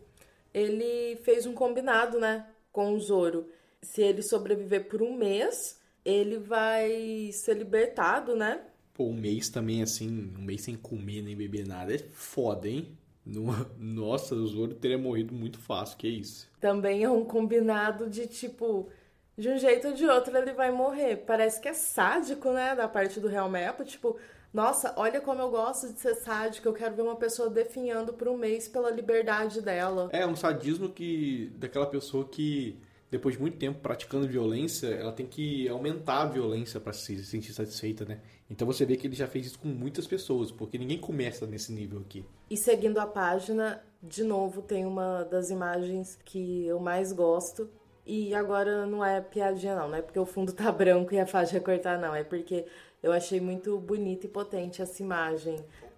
ele 0.52 1.16
fez 1.22 1.46
um 1.46 1.54
combinado, 1.54 2.18
né, 2.18 2.46
com 2.72 2.92
o 2.92 3.00
Zoro. 3.00 3.48
Se 3.82 4.02
ele 4.02 4.22
sobreviver 4.22 4.88
por 4.88 5.00
um 5.00 5.16
mês, 5.16 5.80
ele 6.04 6.38
vai 6.38 7.30
ser 7.32 7.56
libertado, 7.56 8.34
né? 8.34 8.62
Pô, 8.92 9.04
um 9.04 9.14
mês 9.14 9.48
também, 9.48 9.82
assim, 9.82 10.32
um 10.38 10.42
mês 10.42 10.62
sem 10.62 10.74
comer 10.76 11.22
nem 11.22 11.36
beber 11.36 11.66
nada, 11.66 11.94
é 11.94 11.98
foda, 11.98 12.68
hein? 12.68 12.96
No- 13.26 13.66
Nossa, 13.78 14.34
o 14.34 14.46
Zoro 14.46 14.74
teria 14.74 14.96
morrido 14.98 15.34
muito 15.34 15.58
fácil, 15.58 15.98
que 15.98 16.08
isso. 16.08 16.48
Também 16.60 17.02
é 17.04 17.10
um 17.10 17.24
combinado 17.24 18.08
de 18.08 18.26
tipo, 18.26 18.88
de 19.36 19.48
um 19.48 19.58
jeito 19.58 19.88
ou 19.88 19.94
de 19.94 20.06
outro 20.06 20.36
ele 20.36 20.52
vai 20.52 20.70
morrer. 20.70 21.16
Parece 21.26 21.60
que 21.60 21.68
é 21.68 21.74
sádico, 21.74 22.50
né, 22.52 22.74
da 22.74 22.88
parte 22.88 23.20
do 23.20 23.28
Helmepo, 23.30 23.84
tipo, 23.84 24.16
nossa, 24.54 24.94
olha 24.96 25.20
como 25.20 25.40
eu 25.42 25.50
gosto 25.50 25.92
de 25.92 26.00
ser 26.00 26.14
sádico, 26.14 26.68
eu 26.68 26.72
quero 26.72 26.94
ver 26.94 27.02
uma 27.02 27.16
pessoa 27.16 27.50
definhando 27.50 28.12
por 28.14 28.28
um 28.28 28.36
mês 28.38 28.68
pela 28.68 28.90
liberdade 28.90 29.60
dela. 29.60 30.08
É 30.12 30.26
um 30.26 30.36
sadismo 30.36 30.88
que 30.88 31.52
daquela 31.56 31.86
pessoa 31.86 32.24
que 32.24 32.78
depois 33.10 33.36
de 33.36 33.40
muito 33.40 33.56
tempo 33.56 33.80
praticando 33.80 34.26
violência, 34.26 34.88
ela 34.88 35.12
tem 35.12 35.26
que 35.26 35.68
aumentar 35.68 36.22
a 36.22 36.26
violência 36.26 36.80
pra 36.80 36.92
se 36.92 37.24
sentir 37.24 37.52
satisfeita, 37.52 38.04
né? 38.04 38.20
Então 38.50 38.66
você 38.66 38.84
vê 38.84 38.96
que 38.96 39.06
ele 39.06 39.14
já 39.14 39.26
fez 39.26 39.46
isso 39.46 39.58
com 39.58 39.68
muitas 39.68 40.06
pessoas, 40.06 40.50
porque 40.50 40.76
ninguém 40.76 40.98
começa 40.98 41.46
nesse 41.46 41.72
nível 41.72 42.00
aqui. 42.00 42.24
E 42.50 42.56
seguindo 42.56 42.98
a 42.98 43.06
página, 43.06 43.82
de 44.02 44.24
novo 44.24 44.62
tem 44.62 44.84
uma 44.84 45.24
das 45.24 45.50
imagens 45.50 46.18
que 46.24 46.66
eu 46.66 46.80
mais 46.80 47.12
gosto. 47.12 47.70
E 48.04 48.32
agora 48.34 48.86
não 48.86 49.04
é 49.04 49.20
piadinha 49.20 49.74
não, 49.74 49.88
não 49.88 49.96
é 49.96 50.02
porque 50.02 50.18
o 50.18 50.26
fundo 50.26 50.52
tá 50.52 50.70
branco 50.70 51.12
e 51.12 51.16
é 51.16 51.26
fácil 51.26 51.54
de 51.54 51.58
recortar 51.58 52.00
não, 52.00 52.14
é 52.14 52.22
porque 52.22 52.64
eu 53.02 53.12
achei 53.12 53.40
muito 53.40 53.78
bonita 53.78 54.26
e 54.26 54.28
potente 54.28 54.80
essa 54.80 55.02
imagem 55.02 55.56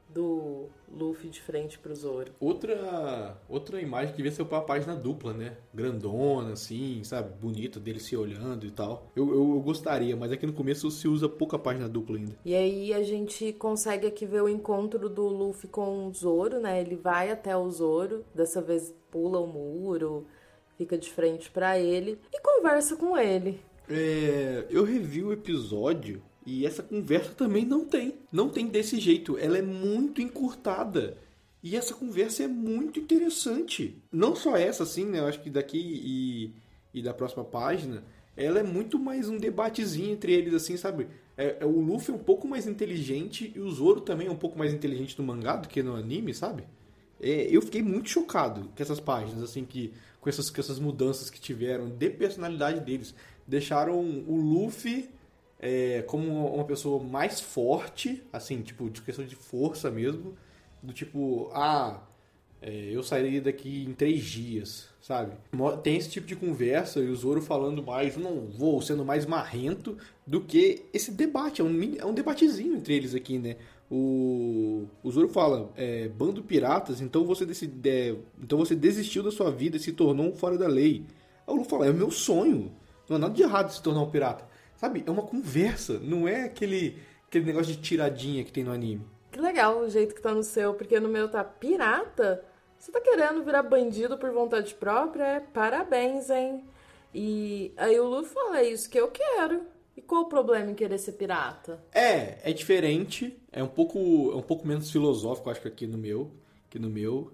do 0.09 0.67
Luffy 0.91 1.29
de 1.29 1.41
frente 1.41 1.79
pro 1.79 1.95
Zoro. 1.95 2.33
Outra 2.41 3.39
outra 3.49 3.81
imagem 3.81 4.11
que 4.11 4.17
devia 4.17 4.33
ser 4.33 4.45
pra 4.45 4.61
página 4.61 4.97
dupla, 4.97 5.33
né? 5.33 5.57
Grandona, 5.73 6.53
assim, 6.53 7.03
sabe? 7.05 7.35
Bonita, 7.41 7.79
dele 7.79 8.01
se 8.01 8.17
olhando 8.17 8.67
e 8.67 8.71
tal. 8.71 9.11
Eu, 9.15 9.29
eu, 9.29 9.51
eu 9.55 9.61
gostaria, 9.61 10.17
mas 10.17 10.33
aqui 10.33 10.47
no 10.47 10.53
começo 10.53 10.91
se 10.91 11.07
usa 11.07 11.29
pouca 11.29 11.59
página 11.59 11.89
dupla 11.89 12.17
ainda. 12.17 12.37
E 12.45 12.55
aí 12.55 12.93
a 12.95 13.03
gente 13.03 13.53
consegue 13.53 14.07
aqui 14.07 14.27
ver 14.27 14.43
o 14.43 14.49
encontro 14.49 15.09
do 15.09 15.27
Luffy 15.29 15.69
com 15.69 16.07
o 16.07 16.13
Zoro, 16.13 16.61
né? 16.61 16.81
Ele 16.81 16.97
vai 16.97 17.31
até 17.31 17.57
o 17.57 17.71
Zoro, 17.71 18.25
dessa 18.35 18.61
vez 18.63 18.95
pula 19.11 19.39
o 19.39 19.47
muro, 19.47 20.27
fica 20.77 20.97
de 20.97 21.11
frente 21.11 21.51
pra 21.51 21.79
ele 21.79 22.19
e 22.33 22.41
conversa 22.41 22.97
com 22.97 23.17
ele. 23.17 23.61
É, 23.91 24.67
eu 24.69 24.85
revi 24.85 25.25
o 25.25 25.33
episódio 25.33 26.23
e 26.51 26.65
essa 26.65 26.83
conversa 26.83 27.33
também 27.33 27.67
não 27.67 27.85
tem. 27.85 28.15
Não 28.33 28.49
tem 28.49 28.69
desse 28.69 28.99
jeito. 28.99 29.37
Ela 29.37 29.59
é 29.59 29.63
muito 29.63 30.23
encurtada. 30.23 31.19
E 31.63 31.77
essa 31.77 31.93
conversa 31.93 32.45
é 32.45 32.49
muito 32.49 32.99
interessante. 32.99 34.03
Não 34.11 34.35
só 34.35 34.57
essa, 34.57 34.85
assim, 34.85 35.05
né? 35.05 35.19
Eu 35.19 35.27
acho 35.27 35.43
que 35.43 35.51
daqui 35.51 35.79
e, 35.79 36.55
e 36.99 37.03
da 37.03 37.13
próxima 37.13 37.45
página, 37.45 38.03
ela 38.35 38.61
é 38.61 38.63
muito 38.63 38.99
mais 38.99 39.29
um 39.29 39.37
debatezinho 39.37 40.11
entre 40.11 40.33
eles, 40.33 40.55
assim, 40.55 40.79
sabe? 40.79 41.09
É, 41.37 41.59
é, 41.61 41.67
o 41.67 41.81
Luffy 41.83 42.15
é 42.15 42.17
um 42.17 42.23
pouco 42.23 42.49
mais 42.49 42.67
inteligente 42.67 43.53
e 43.55 43.61
o 43.61 43.71
Zoro 43.71 44.01
também 44.01 44.29
é 44.29 44.31
um 44.31 44.37
pouco 44.37 44.59
mais 44.59 44.73
inteligente 44.73 45.19
no 45.19 45.27
mangá 45.27 45.57
do 45.57 45.69
que 45.69 45.83
no 45.83 45.97
anime, 45.97 46.33
sabe? 46.33 46.65
É, 47.21 47.47
eu 47.51 47.61
fiquei 47.61 47.83
muito 47.83 48.09
chocado 48.09 48.71
com 48.75 48.83
essas 48.83 49.01
páginas, 49.01 49.43
assim, 49.43 49.67
que 49.67 49.93
com 50.19 50.31
essas, 50.31 50.49
com 50.49 50.61
essas 50.63 50.79
mudanças 50.79 51.29
que 51.29 51.39
tiveram 51.39 51.91
de 51.91 52.09
personalidade 52.09 52.81
deles. 52.81 53.15
Deixaram 53.47 54.01
o 54.01 54.35
Luffy 54.35 55.11
é, 55.61 56.03
como 56.03 56.55
uma- 56.55 56.65
pessoa 56.65 57.03
mais 57.03 57.41
forte, 57.41 58.23
assim, 58.33 58.63
tipo, 58.63 58.89
de 58.91 59.03
questão 59.03 59.25
de 59.25 59.35
força 59.37 59.91
mesmo. 59.91 60.35
Do 60.83 60.93
tipo, 60.93 61.51
ah, 61.53 62.01
é, 62.63 62.91
eu 62.93 63.03
sairia 63.03 63.41
daqui 63.41 63.85
em 63.89 63.93
três 63.93 64.25
dias, 64.25 64.89
sabe? 65.01 65.33
Tem 65.83 65.97
esse 65.97 66.11
tipo 66.11 66.27
de 66.27 66.37
conversa 66.37 67.01
e 67.01 67.09
o 67.09 67.17
Zoro 67.17 67.41
falando 67.43 67.83
mais, 67.83 68.17
não 68.17 68.47
vou, 68.47 68.81
sendo 68.83 69.05
mais 69.05 69.27
marrento 69.27 69.97
do 70.27 70.41
que 70.41 70.85
esse 70.93 71.11
debate. 71.13 71.61
É 71.61 71.65
um, 71.65 71.97
é 71.99 72.05
um 72.05 72.15
debatezinho 72.15 72.77
entre 72.77 72.95
eles 72.95 73.15
aqui, 73.15 73.39
né? 73.39 73.57
O, 73.91 74.87
o 75.03 75.11
Zoro 75.11 75.29
fala, 75.29 75.71
é, 75.77 76.09
bando 76.09 76.43
piratas, 76.43 77.01
então 77.01 77.25
você, 77.25 77.47
decide, 77.47 77.89
é, 77.89 78.15
então 78.43 78.59
você 78.59 78.75
desistiu 78.75 79.23
da 79.23 79.31
sua 79.31 79.51
vida 79.51 79.77
e 79.77 79.81
se 79.81 79.93
tornou 79.93 80.27
um 80.27 80.33
fora 80.35 80.59
da 80.59 80.69
lei. 80.69 81.05
Aí 81.47 81.55
o 81.55 81.57
Luffy 81.57 81.71
fala, 81.71 81.87
é 81.87 81.91
o 81.91 81.95
meu 81.95 82.11
sonho. 82.11 82.71
Não 83.09 83.17
há 83.17 83.19
nada 83.21 83.35
de 83.35 83.43
errado 83.43 83.71
se 83.71 83.83
tornar 83.83 84.03
um 84.03 84.11
pirata. 84.11 84.45
Sabe? 84.79 85.03
É 85.05 85.11
uma 85.11 85.23
conversa, 85.23 85.99
não 85.99 86.27
é 86.27 86.45
aquele, 86.45 86.99
aquele 87.27 87.45
negócio 87.45 87.75
de 87.75 87.83
tiradinha 87.83 88.45
que 88.45 88.53
tem 88.53 88.65
no 88.65 88.73
anime. 88.73 89.05
Que 89.31 89.41
legal 89.41 89.81
o 89.81 89.91
jeito 89.91 90.15
que 90.15 90.23
tá 90.23 90.33
no 90.33 90.43
seu, 90.43 90.73
porque 90.73 90.99
no 90.99 91.09
meu 91.09 91.29
tá 91.29 91.45
pirata. 91.45 92.45
Você 92.79 92.93
tá 92.93 93.01
querendo 93.01 93.43
virar 93.43 93.65
bandido 93.65 94.17
por 94.17 94.31
vontade 94.31 94.73
própria? 94.75 95.25
É, 95.25 95.41
parabéns, 95.41 96.31
hein? 96.31 96.65
E 97.13 97.73
aí 97.77 97.99
o 97.99 98.07
Luffy 98.07 98.33
fala, 98.33 98.61
é 98.61 98.71
isso 98.71 98.89
que 98.89 98.99
eu 98.99 99.09
quero. 99.09 99.63
E 99.97 100.01
qual 100.01 100.23
o 100.23 100.29
problema 100.29 100.71
em 100.71 100.75
querer 100.75 100.99
ser 100.99 101.13
pirata? 101.13 101.83
É, 101.93 102.39
é 102.49 102.53
diferente, 102.53 103.37
é 103.51 103.63
um 103.65 103.69
pouco, 103.69 103.99
é 104.33 104.37
um 104.37 104.43
pouco 104.43 104.67
menos 104.67 104.93
filosófico, 104.93 105.51
acho 105.51 105.61
que 105.61 105.67
aqui 105.67 105.89
no 105.89 105.99
meu, 105.99 106.31
que 106.71 106.79
no 106.79 106.89
meu. 106.89 107.33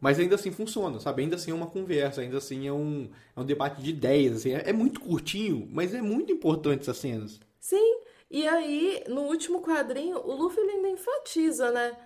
Mas 0.00 0.18
ainda 0.18 0.36
assim 0.36 0.50
funciona, 0.50 1.00
sabe? 1.00 1.22
Ainda 1.22 1.36
assim 1.36 1.50
é 1.50 1.54
uma 1.54 1.66
conversa, 1.66 2.20
ainda 2.20 2.38
assim 2.38 2.66
é 2.68 2.72
um, 2.72 3.10
é 3.36 3.40
um 3.40 3.44
debate 3.44 3.82
de 3.82 3.90
ideias, 3.90 4.36
assim. 4.36 4.54
É, 4.54 4.70
é 4.70 4.72
muito 4.72 5.00
curtinho, 5.00 5.68
mas 5.72 5.94
é 5.94 6.00
muito 6.00 6.32
importante 6.32 6.82
essas 6.82 6.98
cenas. 6.98 7.40
Sim, 7.60 8.00
e 8.30 8.46
aí, 8.46 9.04
no 9.08 9.22
último 9.22 9.60
quadrinho, 9.62 10.18
o 10.18 10.34
Luffy 10.34 10.60
ainda 10.60 10.88
enfatiza, 10.88 11.70
né? 11.70 11.96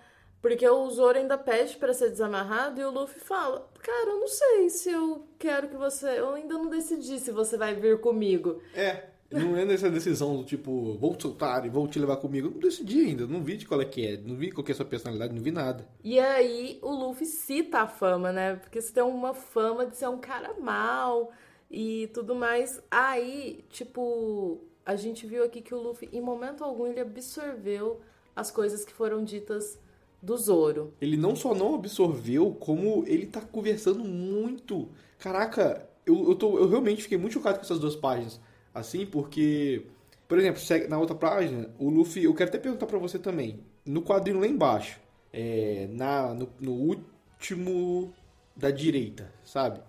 Porque 0.41 0.67
o 0.67 0.89
Zoro 0.89 1.17
ainda 1.17 1.37
pede 1.37 1.77
para 1.77 1.93
ser 1.93 2.09
desamarrado 2.09 2.79
e 2.79 2.83
o 2.83 2.91
Luffy 2.91 3.19
fala: 3.19 3.71
Cara, 3.81 4.09
eu 4.09 4.19
não 4.19 4.27
sei 4.27 4.69
se 4.69 4.91
eu 4.91 5.25
quero 5.39 5.69
que 5.69 5.77
você. 5.77 6.19
Eu 6.19 6.33
ainda 6.33 6.55
não 6.55 6.69
decidi 6.69 7.17
se 7.17 7.31
você 7.31 7.57
vai 7.57 7.73
vir 7.73 8.01
comigo. 8.01 8.61
É, 8.73 9.05
não 9.33 9.57
é 9.57 9.65
nessa 9.65 9.89
decisão 9.89 10.37
do 10.37 10.43
tipo, 10.43 10.93
vou 10.99 11.15
te 11.15 11.23
soltar 11.23 11.65
e 11.65 11.69
vou 11.69 11.87
te 11.87 11.99
levar 11.99 12.17
comigo. 12.17 12.47
Eu 12.47 12.51
não 12.51 12.59
decidi 12.59 13.01
ainda, 13.01 13.25
não 13.25 13.41
vi 13.41 13.57
de 13.57 13.65
qual 13.65 13.81
é 13.81 13.85
que 13.85 14.05
é, 14.05 14.17
não 14.17 14.35
vi 14.35 14.51
qual 14.51 14.63
que 14.63 14.71
é 14.71 14.73
a 14.73 14.75
sua 14.75 14.85
personalidade, 14.85 15.33
não 15.33 15.41
vi 15.41 15.51
nada. 15.51 15.87
E 16.03 16.19
aí 16.19 16.77
o 16.81 16.91
Luffy 16.91 17.25
cita 17.25 17.79
a 17.79 17.87
fama, 17.87 18.31
né? 18.31 18.55
Porque 18.55 18.79
você 18.79 18.93
tem 18.93 19.03
uma 19.03 19.33
fama 19.33 19.85
de 19.85 19.97
ser 19.97 20.07
um 20.07 20.17
cara 20.17 20.53
mal 20.59 21.31
e 21.69 22.09
tudo 22.13 22.35
mais. 22.35 22.81
Aí, 22.91 23.65
tipo, 23.69 24.61
a 24.85 24.95
gente 24.95 25.25
viu 25.25 25.43
aqui 25.43 25.61
que 25.61 25.73
o 25.73 25.81
Luffy, 25.81 26.09
em 26.13 26.21
momento 26.21 26.63
algum, 26.63 26.85
ele 26.85 26.99
absorveu 26.99 28.01
as 28.35 28.51
coisas 28.51 28.85
que 28.85 28.93
foram 28.93 29.23
ditas 29.23 29.79
do 30.21 30.37
Zoro. 30.37 30.93
Ele 31.01 31.17
não 31.17 31.35
só 31.35 31.53
não 31.53 31.75
absorveu, 31.75 32.55
como 32.59 33.03
ele 33.07 33.25
tá 33.25 33.41
conversando 33.41 34.03
muito. 34.03 34.87
Caraca, 35.19 35.87
eu, 36.05 36.29
eu, 36.29 36.35
tô, 36.35 36.57
eu 36.57 36.69
realmente 36.69 37.03
fiquei 37.03 37.17
muito 37.17 37.33
chocado 37.33 37.57
com 37.57 37.63
essas 37.63 37.79
duas 37.79 37.95
páginas 37.95 38.39
assim, 38.73 39.05
porque, 39.05 39.85
por 40.27 40.37
exemplo, 40.39 40.61
na 40.89 40.97
outra 40.97 41.15
página, 41.15 41.69
o 41.77 41.89
Luffy, 41.89 42.23
eu 42.23 42.33
quero 42.33 42.49
até 42.49 42.57
perguntar 42.57 42.85
para 42.85 42.97
você 42.97 43.19
também, 43.19 43.59
no 43.85 44.01
quadrinho 44.01 44.39
lá 44.39 44.47
embaixo, 44.47 44.99
é, 45.31 45.87
na, 45.91 46.33
no, 46.33 46.49
no 46.59 46.73
último 46.73 48.13
da 48.55 48.71
direita, 48.71 49.31
sabe? 49.43 49.81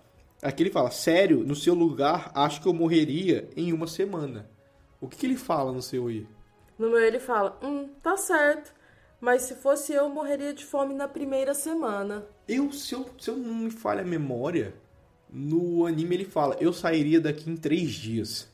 Aqui 0.42 0.62
ele 0.62 0.70
fala, 0.70 0.90
sério, 0.90 1.42
no 1.44 1.54
seu 1.54 1.74
lugar, 1.74 2.30
acho 2.34 2.60
que 2.60 2.68
eu 2.68 2.74
morreria 2.74 3.48
em 3.56 3.72
uma 3.72 3.86
semana. 3.86 4.50
O 5.00 5.08
que, 5.08 5.16
que 5.16 5.26
ele 5.26 5.36
fala 5.36 5.72
no 5.72 5.80
seu 5.80 6.08
aí? 6.08 6.26
No 6.78 6.90
meu 6.90 6.98
ele 6.98 7.18
fala, 7.18 7.58
hum, 7.62 7.88
tá 8.02 8.16
certo. 8.16 8.74
Mas 9.20 9.42
se 9.42 9.54
fosse 9.54 9.92
eu, 9.92 10.08
morreria 10.08 10.52
de 10.52 10.64
fome 10.64 10.94
na 10.94 11.08
primeira 11.08 11.54
semana. 11.54 12.26
Eu, 12.46 12.70
se 12.72 12.94
eu, 12.94 13.06
se 13.18 13.30
eu 13.30 13.36
não 13.36 13.54
me 13.54 13.70
falha 13.70 14.02
a 14.02 14.04
memória, 14.04 14.74
no 15.30 15.86
anime 15.86 16.16
ele 16.16 16.24
fala, 16.24 16.56
eu 16.60 16.72
sairia 16.72 17.20
daqui 17.20 17.50
em 17.50 17.56
três 17.56 17.92
dias. 17.92 18.52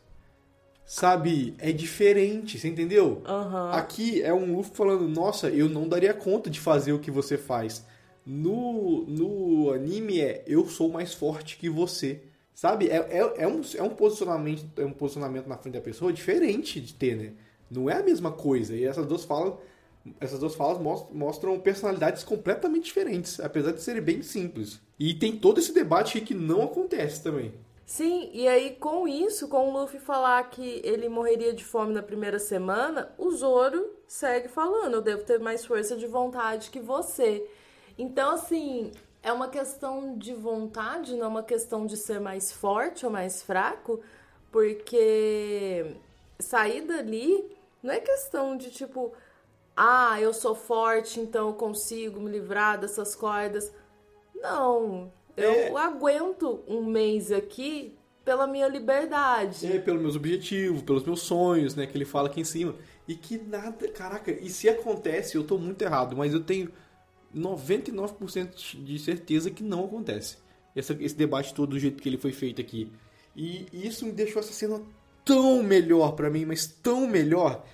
Sabe, 0.92 1.54
é 1.58 1.70
diferente, 1.70 2.58
você 2.58 2.66
entendeu? 2.66 3.22
Uhum. 3.24 3.70
Aqui 3.70 4.20
é 4.22 4.34
um 4.34 4.56
Luffy 4.56 4.74
falando, 4.74 5.06
nossa, 5.06 5.48
eu 5.48 5.68
não 5.68 5.88
daria 5.88 6.12
conta 6.12 6.50
de 6.50 6.58
fazer 6.58 6.92
o 6.92 6.98
que 6.98 7.12
você 7.12 7.38
faz. 7.38 7.86
No, 8.26 9.06
no 9.06 9.72
anime 9.72 10.20
é, 10.20 10.42
eu 10.48 10.66
sou 10.66 10.90
mais 10.90 11.14
forte 11.14 11.56
que 11.58 11.70
você. 11.70 12.22
Sabe, 12.52 12.88
é, 12.88 12.96
é, 13.08 13.34
é, 13.36 13.46
um, 13.46 13.60
é, 13.76 13.82
um 13.84 13.90
posicionamento, 13.90 14.66
é 14.82 14.84
um 14.84 14.92
posicionamento 14.92 15.46
na 15.46 15.56
frente 15.56 15.74
da 15.74 15.80
pessoa 15.80 16.12
diferente 16.12 16.80
de 16.80 16.92
ter, 16.92 17.16
né? 17.16 17.32
Não 17.70 17.88
é 17.88 17.94
a 17.94 18.02
mesma 18.02 18.32
coisa. 18.32 18.74
E 18.74 18.84
essas 18.84 19.06
duas 19.06 19.24
falas, 19.24 19.54
essas 20.18 20.40
duas 20.40 20.56
falas 20.56 20.82
mostram 21.12 21.60
personalidades 21.60 22.24
completamente 22.24 22.86
diferentes, 22.86 23.38
apesar 23.38 23.70
de 23.70 23.80
serem 23.80 24.02
bem 24.02 24.24
simples. 24.24 24.80
E 24.98 25.14
tem 25.14 25.36
todo 25.36 25.60
esse 25.60 25.72
debate 25.72 26.20
que 26.20 26.34
não 26.34 26.62
acontece 26.62 27.22
também. 27.22 27.54
Sim, 27.90 28.30
e 28.32 28.46
aí 28.46 28.76
com 28.76 29.08
isso, 29.08 29.48
com 29.48 29.68
o 29.68 29.72
Luffy 29.72 29.98
falar 29.98 30.48
que 30.48 30.80
ele 30.84 31.08
morreria 31.08 31.52
de 31.52 31.64
fome 31.64 31.92
na 31.92 32.00
primeira 32.00 32.38
semana, 32.38 33.12
o 33.18 33.32
Zoro 33.32 33.96
segue 34.06 34.46
falando, 34.46 34.94
eu 34.94 35.02
devo 35.02 35.24
ter 35.24 35.40
mais 35.40 35.66
força 35.66 35.96
de 35.96 36.06
vontade 36.06 36.70
que 36.70 36.78
você. 36.78 37.44
Então, 37.98 38.30
assim, 38.30 38.92
é 39.24 39.32
uma 39.32 39.48
questão 39.48 40.16
de 40.16 40.32
vontade, 40.32 41.16
não 41.16 41.24
é 41.24 41.28
uma 41.28 41.42
questão 41.42 41.84
de 41.84 41.96
ser 41.96 42.20
mais 42.20 42.52
forte 42.52 43.04
ou 43.04 43.10
mais 43.10 43.42
fraco, 43.42 44.00
porque 44.52 45.96
sair 46.38 46.82
dali 46.82 47.44
não 47.82 47.92
é 47.92 47.98
questão 47.98 48.56
de 48.56 48.70
tipo, 48.70 49.12
ah, 49.76 50.20
eu 50.20 50.32
sou 50.32 50.54
forte, 50.54 51.18
então 51.18 51.48
eu 51.48 51.54
consigo 51.54 52.20
me 52.20 52.30
livrar 52.30 52.78
dessas 52.78 53.16
cordas. 53.16 53.72
Não, 54.32 55.12
eu 55.42 55.78
é... 55.78 55.80
aguento 55.80 56.60
um 56.66 56.84
mês 56.84 57.32
aqui 57.32 57.94
pela 58.24 58.46
minha 58.46 58.68
liberdade. 58.68 59.66
É, 59.66 59.78
pelos 59.78 60.00
meus 60.00 60.16
objetivos, 60.16 60.82
pelos 60.82 61.04
meus 61.04 61.22
sonhos, 61.22 61.74
né? 61.74 61.86
Que 61.86 61.96
ele 61.96 62.04
fala 62.04 62.28
aqui 62.28 62.40
em 62.40 62.44
cima. 62.44 62.74
E 63.08 63.14
que 63.14 63.38
nada, 63.38 63.88
caraca, 63.88 64.30
e 64.30 64.48
se 64.48 64.68
acontece, 64.68 65.36
eu 65.36 65.42
tô 65.42 65.58
muito 65.58 65.82
errado, 65.82 66.16
mas 66.16 66.32
eu 66.32 66.40
tenho 66.40 66.70
99% 67.34 68.84
de 68.84 68.98
certeza 68.98 69.50
que 69.50 69.62
não 69.62 69.84
acontece. 69.84 70.36
Essa, 70.76 70.96
esse 71.00 71.16
debate 71.16 71.52
todo 71.52 71.70
do 71.70 71.78
jeito 71.78 72.00
que 72.00 72.08
ele 72.08 72.18
foi 72.18 72.32
feito 72.32 72.60
aqui. 72.60 72.92
E 73.34 73.66
isso 73.72 74.06
me 74.06 74.12
deixou 74.12 74.40
essa 74.40 74.52
cena 74.52 74.80
tão 75.24 75.62
melhor 75.62 76.12
para 76.12 76.30
mim, 76.30 76.44
mas 76.44 76.66
tão 76.66 77.06
melhor, 77.06 77.64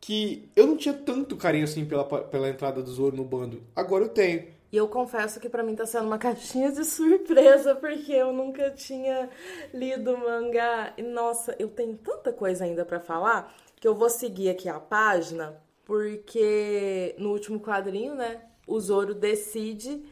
que 0.00 0.48
eu 0.54 0.66
não 0.66 0.76
tinha 0.76 0.94
tanto 0.94 1.36
carinho 1.36 1.64
assim 1.64 1.84
pela, 1.84 2.04
pela 2.04 2.48
entrada 2.48 2.82
do 2.82 2.90
Zoro 2.90 3.16
no 3.16 3.24
bando. 3.24 3.62
Agora 3.74 4.04
eu 4.04 4.08
tenho. 4.08 4.44
E 4.72 4.76
eu 4.76 4.88
confesso 4.88 5.38
que 5.38 5.48
para 5.48 5.62
mim 5.62 5.74
tá 5.74 5.86
sendo 5.86 6.06
uma 6.06 6.18
caixinha 6.18 6.72
de 6.72 6.84
surpresa, 6.84 7.74
porque 7.74 8.12
eu 8.12 8.32
nunca 8.32 8.70
tinha 8.70 9.30
lido 9.72 10.16
mangá. 10.18 10.92
E 10.96 11.02
nossa, 11.02 11.54
eu 11.58 11.68
tenho 11.68 11.96
tanta 11.96 12.32
coisa 12.32 12.64
ainda 12.64 12.84
para 12.84 13.00
falar 13.00 13.54
que 13.76 13.86
eu 13.86 13.94
vou 13.94 14.08
seguir 14.08 14.48
aqui 14.48 14.68
a 14.68 14.80
página, 14.80 15.62
porque 15.84 17.14
no 17.18 17.30
último 17.30 17.60
quadrinho, 17.60 18.14
né, 18.14 18.40
o 18.66 18.80
Zoro 18.80 19.14
decide 19.14 20.04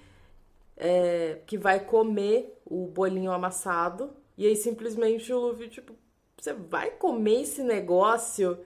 é, 0.77 1.41
que 1.47 1.57
vai 1.57 1.81
comer 1.81 2.61
o 2.65 2.87
bolinho 2.87 3.33
amassado. 3.33 4.11
E 4.37 4.47
aí 4.47 4.57
simplesmente 4.57 5.33
o 5.33 5.39
Luffy, 5.39 5.69
tipo, 5.69 5.95
você 6.37 6.53
vai 6.53 6.91
comer 6.91 7.43
esse 7.43 7.63
negócio? 7.63 8.59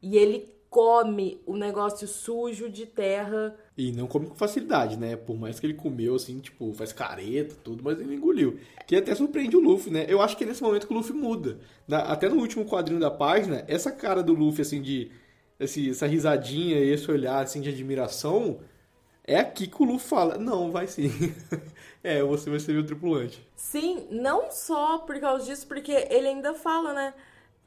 E 0.00 0.16
ele 0.16 0.54
come 0.70 1.42
o 1.46 1.56
negócio 1.56 2.06
sujo 2.06 2.68
de 2.68 2.86
terra. 2.86 3.56
E 3.76 3.92
não 3.92 4.06
come 4.06 4.26
com 4.26 4.34
facilidade, 4.34 4.96
né? 4.96 5.16
Por 5.16 5.36
mais 5.36 5.60
que 5.60 5.66
ele 5.66 5.74
comeu, 5.74 6.14
assim, 6.14 6.38
tipo, 6.38 6.72
faz 6.72 6.92
careta, 6.92 7.54
tudo, 7.62 7.84
mas 7.84 8.00
ele 8.00 8.14
engoliu. 8.14 8.58
Que 8.86 8.96
até 8.96 9.14
surpreende 9.14 9.56
o 9.56 9.60
Luffy, 9.60 9.92
né? 9.92 10.06
Eu 10.08 10.22
acho 10.22 10.36
que 10.36 10.44
é 10.44 10.46
nesse 10.46 10.62
momento 10.62 10.86
que 10.86 10.92
o 10.92 10.96
Luffy 10.96 11.14
muda. 11.14 11.58
até 11.90 12.28
no 12.28 12.36
último 12.36 12.64
quadrinho 12.64 12.98
da 12.98 13.10
página, 13.10 13.64
essa 13.68 13.92
cara 13.92 14.22
do 14.22 14.32
Luffy, 14.32 14.62
assim, 14.62 14.80
de. 14.80 15.10
Esse, 15.58 15.90
essa 15.90 16.06
risadinha 16.06 16.78
e 16.78 16.90
esse 16.90 17.10
olhar, 17.10 17.42
assim, 17.42 17.60
de 17.60 17.68
admiração. 17.68 18.60
É 19.24 19.38
aqui 19.38 19.66
que 19.66 19.82
o 19.82 19.84
Luffy 19.84 20.08
fala: 20.08 20.38
Não, 20.38 20.70
vai 20.70 20.86
sim. 20.86 21.10
é, 22.02 22.22
você 22.22 22.48
vai 22.48 22.60
ser 22.60 22.72
meu 22.72 22.86
tripulante. 22.86 23.46
Sim, 23.54 24.06
não 24.10 24.50
só 24.50 24.98
por 24.98 25.18
causa 25.20 25.44
disso, 25.44 25.66
porque 25.66 25.92
ele 26.10 26.28
ainda 26.28 26.54
fala, 26.54 26.92
né? 26.94 27.14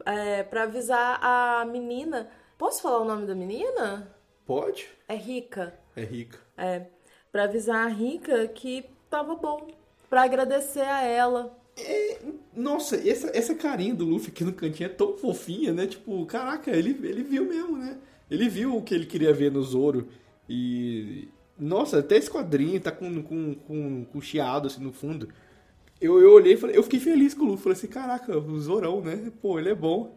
É, 0.06 0.44
pra 0.44 0.64
avisar 0.64 1.20
a 1.22 1.66
menina 1.66 2.30
Posso 2.60 2.82
falar 2.82 3.00
o 3.00 3.06
nome 3.06 3.26
da 3.26 3.34
menina? 3.34 4.14
Pode. 4.46 4.90
É 5.08 5.16
Rica. 5.16 5.74
É 6.00 6.06
Rica. 6.06 6.40
É. 6.58 6.86
Pra 7.32 7.44
avisar 7.44 7.86
a 7.86 7.90
Rica 7.90 8.48
que 8.48 8.86
tava 9.10 9.36
bom. 9.36 9.68
Pra 10.10 10.24
agradecer 10.24 10.82
a 10.82 11.04
ela. 11.04 11.58
É, 11.78 12.20
nossa, 12.56 12.96
essa, 13.08 13.30
essa 13.34 13.54
carinha 13.54 13.94
do 13.94 14.06
Luffy 14.06 14.30
aqui 14.30 14.44
no 14.44 14.54
cantinho 14.54 14.88
é 14.88 14.94
tão 14.94 15.18
fofinha, 15.18 15.74
né? 15.74 15.88
Tipo, 15.88 16.26
caraca, 16.26 16.72
ele, 16.72 16.92
ele 17.04 17.24
viu 17.24 17.46
mesmo, 17.46 17.78
né? 17.78 17.98
Ele 18.30 18.48
viu 18.48 18.76
o 18.76 18.82
que 18.82 18.94
ele 18.94 19.06
queria 19.06 19.34
ver 19.34 19.52
no 19.52 19.62
Zoro. 19.62 20.08
E. 20.48 21.28
Nossa, 21.58 22.00
até 22.00 22.16
esse 22.16 22.30
quadrinho 22.30 22.80
tá 22.80 22.92
com, 22.92 23.22
com, 23.22 23.54
com, 23.56 24.06
com 24.06 24.22
chiado 24.22 24.68
assim 24.68 24.82
no 24.82 24.94
fundo. 24.94 25.28
Eu, 26.00 26.22
eu 26.22 26.32
olhei 26.32 26.54
e 26.54 26.58
falei, 26.58 26.78
eu 26.78 26.84
fiquei 26.84 27.00
feliz 27.00 27.34
com 27.34 27.44
o 27.44 27.48
Luffy. 27.48 27.64
Falei 27.64 27.78
assim, 27.78 27.88
caraca, 27.88 28.38
o 28.38 28.60
Zorão, 28.60 29.02
né? 29.02 29.32
Pô, 29.42 29.60
ele 29.60 29.70
é 29.70 29.76
bom. 29.76 30.16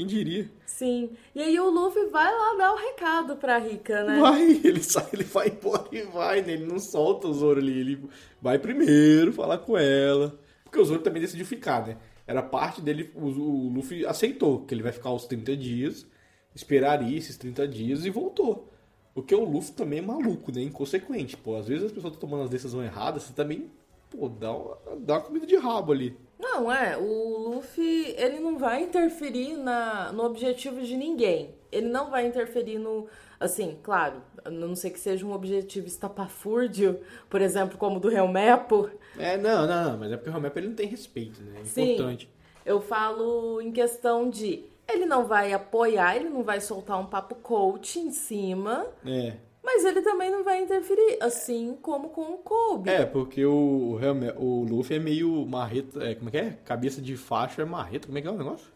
Quem 0.00 0.06
diria? 0.06 0.50
Sim. 0.64 1.10
E 1.34 1.42
aí 1.42 1.60
o 1.60 1.68
Luffy 1.68 2.06
vai 2.06 2.32
lá 2.32 2.54
dar 2.56 2.72
o 2.72 2.76
recado 2.76 3.36
pra 3.36 3.58
Rika, 3.58 4.02
né? 4.02 4.18
Vai, 4.18 4.48
ele 4.64 4.82
sai, 4.82 5.06
ele 5.12 5.24
vai 5.24 5.48
embora 5.48 5.86
e 5.92 6.00
vai, 6.04 6.40
né? 6.40 6.54
Ele 6.54 6.64
não 6.64 6.78
solta 6.78 7.28
o 7.28 7.34
Zoro 7.34 7.60
ali, 7.60 7.80
ele 7.80 8.08
vai 8.40 8.58
primeiro 8.58 9.30
falar 9.30 9.58
com 9.58 9.76
ela. 9.76 10.40
Porque 10.64 10.80
o 10.80 10.84
Zoro 10.86 11.02
também 11.02 11.20
decidiu 11.20 11.44
ficar, 11.44 11.86
né? 11.86 11.98
Era 12.26 12.42
parte 12.42 12.80
dele, 12.80 13.10
o, 13.14 13.26
o 13.26 13.68
Luffy 13.68 14.06
aceitou 14.06 14.64
que 14.64 14.72
ele 14.72 14.82
vai 14.82 14.92
ficar 14.92 15.12
os 15.12 15.26
30 15.26 15.54
dias, 15.54 16.06
esperaria 16.54 17.18
esses 17.18 17.36
30 17.36 17.68
dias 17.68 18.06
e 18.06 18.08
voltou. 18.08 18.72
Porque 19.12 19.34
o 19.34 19.44
Luffy 19.44 19.74
também 19.74 19.98
é 19.98 20.02
maluco, 20.02 20.50
né? 20.50 20.62
Inconsequente. 20.62 21.36
Pô, 21.36 21.56
às 21.56 21.68
vezes 21.68 21.84
as 21.84 21.92
pessoas 21.92 22.14
estão 22.14 22.26
tomando 22.26 22.44
as 22.44 22.50
decisões 22.50 22.86
erradas, 22.86 23.24
você 23.24 23.34
também, 23.34 23.70
pô, 24.08 24.30
dá 24.30 24.50
uma, 24.50 24.78
dá 24.96 25.14
uma 25.16 25.20
comida 25.20 25.46
de 25.46 25.56
rabo 25.56 25.92
ali. 25.92 26.16
Não, 26.40 26.72
é, 26.72 26.96
o 26.96 27.50
Luffy, 27.50 28.14
ele 28.16 28.40
não 28.40 28.56
vai 28.56 28.82
interferir 28.82 29.56
na, 29.56 30.10
no 30.10 30.24
objetivo 30.24 30.80
de 30.80 30.96
ninguém. 30.96 31.54
Ele 31.70 31.88
não 31.88 32.10
vai 32.10 32.26
interferir 32.26 32.78
no, 32.78 33.06
assim, 33.38 33.78
claro, 33.82 34.22
a 34.44 34.50
não 34.50 34.74
sei 34.74 34.90
que 34.90 34.98
seja 34.98 35.24
um 35.26 35.32
objetivo 35.32 35.86
estapafúrdio, 35.86 37.00
por 37.28 37.42
exemplo, 37.42 37.76
como 37.76 37.98
o 37.98 38.00
do 38.00 38.10
Helmepo. 38.10 38.90
É, 39.18 39.36
não, 39.36 39.66
não, 39.66 39.90
não, 39.90 39.98
mas 39.98 40.12
é 40.12 40.16
porque 40.16 40.30
o 40.30 40.32
Helmepo 40.32 40.58
ele 40.58 40.68
não 40.68 40.74
tem 40.74 40.86
respeito, 40.86 41.42
né? 41.42 41.60
É 41.60 41.64
Sim, 41.64 41.92
importante. 41.92 42.28
Eu 42.64 42.80
falo 42.80 43.60
em 43.60 43.70
questão 43.70 44.28
de, 44.30 44.64
ele 44.88 45.04
não 45.04 45.26
vai 45.26 45.52
apoiar, 45.52 46.16
ele 46.16 46.30
não 46.30 46.42
vai 46.42 46.60
soltar 46.60 46.98
um 46.98 47.06
papo 47.06 47.34
coach 47.36 47.98
em 47.98 48.10
cima, 48.10 48.86
É. 49.04 49.34
mas 49.72 49.84
ele 49.84 50.02
também 50.02 50.30
não 50.30 50.42
vai 50.42 50.60
interferir, 50.62 51.18
assim 51.22 51.76
como 51.80 52.08
com 52.08 52.22
o 52.22 52.38
Kobe. 52.38 52.90
É, 52.90 53.04
porque 53.06 53.44
o, 53.44 53.98
o, 54.36 54.44
o 54.44 54.64
Luffy 54.64 54.96
é 54.96 54.98
meio 54.98 55.46
marreta. 55.46 56.02
É, 56.04 56.14
como 56.14 56.28
é 56.28 56.32
que 56.32 56.38
é? 56.38 56.50
Cabeça 56.64 57.00
de 57.00 57.16
faixa 57.16 57.62
é 57.62 57.64
marreta. 57.64 58.06
Como 58.06 58.18
é 58.18 58.20
que 58.22 58.26
é 58.28 58.30
o 58.30 58.36
negócio? 58.36 58.66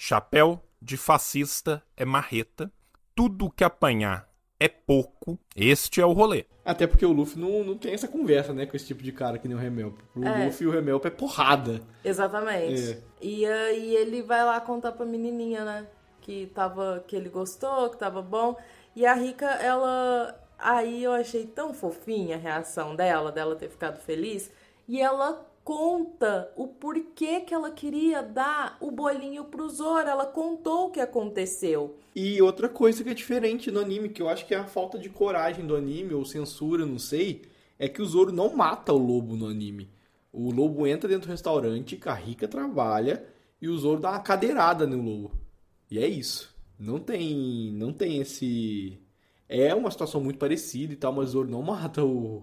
Chapéu 0.00 0.60
de 0.80 0.96
fascista 0.96 1.82
é 1.96 2.04
marreta. 2.04 2.70
Tudo 3.14 3.50
que 3.50 3.64
apanhar 3.64 4.28
é 4.58 4.68
pouco. 4.68 5.38
Este 5.56 6.00
é 6.00 6.06
o 6.06 6.12
rolê. 6.12 6.44
Até 6.64 6.86
porque 6.86 7.04
o 7.04 7.12
Luffy 7.12 7.40
não, 7.40 7.64
não 7.64 7.76
tem 7.76 7.92
essa 7.92 8.06
conversa, 8.06 8.52
né, 8.52 8.66
com 8.66 8.76
esse 8.76 8.86
tipo 8.86 9.02
de 9.02 9.10
cara 9.10 9.38
que 9.38 9.48
nem 9.48 9.56
o 9.56 9.60
Remelp. 9.60 9.98
O 10.14 10.24
É. 10.24 10.44
Luffy 10.46 10.64
e 10.64 10.68
o 10.68 10.70
Remelp 10.70 11.04
é 11.06 11.10
porrada. 11.10 11.80
Exatamente. 12.04 12.92
É. 12.92 12.98
E 13.20 13.44
aí 13.46 13.96
ele 13.96 14.22
vai 14.22 14.44
lá 14.44 14.60
contar 14.60 14.92
pra 14.92 15.04
menininha, 15.04 15.64
né? 15.64 15.86
Que 16.20 16.46
tava. 16.54 17.02
que 17.06 17.16
ele 17.16 17.28
gostou, 17.30 17.88
que 17.90 17.98
tava 17.98 18.20
bom. 18.22 18.56
E 19.00 19.06
a 19.06 19.14
Rika, 19.14 19.46
ela. 19.46 20.38
Aí 20.58 21.02
eu 21.02 21.12
achei 21.12 21.46
tão 21.46 21.72
fofinha 21.72 22.36
a 22.36 22.38
reação 22.38 22.94
dela, 22.94 23.32
dela 23.32 23.56
ter 23.56 23.70
ficado 23.70 23.98
feliz. 23.98 24.50
E 24.86 25.00
ela 25.00 25.42
conta 25.64 26.52
o 26.54 26.66
porquê 26.66 27.40
que 27.40 27.54
ela 27.54 27.70
queria 27.70 28.22
dar 28.22 28.76
o 28.78 28.90
bolinho 28.90 29.44
pro 29.44 29.70
Zoro. 29.70 30.06
Ela 30.06 30.26
contou 30.26 30.88
o 30.88 30.90
que 30.90 31.00
aconteceu. 31.00 31.96
E 32.14 32.42
outra 32.42 32.68
coisa 32.68 33.02
que 33.02 33.08
é 33.08 33.14
diferente 33.14 33.70
no 33.70 33.80
anime, 33.80 34.10
que 34.10 34.20
eu 34.20 34.28
acho 34.28 34.44
que 34.44 34.54
é 34.54 34.58
a 34.58 34.66
falta 34.66 34.98
de 34.98 35.08
coragem 35.08 35.66
do 35.66 35.74
anime, 35.74 36.12
ou 36.12 36.26
censura, 36.26 36.84
não 36.84 36.98
sei, 36.98 37.40
é 37.78 37.88
que 37.88 38.02
o 38.02 38.06
Zoro 38.06 38.30
não 38.30 38.54
mata 38.54 38.92
o 38.92 38.98
lobo 38.98 39.34
no 39.34 39.46
anime. 39.46 39.88
O 40.30 40.52
lobo 40.52 40.86
entra 40.86 41.08
dentro 41.08 41.26
do 41.26 41.32
restaurante, 41.32 41.98
a 42.04 42.12
Rika 42.12 42.46
trabalha, 42.46 43.24
e 43.62 43.66
o 43.66 43.78
Zoro 43.78 43.98
dá 43.98 44.10
uma 44.10 44.20
cadeirada 44.20 44.86
no 44.86 45.00
lobo. 45.00 45.32
E 45.90 45.98
é 45.98 46.06
isso. 46.06 46.49
Não 46.80 46.98
tem. 46.98 47.70
Não 47.72 47.92
tem 47.92 48.20
esse. 48.20 48.98
É 49.46 49.74
uma 49.74 49.90
situação 49.90 50.20
muito 50.20 50.38
parecida 50.38 50.92
e 50.92 50.96
tal, 50.96 51.12
mas 51.12 51.30
o 51.30 51.32
Zoro 51.32 51.50
não 51.50 51.62
mata 51.62 52.02
o, 52.02 52.42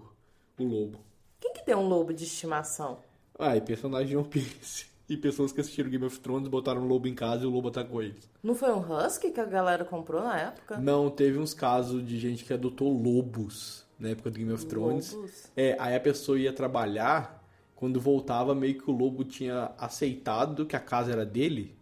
o 0.58 0.64
lobo. 0.64 1.00
Quem 1.40 1.52
que 1.52 1.64
tem 1.64 1.74
um 1.74 1.88
lobo 1.88 2.14
de 2.14 2.24
estimação? 2.24 3.00
Ah, 3.38 3.56
e 3.56 3.60
personagem 3.60 4.08
de 4.08 4.16
One 4.16 4.28
Piece. 4.28 4.86
E 5.08 5.16
pessoas 5.16 5.52
que 5.52 5.60
assistiram 5.60 5.88
Game 5.88 6.04
of 6.04 6.20
Thrones 6.20 6.48
botaram 6.48 6.82
o 6.82 6.86
lobo 6.86 7.08
em 7.08 7.14
casa 7.14 7.44
e 7.44 7.46
o 7.46 7.50
lobo 7.50 7.68
atacou 7.68 8.02
eles. 8.02 8.28
Não 8.42 8.54
foi 8.54 8.70
um 8.70 8.80
husky 8.80 9.30
que 9.30 9.40
a 9.40 9.46
galera 9.46 9.84
comprou 9.84 10.22
na 10.22 10.38
época? 10.38 10.76
Não, 10.76 11.08
teve 11.08 11.38
uns 11.38 11.54
casos 11.54 12.06
de 12.06 12.18
gente 12.18 12.44
que 12.44 12.52
adotou 12.52 12.92
lobos 12.92 13.86
na 13.98 14.10
época 14.10 14.30
do 14.30 14.38
Game 14.38 14.52
of 14.52 14.66
Thrones. 14.66 15.14
Lobos? 15.14 15.50
É, 15.56 15.76
aí 15.78 15.96
a 15.96 16.00
pessoa 16.00 16.38
ia 16.38 16.52
trabalhar, 16.52 17.42
quando 17.74 17.98
voltava, 17.98 18.54
meio 18.54 18.78
que 18.78 18.90
o 18.90 18.92
lobo 18.92 19.24
tinha 19.24 19.72
aceitado 19.78 20.66
que 20.66 20.76
a 20.76 20.80
casa 20.80 21.10
era 21.10 21.24
dele, 21.24 21.74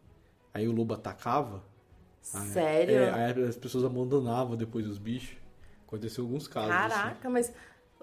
aí 0.55 0.69
o 0.69 0.73
lobo 0.73 0.95
atacava. 0.95 1.65
Sério? 2.27 2.97
É, 2.97 3.31
as 3.49 3.57
pessoas 3.57 3.85
abandonavam 3.85 4.57
depois 4.57 4.87
os 4.87 4.99
bichos. 4.99 5.37
Aconteceu 5.87 6.25
alguns 6.25 6.49
casos. 6.49 6.71
assim. 6.71 6.89
Caraca, 6.89 7.31
mas 7.31 7.53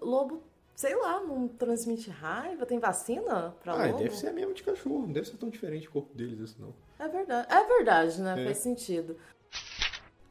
lobo, 0.01 0.41
sei 0.76 0.95
lá, 0.95 1.19
não 1.21 1.47
transmite 1.47 2.09
raiva? 2.09 2.65
Tem 2.65 2.80
vacina 2.80 3.53
pra 3.61 3.74
Ah, 3.74 3.88
lobo? 3.88 3.97
deve 3.99 4.15
ser 4.15 4.32
mesmo 4.32 4.53
de 4.53 4.63
cachorro, 4.63 5.01
não 5.01 5.11
deve 5.11 5.28
ser 5.28 5.38
tão 5.38 5.49
diferente 5.49 5.88
o 5.88 5.91
corpo 5.91 6.15
deles, 6.15 6.39
isso 6.39 6.55
não. 6.61 6.74
É 6.97 7.09
verdade. 7.09 7.47
É 7.53 7.63
verdade, 7.67 8.21
né? 8.21 8.41
É. 8.41 8.45
Faz 8.45 8.57
sentido. 8.59 9.17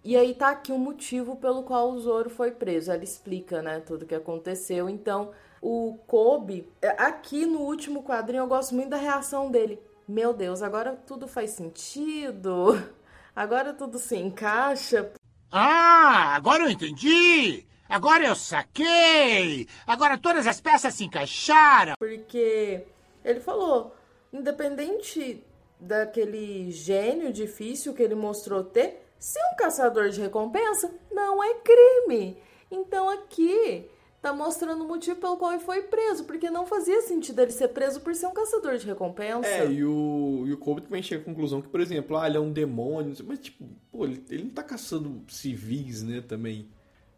E 0.05 0.17
aí 0.17 0.35
tá 0.35 0.49
aqui 0.49 0.73
o 0.73 0.79
motivo 0.79 1.37
pelo 1.37 1.63
qual 1.63 1.93
o 1.93 2.01
Zoro 2.01 2.29
foi 2.31 2.51
preso. 2.51 2.91
Ela 2.91 3.05
explica, 3.05 3.63
né, 3.63 3.79
tudo 3.81 4.03
o 4.03 4.07
que 4.07 4.15
aconteceu. 4.15 4.89
Então, 4.89 5.31
o 5.61 5.97
Kobe, 6.09 6.69
é, 6.81 6.89
aqui 7.03 7.47
no 7.47 7.61
último 7.61 8.03
quadrinho, 8.03 8.41
eu 8.43 8.49
gosto 8.49 8.75
muito 8.75 8.89
da 8.89 8.97
reação 8.97 9.51
dele. 9.51 9.79
Meu 10.09 10.33
Deus, 10.35 10.61
agora 10.63 10.97
tudo 11.07 11.29
faz 11.29 11.51
sentido. 11.51 12.69
Agora 13.35 13.73
tudo 13.73 13.99
se 13.99 14.17
encaixa. 14.17 15.11
Ah, 15.51 16.35
agora 16.35 16.65
eu 16.65 16.71
entendi! 16.71 17.67
Agora 17.89 18.27
eu 18.27 18.35
saquei! 18.35 19.67
Agora 19.87 20.19
todas 20.19 20.47
as 20.47 20.61
peças 20.61 20.95
se 20.95 21.05
encaixaram! 21.05 21.95
Porque 21.99 22.85
ele 23.25 23.41
falou, 23.41 23.95
independente 24.33 25.45
daquele 25.81 26.71
gênio 26.71 27.33
difícil 27.33 27.95
que 27.95 28.03
ele 28.03 28.15
mostrou 28.15 28.63
ter, 28.63 29.03
ser 29.19 29.41
um 29.53 29.57
caçador 29.57 30.11
de 30.11 30.21
recompensa 30.21 30.91
não 31.11 31.43
é 31.43 31.55
crime. 31.55 32.37
Então 32.71 33.09
aqui 33.09 33.91
tá 34.23 34.33
mostrando 34.33 34.85
o 34.85 34.89
motivo 34.89 35.19
pelo 35.19 35.37
qual 35.37 35.53
ele 35.53 35.61
foi 35.61 35.83
preso, 35.83 36.25
porque 36.25 36.49
não 36.49 36.65
fazia 36.65 37.03
sentido 37.03 37.41
ele 37.41 37.51
ser 37.51 37.69
preso 37.69 38.01
por 38.01 38.15
ser 38.15 38.27
um 38.27 38.33
caçador 38.33 38.77
de 38.77 38.87
recompensa. 38.87 39.49
É, 39.49 39.69
e 39.69 39.85
o, 39.85 40.45
e 40.47 40.53
o 40.53 40.57
Kobe 40.57 40.83
também 40.83 41.03
chega 41.03 41.21
à 41.21 41.25
conclusão 41.25 41.61
que, 41.61 41.69
por 41.69 41.81
exemplo, 41.81 42.17
ah, 42.17 42.29
ele 42.29 42.37
é 42.37 42.41
um 42.41 42.53
demônio, 42.53 43.13
mas 43.27 43.41
tipo, 43.41 43.69
pô, 43.91 44.05
ele, 44.05 44.25
ele 44.31 44.45
não 44.45 44.51
tá 44.51 44.63
caçando 44.63 45.21
civis, 45.27 46.05
né, 46.05 46.21
também. 46.21 46.69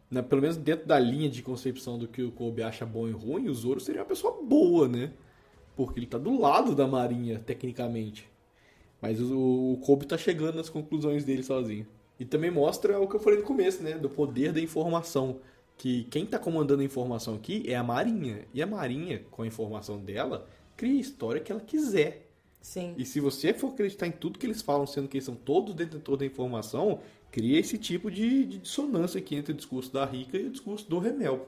Né, 0.09 0.23
pelo 0.23 0.41
menos 0.41 0.57
dentro 0.57 0.87
da 0.87 0.97
linha 0.97 1.29
de 1.29 1.43
concepção 1.43 1.99
do 1.99 2.07
que 2.07 2.23
o 2.23 2.31
Kobe 2.31 2.63
acha 2.63 2.85
bom 2.85 3.07
e 3.07 3.11
ruim, 3.11 3.49
o 3.49 3.53
Zoro 3.53 3.79
seria 3.79 4.01
uma 4.01 4.07
pessoa 4.07 4.41
boa, 4.41 4.87
né? 4.87 5.11
Porque 5.75 5.99
ele 5.99 6.07
tá 6.07 6.17
do 6.17 6.39
lado 6.39 6.73
da 6.73 6.87
marinha, 6.87 7.37
tecnicamente. 7.37 8.27
Mas 8.99 9.21
o, 9.21 9.73
o 9.73 9.77
Kobe 9.83 10.07
tá 10.07 10.17
chegando 10.17 10.55
nas 10.55 10.69
conclusões 10.69 11.23
dele 11.23 11.43
sozinho. 11.43 11.85
E 12.19 12.25
também 12.25 12.49
mostra 12.49 12.99
o 12.99 13.07
que 13.07 13.15
eu 13.15 13.19
falei 13.19 13.39
no 13.39 13.45
começo, 13.45 13.83
né? 13.83 13.97
Do 13.97 14.09
poder 14.09 14.53
da 14.53 14.61
informação. 14.61 15.39
Que 15.77 16.05
quem 16.05 16.25
tá 16.25 16.39
comandando 16.39 16.81
a 16.81 16.85
informação 16.85 17.35
aqui 17.35 17.63
é 17.67 17.75
a 17.75 17.83
Marinha. 17.83 18.47
E 18.53 18.61
a 18.61 18.67
Marinha, 18.67 19.23
com 19.31 19.43
a 19.43 19.47
informação 19.47 19.99
dela, 19.99 20.47
cria 20.75 20.97
a 20.97 21.01
história 21.01 21.41
que 21.41 21.51
ela 21.51 21.61
quiser. 21.61 22.29
Sim. 22.61 22.95
E 22.97 23.05
se 23.05 23.19
você 23.19 23.53
for 23.53 23.73
acreditar 23.73 24.07
em 24.07 24.11
tudo 24.11 24.39
que 24.39 24.45
eles 24.45 24.61
falam, 24.61 24.87
sendo 24.87 25.07
que 25.07 25.17
eles 25.17 25.25
são 25.25 25.35
todos 25.35 25.75
detentores 25.75 26.19
da 26.19 26.25
informação, 26.25 26.99
cria 27.31 27.59
esse 27.59 27.77
tipo 27.77 28.09
de, 28.09 28.45
de 28.45 28.57
dissonância 28.57 29.19
aqui 29.19 29.35
entre 29.35 29.51
o 29.51 29.55
discurso 29.55 29.93
da 29.93 30.05
Rica 30.05 30.37
e 30.37 30.47
o 30.47 30.49
discurso 30.49 30.89
do 30.89 30.97
Remel. 30.97 31.47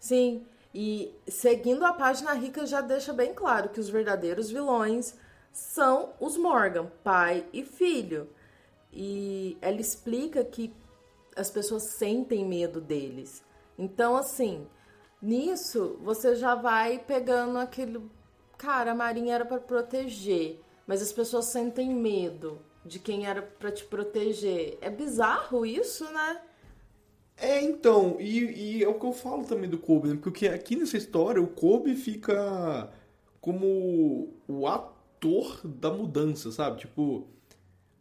Sim, 0.00 0.46
e 0.74 1.12
seguindo 1.26 1.84
a 1.84 1.92
página 1.92 2.32
rica 2.34 2.66
já 2.66 2.80
deixa 2.80 3.12
bem 3.12 3.34
claro 3.34 3.68
que 3.68 3.80
os 3.80 3.88
verdadeiros 3.88 4.50
vilões 4.50 5.14
são 5.52 6.10
os 6.20 6.36
Morgan, 6.36 6.86
pai 7.02 7.44
e 7.52 7.64
filho. 7.64 8.28
E 8.92 9.56
ela 9.60 9.80
explica 9.80 10.44
que 10.44 10.72
as 11.36 11.50
pessoas 11.50 11.84
sentem 11.84 12.44
medo 12.44 12.80
deles. 12.80 13.42
Então, 13.78 14.16
assim, 14.16 14.66
nisso 15.22 15.98
você 16.02 16.34
já 16.34 16.54
vai 16.54 16.98
pegando 16.98 17.58
aquele. 17.58 18.02
Cara, 18.56 18.90
a 18.90 18.94
Marinha 18.94 19.36
era 19.36 19.44
para 19.44 19.60
proteger, 19.60 20.60
mas 20.86 21.00
as 21.00 21.12
pessoas 21.12 21.46
sentem 21.46 21.94
medo 21.94 22.58
de 22.84 22.98
quem 22.98 23.26
era 23.26 23.40
para 23.40 23.70
te 23.70 23.84
proteger. 23.84 24.76
É 24.80 24.90
bizarro 24.90 25.64
isso, 25.64 26.04
né? 26.12 26.40
É, 27.36 27.62
então, 27.62 28.16
e, 28.18 28.78
e 28.78 28.84
é 28.84 28.88
o 28.88 28.98
que 28.98 29.06
eu 29.06 29.12
falo 29.12 29.44
também 29.44 29.70
do 29.70 29.78
Kobe, 29.78 30.08
né? 30.08 30.18
Porque 30.20 30.48
aqui 30.48 30.74
nessa 30.74 30.96
história 30.96 31.40
o 31.40 31.46
Kobe 31.46 31.94
fica 31.94 32.92
como 33.40 34.34
o 34.48 34.66
ator 34.66 35.60
da 35.64 35.88
mudança, 35.88 36.50
sabe? 36.50 36.80
Tipo, 36.80 37.28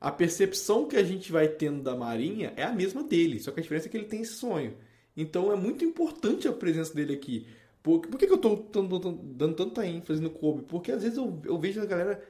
a 0.02 0.12
percepção 0.12 0.88
que 0.88 0.96
a 0.96 1.04
gente 1.04 1.32
vai 1.32 1.48
tendo 1.48 1.84
da 1.84 1.96
Marinha 1.96 2.52
é 2.56 2.64
a 2.64 2.72
mesma 2.72 3.04
dele, 3.04 3.40
só 3.40 3.52
que 3.52 3.60
a 3.60 3.64
diferença 3.64 3.88
é 3.88 3.92
que 3.92 3.98
ele 3.98 4.08
tem 4.08 4.22
esse 4.22 4.34
sonho. 4.34 4.76
Então 5.18 5.52
é 5.52 5.56
muito 5.56 5.84
importante 5.84 6.48
a 6.48 6.54
presença 6.54 6.94
dele 6.94 7.14
aqui. 7.14 7.48
Por, 7.82 8.02
por 8.02 8.20
que, 8.20 8.28
que 8.28 8.34
eu 8.34 8.38
tô 8.38 8.56
dando 8.56 9.56
tanta 9.56 9.86
ênfase 9.86 10.22
no 10.22 10.30
Kobe? 10.30 10.62
Porque 10.64 10.92
às 10.92 11.02
vezes 11.02 11.18
eu, 11.18 11.42
eu 11.44 11.58
vejo 11.58 11.82
a 11.82 11.86
galera 11.86 12.24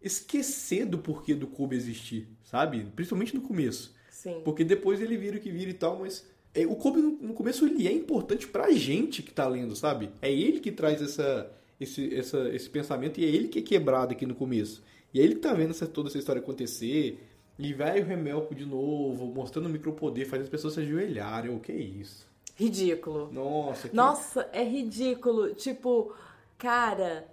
esquecer 0.00 0.86
do 0.86 0.98
porquê 0.98 1.34
do 1.34 1.46
Kobe 1.46 1.76
existir, 1.76 2.28
sabe? 2.42 2.86
Principalmente 2.96 3.34
no 3.34 3.42
começo. 3.42 3.94
Sim. 4.10 4.40
Porque 4.44 4.64
depois 4.64 5.00
ele 5.00 5.16
vira 5.16 5.36
o 5.36 5.40
que 5.40 5.50
vira 5.50 5.70
e 5.70 5.74
tal, 5.74 5.98
mas 5.98 6.26
é, 6.54 6.66
o 6.66 6.76
Kobe 6.76 7.00
no, 7.00 7.34
começo 7.34 7.66
ele 7.66 7.86
é 7.86 7.92
importante 7.92 8.46
pra 8.46 8.70
gente 8.72 9.22
que 9.22 9.32
tá 9.32 9.46
lendo, 9.46 9.74
sabe? 9.74 10.10
É 10.20 10.32
ele 10.32 10.60
que 10.60 10.70
traz 10.70 11.00
essa, 11.00 11.50
esse, 11.80 12.14
essa, 12.14 12.48
esse 12.54 12.68
pensamento 12.68 13.20
e 13.20 13.24
é 13.24 13.28
ele 13.28 13.48
que 13.48 13.58
é 13.58 13.62
quebrado 13.62 14.12
aqui 14.12 14.26
no 14.26 14.34
começo. 14.34 14.82
E 15.14 15.20
aí 15.20 15.24
ele 15.24 15.36
tá 15.36 15.52
vendo 15.52 15.70
essa, 15.70 15.86
toda 15.86 16.08
essa 16.08 16.18
história 16.18 16.40
acontecer, 16.40 17.18
e 17.62 17.72
vai 17.74 18.00
o 18.00 18.04
Remelco 18.04 18.54
de 18.54 18.64
novo, 18.66 19.26
mostrando 19.26 19.66
o 19.66 19.68
micropoder, 19.68 20.28
faz 20.28 20.42
as 20.42 20.48
pessoas 20.48 20.74
se 20.74 20.80
ajoelharem. 20.80 21.54
O 21.54 21.60
que 21.60 21.72
é 21.72 21.76
isso? 21.76 22.26
Ridículo. 22.56 23.30
Nossa, 23.32 23.88
que... 23.88 23.96
Nossa, 23.96 24.48
é 24.52 24.62
ridículo. 24.64 25.54
Tipo, 25.54 26.12
cara, 26.58 27.26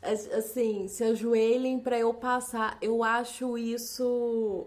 as- 0.00 0.30
assim, 0.32 0.88
se 0.88 1.04
ajoelhem 1.04 1.78
pra 1.78 1.98
eu 1.98 2.14
passar. 2.14 2.78
Eu 2.80 3.02
acho 3.04 3.58
isso. 3.58 4.66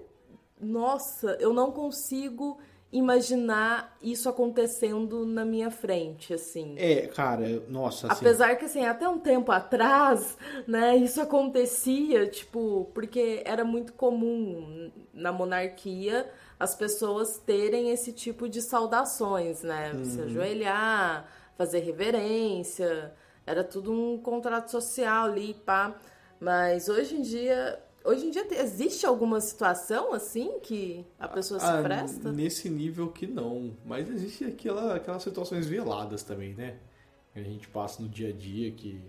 Nossa, 0.62 1.38
eu 1.40 1.54
não 1.54 1.72
consigo 1.72 2.58
imaginar 2.98 3.98
isso 4.02 4.30
acontecendo 4.30 5.26
na 5.26 5.44
minha 5.44 5.70
frente, 5.70 6.34
assim. 6.34 6.76
É, 6.78 7.08
cara, 7.08 7.62
nossa, 7.68 8.08
assim... 8.08 8.26
Apesar 8.26 8.56
que, 8.56 8.66
assim, 8.66 8.86
até 8.86 9.08
um 9.08 9.20
tempo 9.20 9.52
atrás, 9.52 10.38
né, 10.66 10.96
isso 10.96 11.20
acontecia, 11.22 12.26
tipo, 12.28 12.90
porque 12.94 13.44
era 13.46 13.66
muito 13.66 13.92
comum 13.94 14.90
na 15.14 15.32
monarquia 15.34 16.30
as 16.58 16.74
pessoas 16.74 17.38
terem 17.38 17.92
esse 17.92 18.14
tipo 18.14 18.48
de 18.48 18.62
saudações, 18.62 19.62
né? 19.62 19.92
Se 20.06 20.22
ajoelhar, 20.22 21.28
fazer 21.58 21.80
reverência, 21.80 23.14
era 23.46 23.62
tudo 23.62 23.92
um 23.92 24.18
contrato 24.18 24.72
social 24.72 25.26
ali, 25.26 25.54
pá. 25.54 25.94
Mas 26.40 26.88
hoje 26.88 27.18
em 27.18 27.22
dia, 27.22 27.78
hoje 28.06 28.28
em 28.28 28.32
dia 28.32 28.46
te- 28.46 28.56
existe 28.56 29.06
alguma 29.06 29.42
situação 29.42 30.14
assim 30.14 30.60
que 30.62 31.06
a 31.20 31.28
pessoa 31.28 31.60
se 31.60 31.66
Ah, 31.66 31.82
presta? 31.82 32.32
Nesse 32.32 32.70
nível 32.70 33.10
que 33.12 33.28
não. 33.28 33.76
Mas 33.86 34.10
existe 34.10 34.46
aquela, 34.46 34.96
aquelas 34.96 35.24
situações 35.24 35.66
veladas 35.66 36.24
também, 36.24 36.54
né? 36.54 36.78
Que 37.34 37.40
a 37.40 37.44
gente 37.44 37.68
passa 37.68 38.02
no 38.02 38.08
dia 38.10 38.30
a 38.30 38.32
dia 38.32 38.72
que 38.72 39.02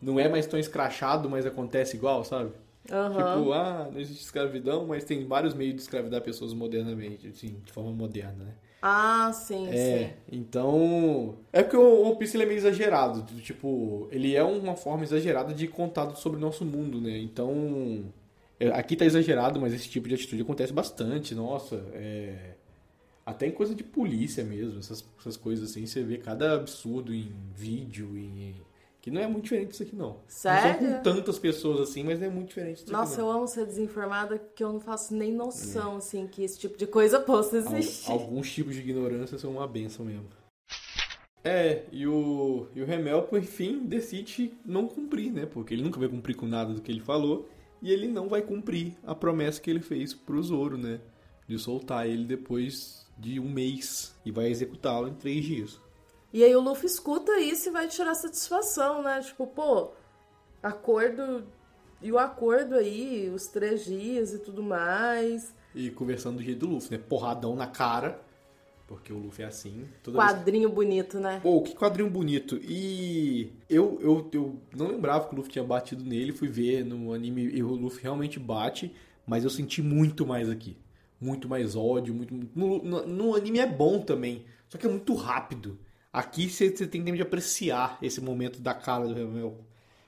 não 0.00 0.18
é 0.18 0.28
mais 0.28 0.46
tão 0.46 0.58
escrachado, 0.58 1.28
mas 1.30 1.46
acontece 1.46 1.96
igual, 1.96 2.24
sabe? 2.24 2.52
Aham. 2.90 3.38
Tipo, 3.38 3.52
ah, 3.52 3.88
não 3.92 4.00
existe 4.00 4.24
escravidão, 4.24 4.86
mas 4.86 5.04
tem 5.04 5.24
vários 5.26 5.54
meios 5.54 5.74
de 5.76 5.82
escravidar 5.82 6.20
pessoas 6.20 6.52
modernamente, 6.52 7.28
assim, 7.28 7.60
de 7.64 7.72
forma 7.72 7.92
moderna, 7.92 8.44
né? 8.44 8.54
Ah, 8.84 9.30
sim, 9.32 9.66
sim. 9.66 9.76
É, 9.76 10.16
então. 10.30 11.36
É 11.52 11.62
porque 11.62 11.76
o 11.76 12.02
One 12.02 12.16
Piece 12.18 12.36
ele 12.36 12.42
é 12.42 12.46
meio 12.46 12.58
exagerado. 12.58 13.22
Tipo, 13.40 14.08
ele 14.10 14.34
é 14.34 14.42
uma 14.42 14.74
forma 14.74 15.04
exagerada 15.04 15.54
de 15.54 15.68
contar 15.68 16.12
sobre 16.16 16.38
o 16.38 16.40
nosso 16.40 16.64
mundo, 16.64 17.00
né? 17.00 17.16
Então. 17.18 18.12
é, 18.58 18.68
Aqui 18.70 18.96
tá 18.96 19.04
exagerado, 19.04 19.60
mas 19.60 19.72
esse 19.72 19.88
tipo 19.88 20.08
de 20.08 20.16
atitude 20.16 20.42
acontece 20.42 20.72
bastante, 20.72 21.32
nossa. 21.34 21.76
É. 21.92 22.54
Até 23.24 23.46
em 23.46 23.52
coisa 23.52 23.72
de 23.72 23.84
polícia 23.84 24.42
mesmo, 24.42 24.80
essas, 24.80 25.04
essas 25.20 25.36
coisas 25.36 25.70
assim, 25.70 25.86
você 25.86 26.02
vê 26.02 26.18
cada 26.18 26.54
absurdo 26.54 27.14
em 27.14 27.32
vídeo, 27.54 28.16
em. 28.18 28.56
Que 29.02 29.10
não 29.10 29.20
é 29.20 29.26
muito 29.26 29.42
diferente 29.42 29.70
disso 29.70 29.82
aqui, 29.82 29.96
não. 29.96 30.20
Sério? 30.28 30.80
Não 30.80 30.90
são 30.90 30.96
com 30.96 31.02
tantas 31.02 31.36
pessoas 31.36 31.80
assim, 31.80 32.04
mas 32.04 32.20
não 32.20 32.28
é 32.28 32.30
muito 32.30 32.48
diferente 32.48 32.82
disso 32.82 32.92
Nossa, 32.92 33.14
aqui, 33.14 33.20
eu 33.20 33.30
amo 33.30 33.48
ser 33.48 33.66
desinformada 33.66 34.38
que 34.38 34.62
eu 34.62 34.72
não 34.72 34.78
faço 34.78 35.12
nem 35.12 35.32
noção, 35.32 35.96
assim, 35.96 36.28
que 36.28 36.44
esse 36.44 36.56
tipo 36.56 36.78
de 36.78 36.86
coisa 36.86 37.18
possa 37.18 37.56
existir. 37.56 38.12
alguns 38.12 38.48
tipos 38.52 38.74
de 38.74 38.80
ignorância 38.80 39.36
são 39.38 39.50
uma 39.50 39.66
benção 39.66 40.06
mesmo. 40.06 40.28
É, 41.42 41.82
e 41.90 42.06
o, 42.06 42.68
e 42.72 42.80
o 42.80 42.86
Remel, 42.86 43.22
por 43.22 43.42
fim, 43.42 43.80
decide 43.84 44.54
não 44.64 44.86
cumprir, 44.86 45.32
né? 45.32 45.46
Porque 45.46 45.74
ele 45.74 45.82
nunca 45.82 45.98
vai 45.98 46.08
cumprir 46.08 46.36
com 46.36 46.46
nada 46.46 46.72
do 46.72 46.80
que 46.80 46.92
ele 46.92 47.00
falou. 47.00 47.48
E 47.82 47.90
ele 47.90 48.06
não 48.06 48.28
vai 48.28 48.42
cumprir 48.42 48.92
a 49.04 49.12
promessa 49.12 49.60
que 49.60 49.68
ele 49.68 49.80
fez 49.80 50.14
pro 50.14 50.40
Zoro, 50.40 50.78
né? 50.78 51.00
De 51.48 51.58
soltar 51.58 52.06
ele 52.06 52.24
depois 52.24 53.04
de 53.18 53.40
um 53.40 53.50
mês. 53.50 54.14
E 54.24 54.30
vai 54.30 54.48
executá-lo 54.48 55.08
em 55.08 55.14
três 55.14 55.44
dias. 55.44 55.80
E 56.32 56.42
aí 56.42 56.54
o 56.56 56.60
Luffy 56.60 56.86
escuta 56.86 57.38
isso 57.40 57.68
e 57.68 57.72
vai 57.72 57.88
tirar 57.88 58.14
satisfação, 58.14 59.02
né? 59.02 59.20
Tipo, 59.20 59.46
pô, 59.46 59.90
acordo. 60.62 61.44
E 62.00 62.10
o 62.10 62.18
acordo 62.18 62.74
aí, 62.74 63.30
os 63.32 63.46
três 63.46 63.84
dias 63.84 64.32
e 64.32 64.38
tudo 64.38 64.62
mais. 64.62 65.54
E 65.74 65.90
conversando 65.90 66.36
do 66.38 66.42
jeito 66.42 66.66
do 66.66 66.72
Luffy, 66.74 66.90
né? 66.96 66.98
Porradão 67.08 67.54
na 67.54 67.66
cara. 67.66 68.20
Porque 68.88 69.12
o 69.12 69.18
Luffy 69.18 69.44
é 69.44 69.48
assim. 69.48 69.86
Toda 70.02 70.18
vez 70.18 70.32
Quadrinho 70.32 70.68
bonito, 70.68 71.18
né? 71.20 71.40
Pô, 71.42 71.62
que 71.62 71.74
quadrinho 71.74 72.10
bonito. 72.10 72.56
E 72.62 73.50
eu, 73.70 73.98
eu, 74.02 74.28
eu 74.32 74.58
não 74.76 74.88
lembrava 74.88 75.28
que 75.28 75.34
o 75.34 75.36
Luffy 75.36 75.52
tinha 75.52 75.64
batido 75.64 76.04
nele. 76.04 76.32
Fui 76.32 76.48
ver 76.48 76.84
no 76.84 77.12
anime 77.12 77.42
e 77.44 77.62
o 77.62 77.68
Luffy 77.68 78.02
realmente 78.02 78.38
bate. 78.38 78.94
Mas 79.26 79.44
eu 79.44 79.50
senti 79.50 79.80
muito 79.80 80.26
mais 80.26 80.50
aqui. 80.50 80.76
Muito 81.20 81.48
mais 81.48 81.76
ódio. 81.76 82.12
Muito, 82.12 82.34
no, 82.54 82.82
no- 82.82 83.06
no 83.06 83.34
anime 83.36 83.60
é 83.60 83.66
bom 83.66 84.00
também. 84.00 84.44
Só 84.68 84.76
que 84.76 84.86
é 84.86 84.90
muito 84.90 85.14
rápido. 85.14 85.78
Aqui 86.12 86.50
você, 86.50 86.70
tem 86.70 87.02
tempo 87.02 87.16
de 87.16 87.22
apreciar 87.22 87.96
esse 88.02 88.20
momento 88.20 88.60
da 88.60 88.74
cara 88.74 89.06
do 89.06 89.14
Remel 89.14 89.56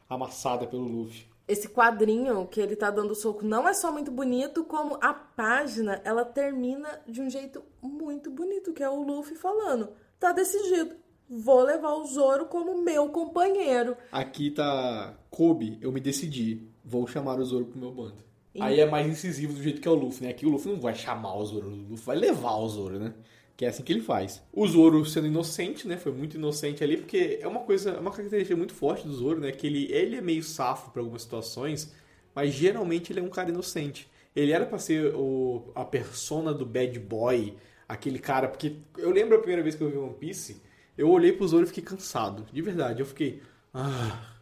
amassada 0.09 0.67
pelo 0.67 0.87
Luffy. 0.87 1.25
Esse 1.49 1.69
quadrinho 1.69 2.47
que 2.47 2.61
ele 2.61 2.77
tá 2.77 2.91
dando 2.91 3.15
soco 3.15 3.45
não 3.45 3.67
é 3.67 3.73
só 3.73 3.91
muito 3.91 4.11
bonito, 4.11 4.65
como 4.65 4.99
a 5.01 5.15
página, 5.15 6.03
ela 6.05 6.25
termina 6.25 7.01
de 7.07 7.23
um 7.23 7.31
jeito 7.31 7.63
muito 7.81 8.31
bonito, 8.31 8.75
que 8.75 8.83
é 8.83 8.89
o 8.89 9.03
Luffy 9.03 9.35
falando. 9.35 9.91
Tá 10.21 10.31
decidido. 10.33 10.95
Vou 11.29 11.63
levar 11.63 11.95
o 11.95 12.07
Zoro 12.07 12.47
como 12.47 12.83
meu 12.83 13.09
companheiro. 13.09 13.97
Aqui 14.13 14.51
tá 14.51 15.15
Kobe, 15.31 15.79
eu 15.81 15.91
me 15.91 16.01
decidi. 16.01 16.69
Vou 16.85 17.07
chamar 17.07 17.39
o 17.39 17.45
Zoro 17.45 17.65
pro 17.65 17.81
meu 17.81 17.91
bando. 17.91 18.23
Aí 18.61 18.79
é 18.79 18.87
mais 18.87 19.07
incisivo 19.07 19.55
do 19.55 19.63
jeito 19.63 19.81
que 19.81 19.89
é 19.89 19.91
o 19.91 19.95
Luffy, 19.95 20.23
né? 20.23 20.31
Aqui 20.31 20.47
o 20.47 20.51
Luffy 20.51 20.71
não 20.71 20.81
vai 20.81 20.95
chamar 20.95 21.35
o 21.35 21.45
Zoro, 21.45 21.69
o 21.69 21.89
Luffy 21.91 22.07
vai 22.07 22.17
levar 22.17 22.57
o 22.57 22.69
Zoro, 22.69 22.99
né? 22.99 23.15
Que 23.57 23.65
é 23.65 23.69
assim 23.69 23.83
que 23.85 23.93
ele 23.93 24.03
faz. 24.03 24.43
O 24.53 24.67
Zoro 24.67 25.05
sendo 25.07 25.29
inocente, 25.29 25.87
né? 25.87 25.97
Foi 25.97 26.13
muito 26.13 26.37
inocente 26.37 26.83
ali, 26.83 26.97
porque 26.97 27.39
é 27.41 27.47
uma 27.47 27.61
coisa, 27.61 27.91
é 27.91 28.01
uma 28.01 28.11
característica 28.11 28.57
muito 28.57 28.75
forte 28.75 29.07
do 29.07 29.15
Zoro, 29.15 29.41
né? 29.41 29.53
Que 29.53 29.67
ele, 29.67 29.93
ele 29.93 30.17
é 30.17 30.21
meio 30.21 30.43
safo 30.43 30.91
pra 30.91 31.01
algumas 31.01 31.23
situações, 31.23 31.95
mas 32.35 32.53
geralmente 32.53 33.13
ele 33.13 33.21
é 33.21 33.23
um 33.23 33.29
cara 33.29 33.51
inocente. 33.51 34.09
Ele 34.35 34.51
era 34.53 34.67
pra 34.67 34.79
ser 34.79 35.15
o, 35.15 35.71
a 35.75 35.85
persona 35.85 36.53
do 36.53 36.67
bad 36.67 36.99
boy, 36.99 37.55
aquele 37.89 38.19
cara, 38.19 38.49
porque 38.49 38.77
eu 38.99 39.11
lembro 39.13 39.37
a 39.37 39.39
primeira 39.39 39.63
vez 39.63 39.77
que 39.77 39.83
eu 39.83 39.91
vi 39.91 39.97
One 39.99 40.15
Piece, 40.15 40.61
eu 40.99 41.09
olhei 41.11 41.33
pro 41.33 41.47
Zoro 41.47 41.65
e 41.65 41.69
fiquei 41.69 41.85
cansado. 41.85 42.45
De 42.53 42.61
verdade, 42.63 43.01
eu 43.01 43.07
fiquei. 43.07 43.41
Ah, 43.73 44.35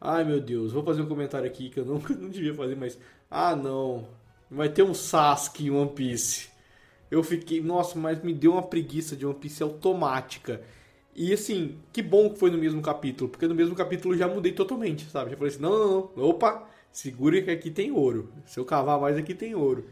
Ai 0.00 0.24
meu 0.24 0.40
Deus, 0.40 0.72
vou 0.72 0.82
fazer 0.82 1.00
um 1.02 1.06
comentário 1.08 1.46
aqui 1.46 1.70
que 1.70 1.78
eu 1.78 1.84
nunca 1.84 2.12
não 2.16 2.28
devia 2.28 2.54
fazer, 2.54 2.74
mas. 2.76 2.98
Ah 3.30 3.54
não. 3.56 4.08
Vai 4.50 4.68
ter 4.68 4.82
um 4.82 4.92
Sasuke 4.94 5.66
em 5.66 5.70
One 5.70 5.90
Piece. 5.92 6.48
Eu 7.12 7.22
fiquei. 7.22 7.60
Nossa, 7.60 7.98
mas 7.98 8.22
me 8.22 8.32
deu 8.32 8.52
uma 8.52 8.62
preguiça 8.62 9.14
de 9.14 9.26
One 9.26 9.34
Piece 9.34 9.62
automática. 9.62 10.62
E 11.14 11.32
assim, 11.32 11.76
que 11.92 12.00
bom 12.00 12.30
que 12.30 12.38
foi 12.38 12.50
no 12.50 12.56
mesmo 12.56 12.80
capítulo, 12.80 13.28
porque 13.28 13.46
no 13.46 13.54
mesmo 13.54 13.74
capítulo 13.74 14.14
eu 14.14 14.18
já 14.18 14.26
mudei 14.28 14.52
totalmente, 14.52 15.04
sabe? 15.10 15.30
Já 15.30 15.36
falei 15.36 15.52
assim: 15.52 15.60
não, 15.62 15.78
não, 15.78 16.10
não. 16.16 16.24
Opa, 16.30 16.66
segura 16.90 17.42
que 17.42 17.50
aqui 17.50 17.70
tem 17.70 17.92
ouro. 17.92 18.32
Se 18.46 18.58
eu 18.58 18.64
cavar 18.64 18.98
mais, 18.98 19.16
aqui 19.18 19.34
tem 19.34 19.54
ouro. 19.54 19.84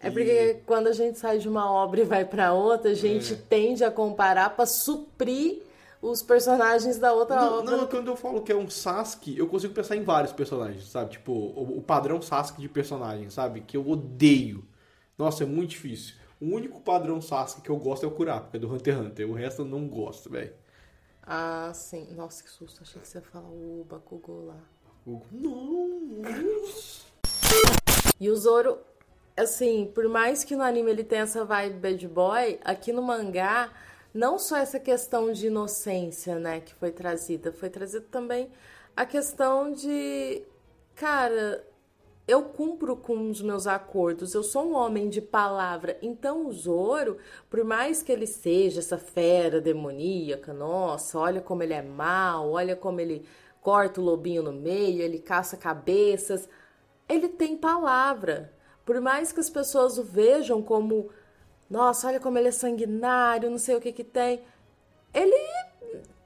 É 0.00 0.10
porque 0.10 0.60
quando 0.66 0.88
a 0.88 0.92
gente 0.92 1.18
sai 1.18 1.38
de 1.38 1.48
uma 1.48 1.70
obra 1.70 2.00
e 2.00 2.04
vai 2.04 2.24
pra 2.24 2.52
outra, 2.52 2.90
a 2.90 2.94
gente 2.94 3.32
É. 3.34 3.36
tende 3.36 3.84
a 3.84 3.90
comparar 3.90 4.50
pra 4.50 4.66
suprir 4.66 5.62
os 6.02 6.20
personagens 6.22 6.98
da 6.98 7.12
outra 7.14 7.36
Não, 7.36 7.58
obra. 7.60 7.76
não, 7.76 7.86
quando 7.86 8.08
eu 8.08 8.16
falo 8.16 8.42
que 8.42 8.52
é 8.52 8.56
um 8.56 8.68
Sasuke, 8.68 9.38
eu 9.38 9.46
consigo 9.46 9.72
pensar 9.72 9.96
em 9.96 10.02
vários 10.02 10.32
personagens, 10.32 10.84
sabe? 10.88 11.12
Tipo, 11.12 11.32
o, 11.32 11.78
o 11.78 11.82
padrão 11.82 12.20
Sasuke 12.20 12.60
de 12.60 12.68
personagem, 12.68 13.30
sabe? 13.30 13.60
Que 13.62 13.76
eu 13.78 13.88
odeio. 13.88 14.64
Nossa, 15.16 15.44
é 15.44 15.46
muito 15.46 15.70
difícil. 15.70 16.16
O 16.44 16.54
único 16.54 16.78
padrão 16.78 17.22
Sasuke 17.22 17.62
que 17.62 17.70
eu 17.70 17.76
gosto 17.78 18.04
é 18.04 18.06
o 18.06 18.10
Kurapika, 18.10 18.58
do 18.58 18.70
Hunter 18.70 18.94
x 18.94 19.06
Hunter. 19.06 19.30
O 19.30 19.32
resto 19.32 19.62
eu 19.62 19.64
não 19.64 19.88
gosto, 19.88 20.28
velho. 20.28 20.52
Ah, 21.22 21.72
sim. 21.72 22.06
Nossa, 22.14 22.44
que 22.44 22.50
susto. 22.50 22.82
Achei 22.82 23.00
que 23.00 23.08
você 23.08 23.16
ia 23.16 23.22
falar 23.22 23.48
o 23.48 23.86
Bakugou 23.88 24.44
lá. 24.44 24.58
Não. 25.32 26.22
E 28.20 28.28
o 28.28 28.36
Zoro, 28.36 28.78
assim, 29.34 29.90
por 29.94 30.06
mais 30.06 30.44
que 30.44 30.54
no 30.54 30.62
anime 30.62 30.90
ele 30.90 31.02
tenha 31.02 31.22
essa 31.22 31.46
vibe 31.46 31.78
bad 31.78 32.08
boy, 32.08 32.60
aqui 32.62 32.92
no 32.92 33.00
mangá, 33.00 33.72
não 34.12 34.38
só 34.38 34.58
essa 34.58 34.78
questão 34.78 35.32
de 35.32 35.46
inocência, 35.46 36.38
né, 36.38 36.60
que 36.60 36.74
foi 36.74 36.92
trazida, 36.92 37.52
foi 37.52 37.70
trazida 37.70 38.04
também 38.10 38.50
a 38.94 39.06
questão 39.06 39.72
de, 39.72 40.42
cara, 40.94 41.66
eu 42.26 42.42
cumpro 42.42 42.96
com 42.96 43.28
os 43.28 43.42
meus 43.42 43.66
acordos, 43.66 44.34
eu 44.34 44.42
sou 44.42 44.64
um 44.64 44.74
homem 44.74 45.08
de 45.10 45.20
palavra. 45.20 45.98
Então 46.00 46.46
o 46.46 46.52
Zoro, 46.52 47.18
por 47.50 47.62
mais 47.64 48.02
que 48.02 48.10
ele 48.10 48.26
seja 48.26 48.80
essa 48.80 48.96
fera 48.96 49.60
demoníaca, 49.60 50.52
nossa, 50.54 51.18
olha 51.18 51.40
como 51.40 51.62
ele 51.62 51.74
é 51.74 51.82
mau, 51.82 52.52
olha 52.52 52.74
como 52.74 53.00
ele 53.00 53.26
corta 53.60 54.00
o 54.00 54.04
lobinho 54.04 54.42
no 54.42 54.52
meio, 54.52 55.02
ele 55.02 55.18
caça 55.18 55.56
cabeças, 55.56 56.48
ele 57.08 57.28
tem 57.28 57.56
palavra. 57.56 58.52
Por 58.84 59.00
mais 59.00 59.32
que 59.32 59.40
as 59.40 59.50
pessoas 59.50 59.98
o 59.98 60.02
vejam 60.02 60.62
como, 60.62 61.10
nossa, 61.68 62.08
olha 62.08 62.20
como 62.20 62.38
ele 62.38 62.48
é 62.48 62.52
sanguinário, 62.52 63.50
não 63.50 63.58
sei 63.58 63.76
o 63.76 63.80
que 63.80 63.92
que 63.92 64.04
tem, 64.04 64.42
ele 65.12 65.36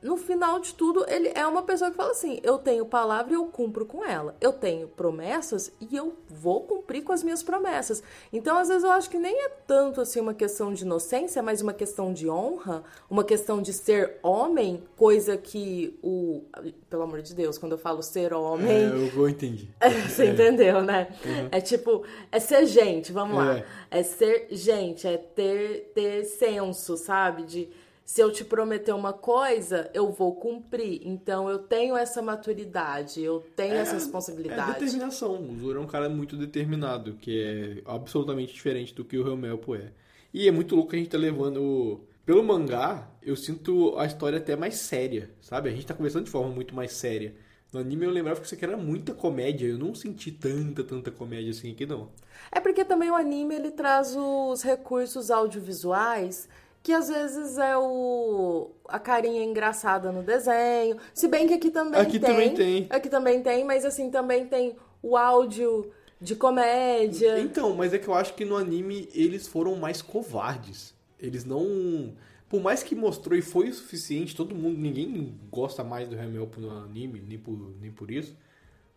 no 0.01 0.17
final 0.17 0.61
de 0.61 0.75
tudo, 0.75 1.05
ele 1.09 1.33
é 1.35 1.45
uma 1.47 1.63
pessoa 1.63 1.91
que 1.91 1.97
fala 1.97 2.13
assim: 2.13 2.39
eu 2.43 2.57
tenho 2.59 2.87
palavra 2.87 3.33
e 3.33 3.37
eu 3.37 3.47
cumpro 3.47 3.85
com 3.85 4.05
ela. 4.05 4.37
Eu 4.41 4.53
tenho 4.53 4.87
promessas 4.87 5.73
e 5.81 5.97
eu 5.97 6.15
vou 6.29 6.63
cumprir 6.63 7.03
com 7.03 7.13
as 7.13 7.23
minhas 7.23 7.43
promessas. 7.43 8.03
Então, 8.33 8.57
às 8.57 8.69
vezes, 8.69 8.85
eu 8.85 8.91
acho 8.91 9.11
que 9.11 9.19
nem 9.19 9.45
é 9.45 9.49
tanto 9.49 10.01
assim 10.01 10.21
uma 10.21 10.35
questão 10.35 10.73
de 10.73 10.85
inocência, 10.85 11.43
mas 11.43 11.61
uma 11.61 11.73
questão 11.73 12.13
de 12.13 12.29
honra, 12.31 12.85
uma 13.11 13.25
questão 13.25 13.61
de 13.61 13.73
ser 13.73 14.19
homem, 14.23 14.85
coisa 14.97 15.37
que 15.37 15.99
o. 16.03 16.43
Pelo 16.89 17.03
amor 17.03 17.21
de 17.21 17.35
Deus, 17.35 17.59
quando 17.59 17.73
eu 17.73 17.79
falo 17.79 18.03
ser 18.03 18.33
homem. 18.33 18.69
É, 18.71 18.85
eu, 18.87 19.09
eu 19.09 19.29
entendi. 19.29 19.69
Você 20.09 20.31
entendeu, 20.31 20.83
né? 20.83 21.09
É 21.51 21.61
tipo, 21.61 22.05
é 22.31 22.39
ser 22.39 22.67
gente, 22.67 23.11
vamos 23.11 23.37
lá. 23.37 23.59
É. 23.59 23.65
É 23.91 24.03
ser 24.03 24.47
gente, 24.51 25.09
é 25.09 25.17
ter, 25.17 25.91
ter 25.95 26.25
senso, 26.25 26.97
sabe? 26.97 27.43
De 27.43 27.69
se 28.09 28.23
eu 28.23 28.33
te 28.33 28.43
prometer 28.43 28.95
uma 28.95 29.13
coisa, 29.13 29.91
eu 29.93 30.11
vou 30.11 30.35
cumprir. 30.35 31.03
Então 31.05 31.47
eu 31.51 31.59
tenho 31.59 31.95
essa 31.95 32.23
maturidade, 32.23 33.23
eu 33.23 33.45
tenho 33.55 33.75
essa 33.75 33.91
É 33.91 33.95
responsabilidade. 33.97 34.81
determinação. 34.81 35.35
O 35.47 35.55
Zoro 35.61 35.79
é 35.79 35.83
um 35.83 35.87
cara 35.87 36.09
muito 36.09 36.35
determinado, 36.35 37.19
que 37.21 37.39
é 37.39 37.83
absolutamente 37.85 38.55
diferente 38.55 38.95
do 38.95 39.05
que 39.05 39.19
o 39.19 39.29
Helmelpo 39.29 39.75
é. 39.75 39.93
E 40.33 40.49
é 40.49 40.51
muito 40.51 40.75
louco 40.75 40.89
que 40.89 40.97
a 40.97 40.99
gente 40.99 41.11
tá 41.11 41.19
levando. 41.19 42.01
Pelo 42.25 42.43
mangá, 42.43 43.07
eu 43.23 43.37
sinto 43.37 43.95
a 43.99 44.07
história 44.07 44.39
até 44.39 44.57
mais 44.57 44.77
séria, 44.77 45.31
sabe? 45.43 45.69
A 45.69 45.73
gente 45.73 45.87
tá 45.87 45.93
conversando 45.93 46.25
de 46.25 46.31
forma 46.31 46.49
muito 46.51 46.75
mais 46.75 46.93
séria. 46.93 47.35
No 47.71 47.79
anime 47.79 48.07
eu 48.07 48.11
lembrava 48.11 48.41
que 48.41 48.47
isso 48.47 48.55
aqui 48.55 48.65
era 48.65 48.79
muita 48.79 49.13
comédia. 49.13 49.67
Eu 49.67 49.77
não 49.77 49.95
senti 49.95 50.33
tanta, 50.33 50.83
tanta 50.83 51.11
comédia 51.11 51.51
assim 51.51 51.73
aqui, 51.73 51.85
não. 51.85 52.09
É 52.51 52.59
porque 52.59 52.87
também 52.87 53.11
o 53.11 53.15
anime 53.15 53.55
ele 53.55 53.71
traz 53.71 54.17
os 54.17 54.63
recursos 54.63 55.31
audiovisuais 55.31 56.49
que 56.83 56.93
às 56.93 57.09
vezes 57.09 57.59
é 57.59 57.77
o 57.77 58.71
a 58.89 58.99
carinha 58.99 59.45
engraçada 59.45 60.11
no 60.11 60.23
desenho. 60.23 60.97
Se 61.13 61.29
bem 61.29 61.47
que 61.47 61.55
aqui 61.55 61.71
também 61.71 62.01
Aqui 62.01 62.19
tem. 62.19 62.31
também 62.31 62.55
tem. 62.55 62.87
Aqui 62.91 63.09
também 63.09 63.43
tem, 63.43 63.65
mas 63.65 63.85
assim 63.85 64.11
também 64.11 64.47
tem 64.47 64.77
o 65.03 65.17
áudio 65.17 65.91
de 66.21 66.35
comédia. 66.35 67.39
Então, 67.41 67.75
mas 67.75 67.93
é 67.93 67.99
que 67.99 68.09
eu 68.09 68.15
acho 68.15 68.35
que 68.35 68.45
no 68.45 68.57
anime 68.57 69.09
eles 69.15 69.47
foram 69.47 69.77
mais 69.77 70.03
covardes. 70.03 70.95
Eles 71.21 71.45
não. 71.45 72.15
Por 72.49 72.63
mais 72.63 72.83
que 72.83 72.95
mostrou 72.95 73.39
e 73.39 73.43
foi 73.43 73.69
o 73.69 73.75
suficiente, 73.75 74.35
todo 74.35 74.55
mundo, 74.55 74.79
ninguém 74.79 75.39
gosta 75.51 75.85
mais 75.85 76.09
do 76.09 76.17
Helmelpo 76.17 76.61
no 76.61 76.71
anime, 76.71 77.21
nem 77.21 77.39
por, 77.39 77.75
nem 77.81 77.91
por 77.91 78.11
isso. 78.11 78.35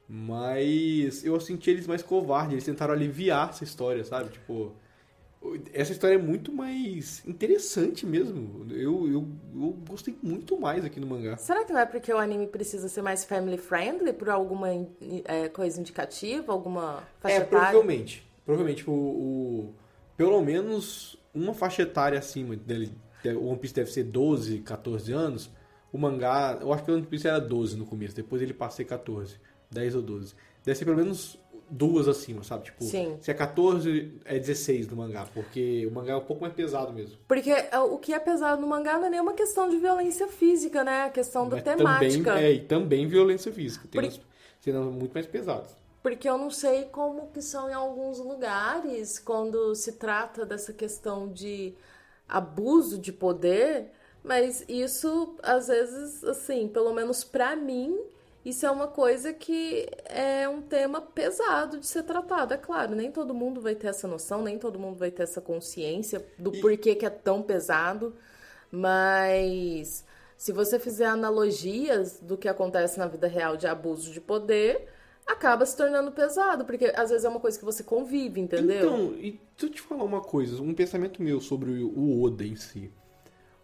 Mas 0.07 1.23
eu 1.23 1.39
senti 1.39 1.69
eles 1.69 1.85
mais 1.87 2.01
covardes, 2.01 2.53
eles 2.53 2.63
tentaram 2.65 2.93
aliviar 2.93 3.49
essa 3.49 3.63
história, 3.63 4.03
sabe? 4.03 4.29
Tipo, 4.29 4.73
essa 5.73 5.91
história 5.91 6.15
é 6.15 6.17
muito 6.17 6.51
mais 6.53 7.23
interessante 7.25 8.05
mesmo. 8.05 8.65
Eu, 8.71 9.07
eu, 9.11 9.27
eu 9.55 9.77
gostei 9.89 10.15
muito 10.21 10.59
mais 10.59 10.85
aqui 10.85 10.99
no 10.99 11.07
mangá. 11.07 11.35
Será 11.37 11.65
que 11.65 11.73
não 11.73 11.79
é 11.79 11.85
porque 11.85 12.13
o 12.13 12.17
anime 12.17 12.45
precisa 12.47 12.87
ser 12.87 13.01
mais 13.01 13.25
family 13.25 13.57
friendly 13.57 14.13
por 14.13 14.29
alguma 14.29 14.69
é, 15.25 15.49
coisa 15.49 15.79
indicativa, 15.79 16.51
alguma 16.53 17.03
faixa 17.19 17.37
É, 17.37 17.39
etária? 17.41 17.49
provavelmente. 17.49 18.29
Provavelmente, 18.45 18.89
o, 18.89 18.93
o- 18.93 19.73
pelo 20.15 20.41
menos 20.43 21.17
uma 21.33 21.53
faixa 21.53 21.81
etária 21.81 22.19
acima 22.19 22.55
dele. 22.55 22.91
O 23.39 23.47
One 23.47 23.57
Piece 23.59 23.73
deve 23.73 23.91
ser 23.91 24.03
12, 24.03 24.59
14 24.59 25.11
anos. 25.11 25.49
O 25.91 25.97
mangá, 25.97 26.57
eu 26.61 26.71
acho 26.71 26.83
que 26.83 26.91
o 26.91 26.93
One 26.95 27.05
Piece 27.05 27.27
era 27.27 27.39
12 27.39 27.77
no 27.77 27.85
começo, 27.85 28.15
depois 28.15 28.41
ele 28.41 28.53
passei 28.53 28.85
14, 28.85 29.35
10 29.69 29.95
ou 29.95 30.01
12. 30.01 30.33
Deve 30.63 30.77
ser 30.77 30.85
pelo 30.85 30.97
menos 30.97 31.37
duas 31.71 32.07
acima, 32.07 32.43
sabe? 32.43 32.65
Tipo, 32.65 32.83
Sim. 32.83 33.17
se 33.21 33.31
é 33.31 33.33
14, 33.33 34.19
é 34.25 34.37
16 34.37 34.87
no 34.89 34.97
mangá, 34.97 35.25
porque 35.33 35.87
o 35.87 35.91
mangá 35.91 36.13
é 36.13 36.15
um 36.17 36.25
pouco 36.25 36.41
mais 36.41 36.53
pesado 36.53 36.91
mesmo. 36.91 37.17
Porque 37.27 37.49
é, 37.49 37.79
o 37.79 37.97
que 37.97 38.13
é 38.13 38.19
pesado 38.19 38.61
no 38.61 38.67
mangá 38.67 38.97
não 38.97 39.05
é 39.05 39.09
nenhuma 39.09 39.33
questão 39.33 39.69
de 39.69 39.77
violência 39.77 40.27
física, 40.27 40.83
né? 40.83 40.99
É 40.99 41.03
a 41.05 41.09
questão 41.09 41.47
da 41.47 41.55
Mas 41.55 41.63
temática. 41.63 42.31
Também, 42.33 42.43
é, 42.45 42.51
e 42.51 42.59
também 42.59 43.07
violência 43.07 43.51
física. 43.51 43.87
Tem 43.89 44.01
Por- 44.01 44.19
cenas 44.59 44.85
muito 44.93 45.13
mais 45.13 45.25
pesadas. 45.25 45.75
Porque 46.03 46.27
eu 46.27 46.37
não 46.37 46.49
sei 46.49 46.85
como 46.85 47.27
que 47.27 47.41
são 47.41 47.69
em 47.69 47.73
alguns 47.73 48.19
lugares 48.19 49.17
quando 49.19 49.73
se 49.75 49.93
trata 49.93 50.45
dessa 50.45 50.73
questão 50.73 51.31
de 51.31 51.73
abuso 52.27 52.97
de 52.97 53.11
poder, 53.11 53.91
mas 54.23 54.65
isso 54.67 55.35
às 55.43 55.67
vezes, 55.67 56.23
assim, 56.23 56.67
pelo 56.67 56.93
menos 56.93 57.23
pra 57.23 57.55
mim, 57.55 57.97
isso 58.43 58.65
é 58.65 58.71
uma 58.71 58.87
coisa 58.87 59.31
que 59.33 59.87
é 60.05 60.47
um 60.49 60.61
tema 60.61 60.99
pesado 61.01 61.77
de 61.79 61.85
ser 61.85 62.03
tratado. 62.03 62.53
É 62.53 62.57
claro, 62.57 62.95
nem 62.95 63.11
todo 63.11 63.33
mundo 63.33 63.61
vai 63.61 63.75
ter 63.75 63.87
essa 63.87 64.07
noção, 64.07 64.41
nem 64.41 64.57
todo 64.57 64.79
mundo 64.79 64.97
vai 64.97 65.11
ter 65.11 65.23
essa 65.23 65.39
consciência 65.41 66.25
do 66.37 66.55
E- 66.55 66.59
porquê 66.61 66.95
que 66.95 67.05
é 67.05 67.09
tão 67.09 67.41
pesado, 67.41 68.15
mas 68.71 70.03
se 70.37 70.51
você 70.51 70.79
fizer 70.79 71.05
analogias 71.05 72.19
do 72.19 72.35
que 72.37 72.47
acontece 72.47 72.97
na 72.97 73.07
vida 73.07 73.27
real 73.27 73.55
de 73.55 73.67
abuso 73.67 74.11
de 74.11 74.19
poder, 74.19 74.87
acaba 75.27 75.65
se 75.65 75.77
tornando 75.77 76.11
pesado, 76.11 76.65
porque 76.65 76.91
às 76.95 77.11
vezes 77.11 77.25
é 77.25 77.29
uma 77.29 77.39
coisa 77.39 77.59
que 77.59 77.65
você 77.65 77.83
convive, 77.83 78.41
entendeu? 78.41 78.77
Então, 78.77 79.13
e 79.13 79.31
deixa 79.31 79.65
eu 79.65 79.69
te 79.69 79.81
falar 79.81 80.03
uma 80.03 80.21
coisa, 80.21 80.59
um 80.61 80.73
pensamento 80.73 81.21
meu 81.21 81.39
sobre 81.39 81.71
o 81.83 82.23
Oda 82.23 82.43
em 82.43 82.55
si. 82.55 82.91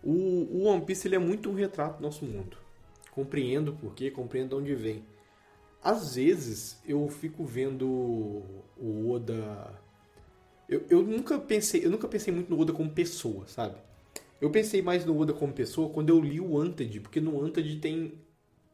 O, 0.04 0.12
o 0.12 0.64
One 0.66 0.86
Piece 0.86 1.08
ele 1.08 1.16
é 1.16 1.20
muito 1.20 1.50
um 1.50 1.54
retrato 1.56 1.98
do 1.98 2.04
nosso 2.04 2.24
mundo. 2.26 2.58
Compreendo 3.18 3.72
o 3.72 3.76
porquê, 3.76 4.12
compreendo 4.12 4.50
de 4.50 4.56
onde 4.62 4.76
vem. 4.76 5.04
Às 5.84 6.14
vezes 6.14 6.80
eu 6.86 7.10
fico 7.10 7.44
vendo 7.44 7.88
o 8.78 9.10
Oda. 9.10 9.82
Eu, 10.70 10.86
eu 10.88 11.02
nunca 11.02 11.40
pensei, 11.40 11.84
eu 11.84 11.90
nunca 11.90 12.08
pensei 12.08 12.32
muito 12.32 12.48
no 12.48 12.62
Oda 12.62 12.72
como 12.72 12.92
pessoa, 12.92 13.48
sabe? 13.48 13.76
Eu 14.40 14.52
pensei 14.52 14.84
mais 14.84 15.04
no 15.04 15.20
Oda 15.20 15.34
como 15.34 15.52
pessoa 15.52 15.90
quando 15.90 16.10
eu 16.10 16.22
li 16.22 16.40
o 16.40 16.52
Wanted, 16.52 17.00
porque 17.00 17.20
no 17.20 17.40
Wanted 17.42 17.78
tem 17.78 18.20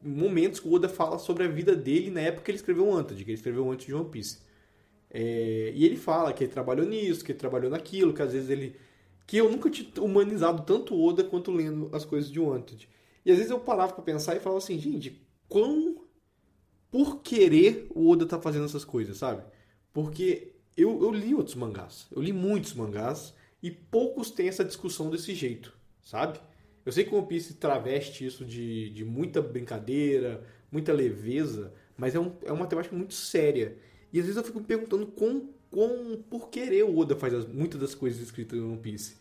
momentos 0.02 0.60
que 0.60 0.68
o 0.68 0.74
Oda 0.74 0.90
fala 0.90 1.18
sobre 1.18 1.44
a 1.44 1.48
vida 1.48 1.74
dele 1.74 2.10
na 2.10 2.20
época 2.20 2.44
que 2.44 2.50
ele 2.50 2.58
escreveu 2.58 2.84
o 2.84 2.90
Wanted, 2.90 3.24
que 3.24 3.30
ele 3.30 3.38
escreveu 3.38 3.70
antes 3.70 3.86
de 3.86 3.94
One 3.94 4.10
Piece. 4.10 4.40
É, 5.10 5.72
e 5.74 5.86
ele 5.86 5.96
fala 5.96 6.34
que 6.34 6.44
ele 6.44 6.52
trabalhou 6.52 6.86
nisso, 6.86 7.24
que 7.24 7.32
ele 7.32 7.38
trabalhou 7.38 7.70
naquilo, 7.70 8.12
que 8.12 8.20
às 8.20 8.34
vezes 8.34 8.50
ele. 8.50 8.76
Que 9.26 9.38
eu 9.38 9.50
nunca 9.50 9.70
tinha 9.70 9.88
humanizado 10.02 10.64
tanto 10.64 10.94
o 10.94 11.02
Oda 11.02 11.24
quanto 11.24 11.50
lendo 11.50 11.88
as 11.94 12.04
coisas 12.04 12.30
de 12.30 12.38
Wanted. 12.38 12.90
E 13.24 13.30
às 13.30 13.36
vezes 13.38 13.50
eu 13.50 13.60
parava 13.60 13.92
pra 13.94 14.02
pensar 14.02 14.36
e 14.36 14.40
falava 14.40 14.58
assim, 14.58 14.78
gente, 14.78 15.20
quão 15.48 15.96
por 16.90 17.22
querer 17.22 17.86
o 17.94 18.08
Oda 18.10 18.26
tá 18.26 18.40
fazendo 18.40 18.64
essas 18.66 18.84
coisas, 18.84 19.16
sabe? 19.16 19.42
Porque 19.92 20.52
eu, 20.76 21.02
eu 21.02 21.10
li 21.12 21.34
outros 21.34 21.56
mangás, 21.56 22.06
eu 22.10 22.22
li 22.22 22.32
muitos 22.32 22.74
mangás 22.74 23.34
e 23.62 23.70
poucos 23.70 24.30
têm 24.30 24.48
essa 24.48 24.64
discussão 24.64 25.10
desse 25.10 25.34
jeito, 25.34 25.72
sabe? 26.02 26.38
Eu 26.84 26.92
sei 26.92 27.04
que 27.04 27.14
o 27.14 27.18
One 27.18 27.26
Piece 27.26 27.54
traveste 27.54 28.26
isso 28.26 28.44
de, 28.44 28.90
de 28.90 29.04
muita 29.04 29.40
brincadeira, 29.40 30.44
muita 30.70 30.92
leveza, 30.92 31.72
mas 31.96 32.14
é, 32.14 32.20
um, 32.20 32.32
é 32.42 32.52
uma 32.52 32.66
temática 32.66 32.94
muito 32.94 33.14
séria. 33.14 33.78
E 34.12 34.18
às 34.18 34.26
vezes 34.26 34.36
eu 34.36 34.44
fico 34.44 34.60
me 34.60 34.66
perguntando 34.66 35.06
com, 35.06 35.48
com 35.70 36.22
por 36.28 36.50
querer 36.50 36.84
o 36.84 36.96
Oda 36.98 37.16
faz 37.16 37.32
as- 37.34 37.46
muitas 37.46 37.80
das 37.80 37.94
coisas 37.94 38.20
escritas 38.20 38.58
no 38.60 38.68
One 38.72 38.78
Piece. 38.80 39.16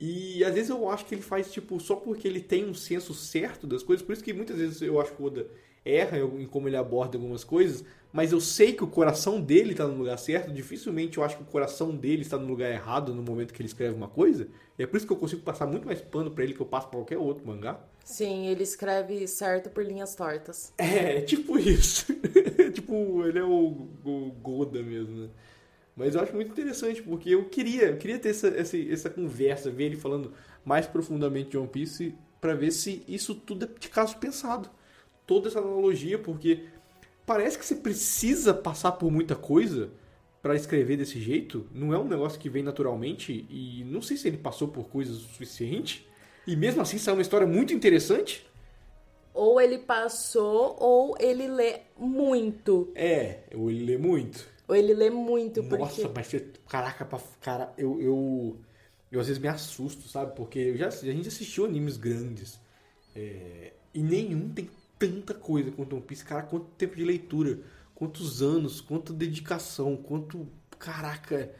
E 0.00 0.44
às 0.44 0.54
vezes 0.54 0.70
eu 0.70 0.88
acho 0.88 1.04
que 1.06 1.14
ele 1.14 1.22
faz, 1.22 1.50
tipo, 1.50 1.78
só 1.80 1.96
porque 1.96 2.28
ele 2.28 2.40
tem 2.40 2.64
um 2.64 2.74
senso 2.74 3.12
certo 3.14 3.66
das 3.66 3.82
coisas. 3.82 4.04
Por 4.04 4.12
isso 4.12 4.22
que 4.22 4.32
muitas 4.32 4.56
vezes 4.56 4.80
eu 4.80 5.00
acho 5.00 5.12
que 5.12 5.20
o 5.22 5.26
Oda 5.26 5.46
erra 5.84 6.18
em 6.18 6.46
como 6.46 6.68
ele 6.68 6.76
aborda 6.76 7.16
algumas 7.16 7.42
coisas. 7.42 7.84
Mas 8.12 8.32
eu 8.32 8.40
sei 8.40 8.72
que 8.72 8.82
o 8.82 8.86
coração 8.86 9.40
dele 9.40 9.72
está 9.72 9.86
no 9.86 9.98
lugar 9.98 10.16
certo. 10.18 10.52
Dificilmente 10.52 11.18
eu 11.18 11.24
acho 11.24 11.36
que 11.36 11.42
o 11.42 11.46
coração 11.46 11.94
dele 11.94 12.22
está 12.22 12.38
no 12.38 12.46
lugar 12.46 12.70
errado 12.70 13.12
no 13.12 13.22
momento 13.22 13.52
que 13.52 13.60
ele 13.60 13.68
escreve 13.68 13.94
uma 13.94 14.08
coisa. 14.08 14.48
E 14.78 14.82
é 14.82 14.86
por 14.86 14.96
isso 14.96 15.06
que 15.06 15.12
eu 15.12 15.16
consigo 15.16 15.42
passar 15.42 15.66
muito 15.66 15.84
mais 15.84 16.00
pano 16.00 16.30
pra 16.30 16.44
ele 16.44 16.54
que 16.54 16.60
eu 16.60 16.66
passo 16.66 16.88
pra 16.88 16.98
qualquer 16.98 17.18
outro 17.18 17.46
mangá. 17.46 17.80
Sim, 18.04 18.46
ele 18.46 18.62
escreve 18.62 19.26
certo 19.26 19.68
por 19.68 19.84
linhas 19.84 20.14
tortas. 20.14 20.72
É, 20.78 21.20
tipo 21.20 21.58
isso. 21.58 22.06
tipo, 22.72 23.26
ele 23.26 23.38
é 23.38 23.44
o, 23.44 23.88
o 24.04 24.32
Goda 24.40 24.82
mesmo, 24.82 25.24
né? 25.24 25.28
Mas 25.98 26.14
eu 26.14 26.20
acho 26.20 26.32
muito 26.32 26.52
interessante, 26.52 27.02
porque 27.02 27.30
eu 27.30 27.46
queria, 27.46 27.86
eu 27.86 27.96
queria 27.96 28.20
ter 28.20 28.28
essa, 28.28 28.46
essa, 28.46 28.78
essa 28.78 29.10
conversa, 29.10 29.68
ver 29.68 29.86
ele 29.86 29.96
falando 29.96 30.32
mais 30.64 30.86
profundamente 30.86 31.50
de 31.50 31.58
One 31.58 31.66
Piece, 31.66 32.14
pra 32.40 32.54
ver 32.54 32.70
se 32.70 33.02
isso 33.08 33.34
tudo 33.34 33.64
é 33.64 33.68
de 33.80 33.88
caso 33.88 34.16
pensado. 34.16 34.70
Toda 35.26 35.48
essa 35.48 35.58
analogia, 35.58 36.16
porque 36.16 36.66
parece 37.26 37.58
que 37.58 37.66
você 37.66 37.74
precisa 37.74 38.54
passar 38.54 38.92
por 38.92 39.10
muita 39.10 39.34
coisa 39.34 39.90
pra 40.40 40.54
escrever 40.54 40.96
desse 40.96 41.20
jeito. 41.20 41.66
Não 41.74 41.92
é 41.92 41.98
um 41.98 42.06
negócio 42.06 42.38
que 42.38 42.48
vem 42.48 42.62
naturalmente, 42.62 43.44
e 43.50 43.82
não 43.84 44.00
sei 44.00 44.16
se 44.16 44.28
ele 44.28 44.38
passou 44.38 44.68
por 44.68 44.88
coisas 44.88 45.16
o 45.16 45.28
suficiente. 45.28 46.08
E 46.46 46.54
mesmo 46.54 46.80
assim 46.80 46.96
saiu 46.96 47.16
uma 47.16 47.22
história 47.22 47.46
muito 47.46 47.74
interessante. 47.74 48.46
Ou 49.34 49.60
ele 49.60 49.78
passou, 49.78 50.76
ou 50.78 51.16
ele 51.18 51.48
lê 51.48 51.80
muito. 51.98 52.92
É, 52.94 53.40
eu 53.50 53.68
ele 53.68 53.84
lê 53.84 53.98
muito. 53.98 54.57
Ou 54.68 54.76
ele 54.76 54.94
lê 54.94 55.10
muito, 55.10 55.62
Nossa, 55.70 56.08
porque... 56.08 56.08
mas 56.08 56.26
você- 56.28 56.52
caraca, 56.68 57.04
pra- 57.04 57.20
cara, 57.40 57.72
eu, 57.76 58.00
eu 58.00 58.58
eu 59.10 59.20
às 59.20 59.26
vezes 59.26 59.40
me 59.40 59.48
assusto, 59.48 60.06
sabe? 60.08 60.36
Porque 60.36 60.58
eu 60.58 60.76
já, 60.76 60.88
a 60.88 60.90
gente 60.90 61.28
assistiu 61.28 61.64
animes 61.64 61.96
grandes 61.96 62.60
é, 63.16 63.72
e 63.94 64.02
nenhum 64.02 64.50
tem 64.50 64.70
tanta 64.98 65.34
coisa 65.34 65.70
quanto 65.72 65.96
One 65.96 66.04
Piece. 66.04 66.24
Cara, 66.24 66.42
quanto 66.42 66.66
tempo 66.76 66.96
de 66.96 67.04
leitura, 67.04 67.60
quantos 67.94 68.42
anos, 68.42 68.80
quanta 68.82 69.12
dedicação, 69.12 69.96
quanto 69.96 70.46
caraca, 70.78 71.50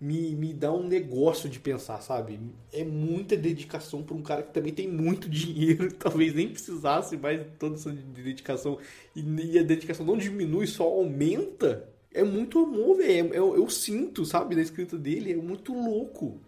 me, 0.00 0.34
me 0.34 0.54
dá 0.54 0.72
um 0.72 0.86
negócio 0.88 1.48
de 1.48 1.60
pensar, 1.60 2.00
sabe? 2.02 2.40
É 2.72 2.84
muita 2.84 3.36
dedicação 3.36 4.02
para 4.02 4.14
um 4.16 4.22
cara 4.22 4.42
que 4.42 4.52
também 4.54 4.72
tem 4.74 4.88
muito 4.88 5.28
dinheiro, 5.30 5.92
talvez 5.94 6.34
nem 6.34 6.48
precisasse 6.48 7.16
mais 7.18 7.46
toda 7.58 7.76
essa 7.76 7.92
dedicação. 7.92 8.78
E, 9.14 9.20
e 9.22 9.58
a 9.58 9.62
dedicação 9.62 10.06
não 10.06 10.16
diminui, 10.18 10.66
só 10.66 10.84
aumenta. 10.84 11.88
É 12.14 12.22
muito 12.22 12.60
amor, 12.60 12.96
velho. 12.96 13.34
É, 13.34 13.38
eu, 13.38 13.56
eu, 13.56 13.68
sinto, 13.68 14.24
sabe, 14.24 14.54
na 14.54 14.62
escrita 14.62 14.96
dele, 14.96 15.32
é 15.32 15.36
muito 15.36 15.74
louco. 15.74 16.40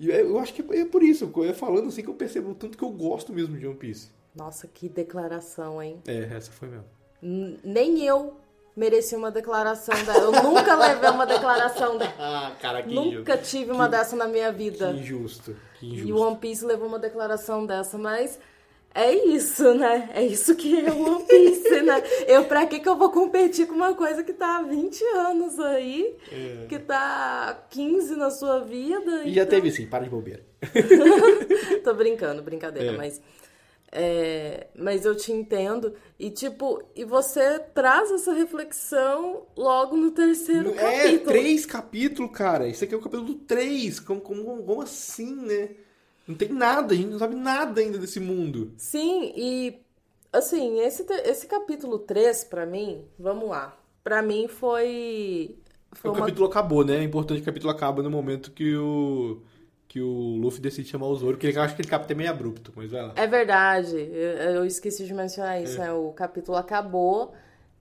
E 0.00 0.08
eu, 0.08 0.30
eu 0.30 0.38
acho 0.38 0.54
que 0.54 0.62
é 0.74 0.84
por 0.84 1.02
isso, 1.02 1.30
eu 1.36 1.54
falando 1.54 1.88
assim 1.88 2.02
que 2.02 2.08
eu 2.08 2.14
percebo 2.14 2.50
o 2.50 2.54
tanto 2.54 2.76
que 2.76 2.82
eu 2.82 2.90
gosto 2.90 3.32
mesmo 3.32 3.56
de 3.56 3.66
One 3.66 3.76
Piece. 3.76 4.08
Nossa, 4.34 4.66
que 4.66 4.88
declaração, 4.88 5.80
hein? 5.80 6.00
É, 6.06 6.24
essa 6.34 6.50
foi 6.50 6.68
mesmo. 6.68 6.86
N 7.22 7.58
nem 7.62 8.02
eu 8.04 8.34
mereci 8.76 9.14
uma 9.14 9.30
declaração 9.30 9.94
dela. 10.04 10.24
Eu 10.24 10.42
nunca 10.42 10.74
levei 10.76 11.10
uma 11.10 11.26
declaração 11.26 11.96
dela. 11.98 12.14
Ah, 12.18 12.52
cara, 12.60 12.82
que 12.82 12.94
Nunca 12.94 13.34
injusto. 13.34 13.50
tive 13.50 13.70
uma 13.70 13.84
que, 13.84 13.90
dessa 13.92 14.16
na 14.16 14.26
minha 14.26 14.50
vida. 14.50 14.92
Que 14.92 15.00
injusto. 15.00 15.56
Que 15.78 15.86
injusto. 15.86 16.08
E 16.08 16.12
o 16.12 16.18
One 16.18 16.36
Piece 16.38 16.64
levou 16.64 16.88
uma 16.88 16.98
declaração 16.98 17.64
dessa, 17.64 17.96
mas 17.96 18.38
é 18.94 19.12
isso, 19.26 19.74
né? 19.74 20.08
É 20.14 20.24
isso 20.24 20.54
que 20.54 20.78
é 20.86 20.90
o 20.90 21.02
One 21.16 21.24
Piece, 21.24 21.82
né? 21.82 22.02
Eu, 22.28 22.44
pra 22.44 22.64
que 22.66 22.78
que 22.80 22.88
eu 22.88 22.96
vou 22.96 23.10
competir 23.10 23.66
com 23.66 23.74
uma 23.74 23.94
coisa 23.94 24.22
que 24.22 24.32
tá 24.32 24.58
há 24.58 24.62
20 24.62 25.02
anos 25.16 25.58
aí, 25.58 26.16
É. 26.30 26.66
que 26.68 26.78
tá 26.78 27.48
há 27.50 27.54
15 27.70 28.14
na 28.16 28.30
sua 28.30 28.60
vida? 28.60 29.22
E 29.24 29.34
já 29.34 29.42
então- 29.42 29.46
teve 29.46 29.70
sim, 29.72 29.86
para 29.86 30.04
de 30.04 30.10
bobeira. 30.10 30.42
Tô 31.82 31.92
brincando, 31.94 32.42
brincadeira, 32.42 32.92
É. 32.92 32.96
mas. 32.96 33.20
é, 33.96 34.66
mas 34.74 35.04
eu 35.04 35.14
te 35.16 35.30
entendo. 35.32 35.94
E 36.18 36.30
tipo, 36.30 36.82
e 36.96 37.04
você 37.04 37.58
traz 37.74 38.10
essa 38.10 38.32
reflexão 38.32 39.46
logo 39.56 39.96
no 39.96 40.10
terceiro 40.10 40.70
É, 40.70 41.02
capítulo. 41.02 41.24
três 41.26 41.66
capítulos, 41.66 42.30
cara. 42.32 42.66
Isso 42.68 42.82
aqui 42.84 42.94
é 42.94 42.96
o 42.96 43.00
capítulo 43.00 43.34
3. 43.34 44.00
Como, 44.00 44.20
como, 44.20 44.62
como 44.64 44.80
assim, 44.82 45.34
né? 45.36 45.70
Não 46.26 46.34
tem 46.34 46.48
nada, 46.48 46.94
a 46.94 46.96
gente 46.96 47.10
não 47.10 47.18
sabe 47.18 47.34
nada 47.34 47.80
ainda 47.80 47.98
desse 47.98 48.18
mundo. 48.20 48.72
Sim, 48.76 49.32
e 49.36 49.78
assim, 50.32 50.80
esse, 50.80 51.04
esse 51.24 51.46
capítulo 51.46 51.98
3, 51.98 52.44
pra 52.44 52.64
mim, 52.66 53.04
vamos 53.18 53.48
lá. 53.48 53.76
Pra 54.02 54.22
mim 54.22 54.48
foi. 54.48 55.58
Foi 55.92 56.10
o 56.10 56.14
uma 56.14 56.20
capítulo 56.20 56.46
acabou, 56.46 56.84
né? 56.84 56.96
É 56.98 57.02
importante 57.02 57.38
que 57.38 57.42
o 57.42 57.46
capítulo 57.46 57.70
acaba 57.72 58.02
no 58.02 58.10
momento 58.10 58.50
que 58.50 58.76
o. 58.76 59.42
Que 59.86 60.00
o 60.00 60.36
Luffy 60.40 60.60
decide 60.60 60.88
chamar 60.88 61.06
o 61.06 61.14
Zoro, 61.14 61.36
que 61.36 61.46
eu 61.46 61.62
acho 61.62 61.76
que 61.76 61.82
ele 61.82 61.94
até 61.94 62.14
meio 62.14 62.28
abrupto, 62.28 62.72
mas 62.74 62.90
vai 62.90 63.02
lá. 63.02 63.12
É 63.14 63.28
verdade, 63.28 63.94
eu, 63.96 64.54
eu 64.56 64.64
esqueci 64.64 65.06
de 65.06 65.14
mencionar 65.14 65.62
isso, 65.62 65.76
É. 65.76 65.84
né? 65.86 65.92
O 65.92 66.10
capítulo 66.12 66.56
acabou 66.56 67.32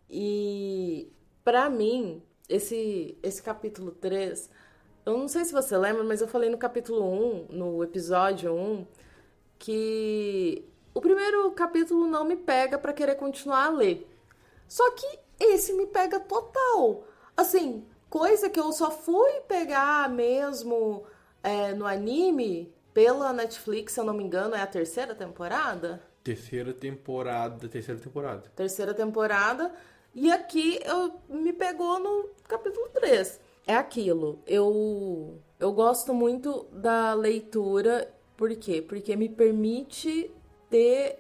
e 0.08 1.12
pra 1.44 1.72
mim, 1.72 2.22
esse, 2.48 3.18
esse 3.24 3.41
capítulo 3.41 3.89
3, 3.91 4.48
eu 5.06 5.18
não 5.18 5.28
sei 5.28 5.43
se 5.43 5.51
você 5.51 5.78
lembra, 5.78 6.04
mas 6.04 6.22
eu 6.22 6.28
falei 6.28 6.49
no 6.49 6.58
capítulo 6.58 7.04
1, 7.04 7.47
no 7.49 7.84
episódio 7.84 8.54
1, 8.54 8.86
que 9.60 10.66
o 10.93 11.01
primeiro 11.01 11.51
capítulo 11.51 12.08
não 12.08 12.24
me 12.24 12.36
pega 12.36 12.78
pra 12.78 12.93
querer 12.93 13.16
continuar 13.16 13.66
a 13.66 13.70
ler. 13.70 14.10
Só 14.68 14.91
que 14.91 15.20
esse 15.39 15.74
me 15.74 15.88
pega 15.88 16.20
total. 16.20 17.04
Assim, 17.36 17.86
coisa 18.10 18.49
que 18.49 18.60
eu 18.60 18.72
só 18.72 18.91
fui 18.91 19.41
pegar 19.47 20.10
mesmo 20.10 21.04
é, 21.41 21.74
no 21.74 21.86
anime 21.86 22.74
pela 22.93 23.34
Netflix, 23.34 23.93
se 23.93 23.99
eu 23.99 24.04
não 24.04 24.14
me 24.14 24.24
engano, 24.24 24.56
é 24.56 24.62
a 24.62 24.68
terceira 24.68 25.16
temporada? 25.16 26.01
Terceira 26.24 26.72
temporada, 26.74 27.68
terceira 27.68 27.99
temporada. 27.99 28.43
Terceira 28.56 28.93
temporada. 28.93 29.74
E 30.16 30.32
aqui 30.32 30.80
eu 30.86 31.20
me 31.28 31.51
pegou 31.51 31.99
no 31.99 32.30
capítulo 32.47 32.88
3. 32.93 33.41
É 33.66 33.76
aquilo. 33.76 34.39
Eu, 34.45 35.39
eu 35.59 35.72
gosto 35.72 36.14
muito 36.14 36.66
da 36.72 37.14
leitura. 37.14 38.14
Por 38.36 38.53
quê? 38.55 38.82
Porque 38.82 39.16
me 39.16 39.30
permite 39.30 40.32
ter 40.70 41.20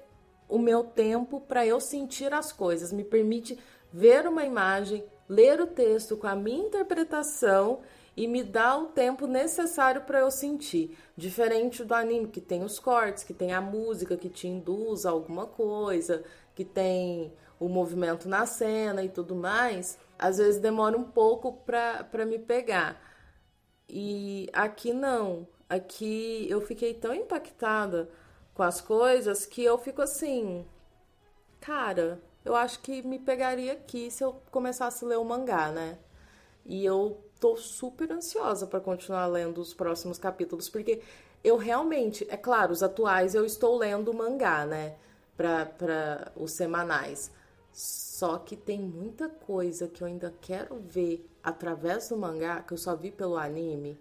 o 0.49 0.57
meu 0.57 0.83
tempo 0.83 1.39
para 1.41 1.65
eu 1.65 1.79
sentir 1.79 2.33
as 2.33 2.51
coisas. 2.51 2.91
Me 2.91 3.03
permite 3.03 3.57
ver 3.91 4.27
uma 4.27 4.43
imagem, 4.43 5.03
ler 5.29 5.61
o 5.61 5.67
texto 5.67 6.17
com 6.17 6.27
a 6.27 6.35
minha 6.35 6.65
interpretação 6.65 7.79
e 8.15 8.27
me 8.27 8.43
dá 8.43 8.77
o 8.77 8.87
tempo 8.87 9.25
necessário 9.25 10.01
para 10.01 10.19
eu 10.19 10.29
sentir. 10.29 10.97
Diferente 11.15 11.83
do 11.83 11.93
anime, 11.93 12.27
que 12.27 12.41
tem 12.41 12.63
os 12.63 12.79
cortes, 12.79 13.23
que 13.23 13.33
tem 13.33 13.53
a 13.53 13.61
música 13.61 14.17
que 14.17 14.29
te 14.29 14.47
induz 14.47 15.05
a 15.05 15.11
alguma 15.11 15.45
coisa, 15.45 16.23
que 16.53 16.63
tem 16.65 17.33
o 17.59 17.67
movimento 17.69 18.27
na 18.27 18.45
cena 18.45 19.03
e 19.03 19.09
tudo 19.09 19.35
mais, 19.35 19.97
às 20.17 20.37
vezes 20.37 20.59
demora 20.59 20.97
um 20.97 21.03
pouco 21.03 21.53
para 21.65 22.25
me 22.25 22.39
pegar. 22.39 23.01
E 23.87 24.49
aqui 24.53 24.93
não. 24.93 25.47
Aqui 25.69 26.47
eu 26.49 26.61
fiquei 26.61 26.93
tão 26.93 27.13
impactada 27.13 28.09
com 28.53 28.63
as 28.63 28.79
coisas 28.81 29.45
que 29.45 29.63
eu 29.63 29.77
fico 29.77 30.01
assim, 30.01 30.65
cara, 31.59 32.21
eu 32.45 32.55
acho 32.55 32.79
que 32.81 33.01
me 33.01 33.17
pegaria 33.19 33.73
aqui 33.73 34.11
se 34.11 34.23
eu 34.23 34.41
começasse 34.51 35.03
a 35.03 35.07
ler 35.07 35.17
o 35.17 35.25
mangá, 35.25 35.71
né? 35.71 35.97
E 36.65 36.85
eu 36.85 37.23
tô 37.39 37.55
super 37.57 38.11
ansiosa 38.11 38.67
para 38.67 38.79
continuar 38.79 39.27
lendo 39.27 39.59
os 39.59 39.73
próximos 39.73 40.17
capítulos, 40.17 40.69
porque 40.69 41.01
eu 41.43 41.57
realmente, 41.57 42.25
é 42.29 42.37
claro, 42.37 42.71
os 42.71 42.83
atuais 42.83 43.35
eu 43.35 43.45
estou 43.45 43.77
lendo 43.77 44.13
mangá, 44.13 44.65
né? 44.65 44.95
Para 45.35 46.31
os 46.35 46.51
semanais. 46.51 47.31
Só 47.73 48.37
que 48.37 48.55
tem 48.55 48.79
muita 48.79 49.27
coisa 49.27 49.87
que 49.87 50.03
eu 50.03 50.07
ainda 50.07 50.31
quero 50.39 50.79
ver 50.79 51.27
através 51.43 52.09
do 52.09 52.15
mangá 52.15 52.61
que 52.61 52.71
eu 52.71 52.77
só 52.77 52.95
vi 52.95 53.09
pelo 53.09 53.35
anime. 53.35 53.97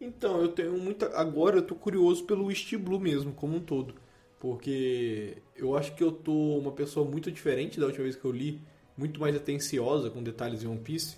Então, 0.00 0.40
eu 0.40 0.48
tenho 0.48 0.76
muita. 0.76 1.16
Agora 1.16 1.58
eu 1.58 1.62
tô 1.62 1.76
curioso 1.76 2.24
pelo 2.24 2.50
East 2.50 2.74
Blue 2.76 2.98
mesmo, 2.98 3.32
como 3.32 3.56
um 3.56 3.60
todo. 3.60 3.94
Porque 4.40 5.36
eu 5.54 5.76
acho 5.76 5.94
que 5.94 6.02
eu 6.02 6.10
tô 6.10 6.58
uma 6.58 6.72
pessoa 6.72 7.08
muito 7.08 7.30
diferente 7.30 7.78
da 7.78 7.86
última 7.86 8.02
vez 8.02 8.16
que 8.16 8.24
eu 8.24 8.32
li, 8.32 8.60
muito 8.96 9.20
mais 9.20 9.36
atenciosa 9.36 10.10
com 10.10 10.20
detalhes 10.20 10.64
em 10.64 10.66
One 10.66 10.80
Piece. 10.80 11.16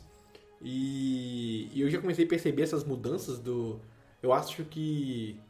E, 0.61 1.71
e 1.73 1.81
eu 1.81 1.89
já 1.89 1.99
comecei 1.99 2.27
a 2.27 2.29
perceber 2.29 2.63
essas 2.63 2.85
mudanças 2.85 3.39
do. 3.39 3.81
Eu 4.23 4.35
acho 4.35 4.63
que 4.65 5.41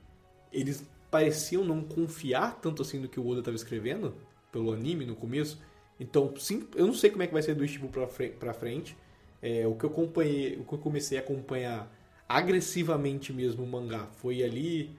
eles 0.53 0.89
pareciam 1.11 1.65
não 1.65 1.83
confiar 1.83 2.61
tanto 2.61 2.83
assim 2.83 3.01
no 3.01 3.09
que 3.09 3.19
o 3.19 3.27
Oda 3.27 3.41
estava 3.41 3.57
escrevendo, 3.57 4.15
pelo 4.53 4.73
anime 4.73 5.05
no 5.05 5.17
começo. 5.17 5.61
Então, 5.99 6.34
sim, 6.36 6.66
eu 6.74 6.86
não 6.86 6.95
sei 6.95 7.11
como 7.11 7.22
é 7.22 7.26
que 7.26 7.32
vai 7.32 7.42
ser 7.42 7.55
do 7.55 7.66
fre- 8.09 8.30
pra 8.30 8.53
frente. 8.53 8.97
É, 9.40 9.66
o 9.66 9.74
que 9.74 9.84
eu 9.84 9.90
acompanhei, 9.90 10.57
o 10.59 10.64
que 10.64 10.72
eu 10.74 10.78
comecei 10.78 11.18
a 11.18 11.20
acompanhar 11.20 11.92
agressivamente 12.28 13.32
mesmo 13.32 13.62
o 13.64 13.66
mangá 13.66 14.07
foi 14.16 14.42
ali 14.42 14.90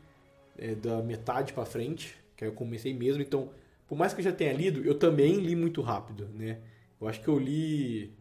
é, 0.57 0.75
da 0.75 1.01
metade 1.01 1.53
pra 1.53 1.65
frente, 1.65 2.15
que 2.37 2.43
aí 2.45 2.49
eu 2.49 2.55
comecei 2.55 2.93
mesmo. 2.93 3.21
Então, 3.21 3.49
por 3.87 3.97
mais 3.97 4.13
que 4.13 4.21
eu 4.21 4.23
já 4.25 4.31
tenha 4.33 4.53
lido, 4.53 4.83
eu 4.85 4.97
também 4.97 5.35
li 5.39 5.55
muito 5.55 5.81
rápido, 5.81 6.27
né? 6.33 6.59
Eu 6.99 7.07
acho 7.07 7.21
que 7.21 7.27
eu 7.27 7.37
li 7.39 8.13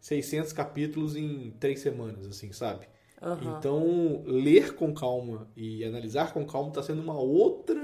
600 0.00 0.52
capítulos 0.52 1.16
em 1.16 1.50
três 1.60 1.80
semanas, 1.80 2.26
assim, 2.26 2.52
sabe? 2.52 2.86
Aham. 3.22 3.58
Então, 3.58 4.22
ler 4.26 4.74
com 4.76 4.94
calma 4.94 5.50
e 5.56 5.84
analisar 5.84 6.32
com 6.32 6.46
calma 6.46 6.72
tá 6.72 6.82
sendo 6.82 7.02
uma 7.02 7.18
outra 7.18 7.80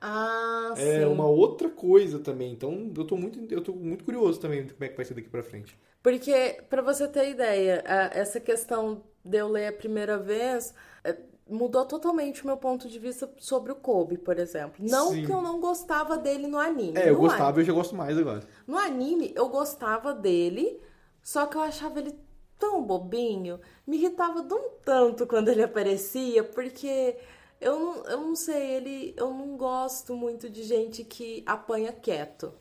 Ah, 0.00 0.72
é 0.74 1.06
sim. 1.06 1.06
uma 1.06 1.26
outra 1.26 1.70
coisa 1.70 2.18
também. 2.20 2.52
Então, 2.52 2.92
eu 2.96 3.04
tô 3.06 3.16
muito 3.16 3.38
eu 3.52 3.62
tô 3.62 3.72
muito 3.74 4.04
curioso 4.04 4.40
também 4.40 4.64
de 4.66 4.74
como 4.74 4.84
é 4.84 4.88
que 4.88 4.96
vai 4.96 5.04
ser 5.04 5.14
daqui 5.14 5.28
pra 5.30 5.42
frente. 5.42 5.78
Porque, 6.02 6.62
pra 6.68 6.82
você 6.82 7.08
ter 7.08 7.30
ideia, 7.30 7.82
essa 8.12 8.40
questão 8.40 9.02
de 9.24 9.38
eu 9.38 9.48
ler 9.48 9.66
a 9.68 9.72
primeira 9.72 10.16
vez 10.18 10.72
é, 11.02 11.16
mudou 11.48 11.84
totalmente 11.84 12.42
o 12.44 12.46
meu 12.46 12.56
ponto 12.56 12.88
de 12.88 12.98
vista 12.98 13.28
sobre 13.38 13.72
o 13.72 13.76
Kobe, 13.76 14.16
por 14.18 14.38
exemplo. 14.38 14.84
Não 14.84 15.12
Sim. 15.12 15.22
que 15.22 15.32
eu 15.32 15.42
não 15.42 15.60
gostava 15.60 16.16
dele 16.16 16.46
no 16.46 16.58
anime. 16.58 17.00
É, 17.00 17.10
eu 17.10 17.16
No 17.16 17.18
gostava 17.18 17.58
e 17.60 17.62
eu 17.62 17.66
já 17.66 17.72
gosto 17.72 17.94
mais 17.94 18.16
agora. 18.18 18.42
No 18.66 18.78
anime, 18.78 19.32
eu 19.36 19.48
gostava 19.48 20.12
dele, 20.14 20.80
só 21.22 21.46
que 21.46 21.56
eu 21.56 21.60
achava 21.62 21.98
ele 22.00 22.12
tão 22.58 22.82
bobinho. 22.84 23.60
Me 23.86 23.96
irritava 23.98 24.42
de 24.42 24.54
um 24.54 24.70
tanto 24.84 25.26
quando 25.26 25.48
ele 25.48 25.62
aparecia, 25.62 26.44
porque 26.44 27.16
eu 27.60 27.78
não, 27.78 28.04
eu 28.06 28.20
não 28.20 28.34
sei, 28.36 28.76
ele. 28.76 29.14
Eu 29.16 29.30
não 29.32 29.56
gosto 29.56 30.14
muito 30.16 30.48
de 30.50 30.62
gente 30.62 31.04
que 31.04 31.42
apanha 31.46 31.92
quieto. 31.92 32.54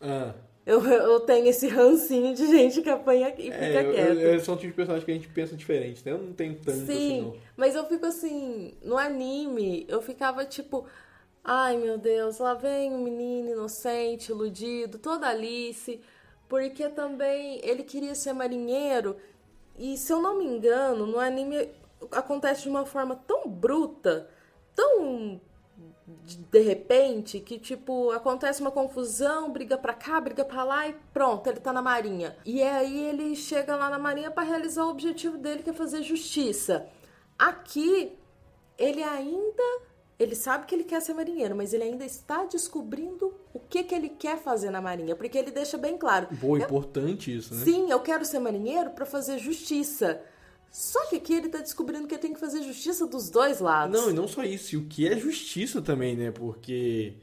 Ah, 0.00 0.34
Eu, 0.66 0.82
eu 0.86 1.20
tenho 1.20 1.46
esse 1.48 1.68
rancinho 1.68 2.34
de 2.34 2.46
gente 2.46 2.80
que 2.82 2.88
apanha 2.88 3.34
e 3.38 3.52
fica 3.52 3.52
é, 3.52 3.86
eu, 3.86 3.90
quieto. 3.90 4.20
eu, 4.20 4.34
eu 4.34 4.40
sou 4.40 4.54
um 4.54 4.56
tipo 4.56 4.70
de 4.70 4.76
personagem 4.76 5.04
que 5.04 5.10
a 5.10 5.14
gente 5.14 5.28
pensa 5.28 5.54
diferente, 5.56 6.02
né? 6.04 6.12
Eu 6.12 6.18
não 6.18 6.32
tenho 6.32 6.54
tanto 6.60 6.90
assim, 6.90 7.14
Sim, 7.18 7.20
não. 7.20 7.42
mas 7.56 7.74
eu 7.74 7.86
fico 7.86 8.06
assim, 8.06 8.74
no 8.82 8.96
anime, 8.98 9.84
eu 9.88 10.00
ficava 10.02 10.44
tipo, 10.44 10.86
ai 11.44 11.76
meu 11.76 11.98
Deus, 11.98 12.38
lá 12.38 12.54
vem 12.54 12.92
um 12.92 13.02
menino 13.02 13.50
inocente, 13.52 14.30
iludido, 14.32 14.98
toda 14.98 15.28
Alice, 15.28 16.00
porque 16.48 16.88
também 16.90 17.60
ele 17.64 17.82
queria 17.84 18.14
ser 18.14 18.32
marinheiro, 18.32 19.16
e 19.78 19.96
se 19.96 20.12
eu 20.12 20.20
não 20.20 20.38
me 20.38 20.44
engano, 20.44 21.06
no 21.06 21.18
anime 21.18 21.70
acontece 22.10 22.62
de 22.62 22.68
uma 22.68 22.84
forma 22.84 23.16
tão 23.26 23.48
bruta, 23.48 24.28
tão 24.74 25.40
de, 26.06 26.60
repente, 26.60 27.40
que 27.40 27.58
tipo, 27.58 28.10
acontece 28.10 28.60
uma 28.60 28.70
confusão, 28.70 29.50
briga 29.50 29.76
pra 29.78 29.94
cá, 29.94 30.20
briga 30.20 30.44
pra 30.44 30.62
lá 30.62 30.88
e 30.88 30.94
pronto, 31.12 31.46
ele 31.48 31.60
tá 31.60 31.72
na 31.72 31.80
marinha. 31.82 32.36
E 32.44 32.62
aí 32.62 33.06
ele 33.06 33.34
chega 33.34 33.74
lá 33.74 33.88
na 33.88 33.98
marinha 33.98 34.30
pra 34.30 34.42
realizar 34.42 34.84
o 34.84 34.90
objetivo 34.90 35.38
dele, 35.38 35.62
que 35.62 35.70
é 35.70 35.72
fazer 35.72 36.02
justiça. 36.02 36.86
Aqui, 37.38 38.16
ele 38.78 39.02
ainda. 39.02 39.93
Ele 40.18 40.34
sabe 40.36 40.66
que 40.66 40.74
ele 40.74 40.84
quer 40.84 41.00
ser 41.02 41.12
marinheiro, 41.14 41.56
mas 41.56 41.72
ele 41.72 41.82
ainda 41.84 42.04
está 42.04 42.44
descobrindo 42.44 43.34
o 43.52 43.58
que, 43.58 43.82
que 43.82 43.94
ele 43.94 44.08
quer 44.08 44.38
fazer 44.38 44.70
na 44.70 44.80
marinha, 44.80 45.16
porque 45.16 45.36
ele 45.36 45.50
deixa 45.50 45.76
bem 45.76 45.98
claro. 45.98 46.28
Pô, 46.40 46.56
eu- 46.56 46.62
importante 46.64 47.34
isso, 47.36 47.52
né? 47.54 47.64
Sim, 47.64 47.90
eu 47.90 47.98
quero 48.00 48.24
ser 48.24 48.38
marinheiro 48.38 48.90
para 48.90 49.04
fazer 49.04 49.38
justiça. 49.38 50.20
Só 50.70 51.04
que 51.06 51.16
aqui 51.16 51.34
ele 51.34 51.48
tá 51.48 51.58
descobrindo 51.58 52.06
que 52.06 52.14
ele 52.14 52.22
tem 52.22 52.32
que 52.32 52.38
fazer 52.40 52.62
justiça 52.62 53.06
dos 53.06 53.28
dois 53.30 53.60
lados. 53.60 54.00
Não, 54.00 54.10
e 54.10 54.12
não 54.12 54.26
só 54.28 54.42
isso, 54.44 54.74
e 54.74 54.78
o 54.78 54.86
que 54.86 55.06
é 55.08 55.16
justiça 55.18 55.80
também, 55.82 56.16
né? 56.16 56.30
Porque 56.30 57.14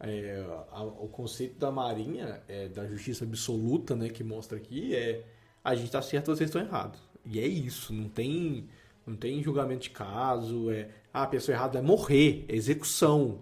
é, 0.00 0.44
a- 0.70 0.84
o 0.84 1.08
conceito 1.08 1.58
da 1.58 1.70
marinha, 1.70 2.42
é, 2.48 2.68
da 2.68 2.86
justiça 2.86 3.24
absoluta, 3.24 3.94
né, 3.96 4.08
que 4.08 4.22
mostra 4.24 4.56
aqui, 4.56 4.94
é 4.94 5.24
a 5.64 5.74
gente 5.74 5.90
tá 5.90 6.00
certo, 6.00 6.26
vocês 6.34 6.48
estão 6.48 6.62
errados. 6.62 7.00
E 7.26 7.38
é 7.40 7.46
isso, 7.46 7.92
não 7.92 8.08
tem, 8.08 8.68
não 9.08 9.16
tem 9.16 9.42
julgamento 9.42 9.82
de 9.82 9.90
caso, 9.90 10.70
é 10.70 10.88
ah, 11.12 11.22
a 11.22 11.26
pessoa 11.26 11.54
errada 11.54 11.78
é 11.78 11.82
morrer, 11.82 12.44
é 12.48 12.54
execução, 12.54 13.40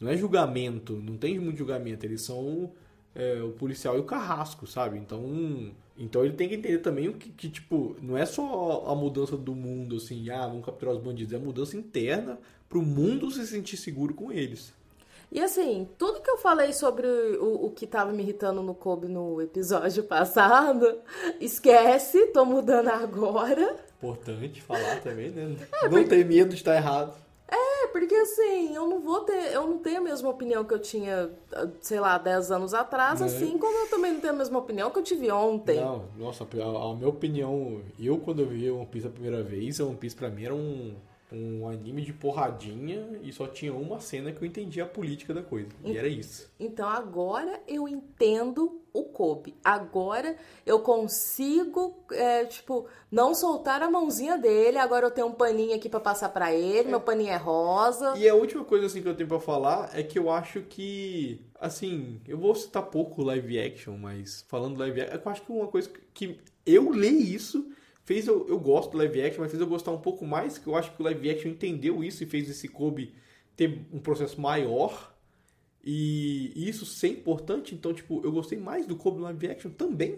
não 0.00 0.10
é 0.10 0.16
julgamento, 0.16 0.92
não 0.94 1.16
tem 1.16 1.38
muito 1.38 1.58
julgamento, 1.58 2.04
eles 2.04 2.22
são 2.22 2.70
é, 3.14 3.42
o 3.42 3.50
policial 3.50 3.96
e 3.96 4.00
o 4.00 4.04
carrasco, 4.04 4.66
sabe? 4.66 4.98
Então, 4.98 5.72
então 5.96 6.24
ele 6.24 6.34
tem 6.34 6.48
que 6.48 6.54
entender 6.54 6.78
também 6.78 7.08
o 7.08 7.14
que, 7.14 7.30
que, 7.30 7.48
tipo, 7.48 7.96
não 8.02 8.16
é 8.16 8.26
só 8.26 8.84
a 8.86 8.94
mudança 8.94 9.36
do 9.36 9.54
mundo, 9.54 9.96
assim, 9.96 10.28
ah, 10.30 10.46
vamos 10.46 10.64
capturar 10.64 10.94
os 10.94 11.02
bandidos, 11.02 11.32
é 11.32 11.36
a 11.36 11.40
mudança 11.40 11.76
interna 11.76 12.38
pro 12.68 12.82
mundo 12.82 13.30
se 13.30 13.46
sentir 13.46 13.76
seguro 13.76 14.12
com 14.14 14.30
eles. 14.30 14.74
E 15.30 15.40
assim, 15.40 15.88
tudo 15.98 16.20
que 16.20 16.30
eu 16.30 16.38
falei 16.38 16.72
sobre 16.72 17.06
o, 17.06 17.66
o 17.66 17.70
que 17.70 17.86
tava 17.86 18.12
me 18.12 18.22
irritando 18.22 18.62
no 18.62 18.74
Kobe 18.74 19.08
no 19.08 19.40
episódio 19.42 20.04
passado, 20.04 20.98
esquece, 21.40 22.26
tô 22.26 22.44
mudando 22.44 22.88
agora. 22.88 23.76
Importante 23.98 24.60
falar 24.62 25.00
também, 25.02 25.30
né? 25.30 25.56
Não 25.90 26.04
ter 26.04 26.24
medo 26.24 26.50
de 26.50 26.56
estar 26.56 26.76
errado. 26.76 27.14
É, 27.48 27.86
porque 27.88 28.14
assim, 28.14 28.74
eu 28.74 28.88
não 28.88 29.00
vou 29.00 29.20
ter, 29.20 29.52
eu 29.52 29.66
não 29.66 29.78
tenho 29.78 29.98
a 29.98 30.00
mesma 30.00 30.28
opinião 30.28 30.64
que 30.64 30.74
eu 30.74 30.78
tinha, 30.80 31.30
sei 31.80 32.00
lá, 32.00 32.18
10 32.18 32.50
anos 32.50 32.74
atrás, 32.74 33.20
Né? 33.20 33.26
assim 33.26 33.56
como 33.56 33.78
eu 33.78 33.88
também 33.88 34.12
não 34.12 34.20
tenho 34.20 34.32
a 34.32 34.36
mesma 34.36 34.58
opinião 34.58 34.90
que 34.90 34.98
eu 34.98 35.02
tive 35.02 35.30
ontem. 35.30 35.80
Não, 35.80 36.04
nossa, 36.18 36.44
a, 36.44 36.90
a 36.90 36.94
minha 36.94 37.08
opinião, 37.08 37.80
eu 37.98 38.18
quando 38.18 38.40
eu 38.40 38.46
vi 38.48 38.68
One 38.70 38.86
Piece 38.86 39.06
a 39.06 39.10
primeira 39.10 39.42
vez, 39.42 39.78
One 39.78 39.96
Piece 39.96 40.16
pra 40.16 40.28
mim 40.28 40.44
era 40.44 40.54
um, 40.54 40.96
um 41.32 41.68
anime 41.68 42.02
de 42.02 42.12
porradinha 42.12 43.18
e 43.22 43.32
só 43.32 43.46
tinha 43.46 43.72
uma 43.72 44.00
cena 44.00 44.32
que 44.32 44.42
eu 44.42 44.46
entendia 44.46 44.82
a 44.82 44.88
política 44.88 45.32
da 45.32 45.42
coisa. 45.42 45.68
E 45.84 45.96
era 45.96 46.08
isso. 46.08 46.50
Então 46.58 46.88
agora 46.88 47.60
eu 47.68 47.86
entendo 47.86 48.80
o 49.00 49.04
Kobe. 49.04 49.54
Agora 49.64 50.36
eu 50.64 50.80
consigo, 50.80 52.04
é, 52.10 52.44
tipo, 52.44 52.86
não 53.10 53.34
soltar 53.34 53.82
a 53.82 53.90
mãozinha 53.90 54.38
dele. 54.38 54.78
Agora 54.78 55.06
eu 55.06 55.10
tenho 55.10 55.28
um 55.28 55.32
paninho 55.32 55.74
aqui 55.74 55.88
pra 55.88 56.00
passar 56.00 56.30
pra 56.30 56.52
ele. 56.52 56.88
Meu 56.88 57.00
paninho 57.00 57.30
é 57.30 57.36
rosa. 57.36 58.14
E 58.16 58.28
a 58.28 58.34
última 58.34 58.64
coisa 58.64 58.86
assim 58.86 59.02
que 59.02 59.08
eu 59.08 59.16
tenho 59.16 59.28
pra 59.28 59.40
falar 59.40 59.90
é 59.92 60.02
que 60.02 60.18
eu 60.18 60.30
acho 60.30 60.62
que, 60.62 61.40
assim, 61.60 62.20
eu 62.26 62.38
vou 62.38 62.54
citar 62.54 62.82
pouco 62.84 63.22
live 63.22 63.58
action, 63.58 63.96
mas 63.96 64.44
falando 64.48 64.78
live 64.78 65.00
action, 65.00 65.20
eu 65.24 65.30
acho 65.30 65.42
que 65.42 65.52
uma 65.52 65.68
coisa 65.68 65.90
que 66.12 66.40
eu 66.64 66.90
ler 66.90 67.10
isso 67.10 67.70
fez 68.04 68.26
eu, 68.28 68.46
eu 68.48 68.58
gosto 68.58 68.92
do 68.92 68.98
live 68.98 69.20
action, 69.20 69.42
mas 69.42 69.50
fez 69.50 69.60
eu 69.60 69.66
gostar 69.66 69.90
um 69.90 70.00
pouco 70.00 70.24
mais, 70.24 70.58
que 70.58 70.66
eu 70.66 70.76
acho 70.76 70.92
que 70.92 71.02
o 71.02 71.04
live 71.04 71.30
action 71.30 71.50
entendeu 71.50 72.02
isso 72.04 72.22
e 72.22 72.26
fez 72.26 72.48
esse 72.48 72.68
Kobe 72.68 73.14
ter 73.56 73.86
um 73.92 73.98
processo 73.98 74.40
maior. 74.40 75.15
E 75.88 76.52
isso 76.68 76.84
ser 76.84 77.06
importante, 77.06 77.72
então, 77.72 77.94
tipo, 77.94 78.20
eu 78.24 78.32
gostei 78.32 78.58
mais 78.58 78.86
do 78.86 78.96
Kobe 78.96 79.18
no 79.18 79.22
live 79.22 79.46
action 79.48 79.70
também. 79.70 80.16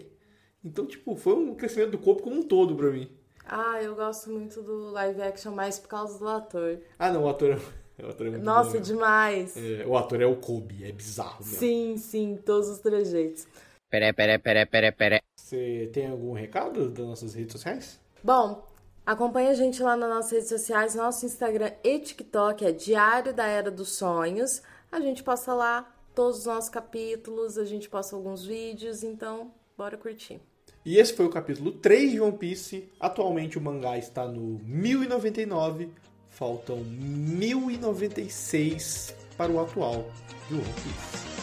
Então, 0.65 0.83
tipo, 0.87 1.15
foi 1.15 1.33
um 1.35 1.53
crescimento 1.53 1.91
do 1.91 1.99
Kobe 1.99 2.23
como 2.23 2.37
um 2.37 2.41
todo 2.41 2.75
pra 2.75 2.89
mim. 2.89 3.07
Ah, 3.45 3.81
eu 3.81 3.95
gosto 3.95 4.31
muito 4.31 4.63
do 4.63 4.89
live 4.89 5.21
action 5.21 5.53
mais 5.53 5.77
por 5.77 5.87
causa 5.87 6.17
do 6.17 6.27
ator. 6.27 6.79
Ah, 6.97 7.11
não, 7.11 7.25
o 7.25 7.29
ator 7.29 7.51
é, 7.51 7.55
o 8.03 8.09
ator 8.09 8.25
é 8.25 8.29
muito 8.31 8.43
Nossa, 8.43 8.71
bom, 8.71 8.77
né? 8.77 8.81
demais. 8.81 9.55
É, 9.55 9.85
o 9.85 9.95
ator 9.95 10.19
é 10.19 10.25
o 10.25 10.37
Kobe, 10.37 10.83
é 10.83 10.91
bizarro 10.91 11.45
mesmo. 11.45 11.59
Sim, 11.59 11.97
sim, 11.97 12.39
todos 12.43 12.67
os 12.67 12.79
trejeitos. 12.79 13.47
Pere, 13.91 14.11
pere, 14.13 14.39
pere, 14.39 14.65
pere, 14.65 14.91
pere. 14.91 15.21
Você 15.39 15.89
tem 15.93 16.07
algum 16.07 16.33
recado 16.33 16.89
das 16.89 17.05
nossas 17.05 17.35
redes 17.35 17.53
sociais? 17.53 17.99
Bom, 18.23 18.67
acompanha 19.05 19.51
a 19.51 19.55
gente 19.55 19.81
lá 19.83 19.95
nas 19.95 20.09
nossas 20.09 20.31
redes 20.31 20.49
sociais, 20.49 20.95
nosso 20.95 21.25
Instagram 21.27 21.71
e 21.83 21.99
TikTok 21.99 22.65
é 22.65 22.71
Diário 22.71 23.33
da 23.33 23.45
Era 23.45 23.69
dos 23.69 23.89
Sonhos. 23.89 24.61
A 24.91 24.99
gente 24.99 25.23
posta 25.23 25.53
lá 25.53 25.95
todos 26.15 26.39
os 26.39 26.45
nossos 26.45 26.69
capítulos, 26.69 27.57
a 27.57 27.65
gente 27.65 27.87
posta 27.87 28.15
alguns 28.15 28.43
vídeos, 28.45 29.03
então 29.03 29.53
bora 29.77 29.95
curtir. 29.97 30.41
E 30.85 30.97
esse 30.97 31.13
foi 31.13 31.25
o 31.25 31.29
capítulo 31.29 31.73
3 31.73 32.11
de 32.11 32.19
One 32.19 32.37
Piece. 32.37 32.89
Atualmente 32.99 33.57
o 33.57 33.61
mangá 33.61 33.97
está 33.97 34.25
no 34.25 34.59
1099. 34.63 35.89
Faltam 36.29 36.77
1096 36.77 39.15
para 39.37 39.51
o 39.51 39.59
atual 39.59 40.09
de 40.47 40.55
One 40.55 40.63
Piece. 40.63 41.38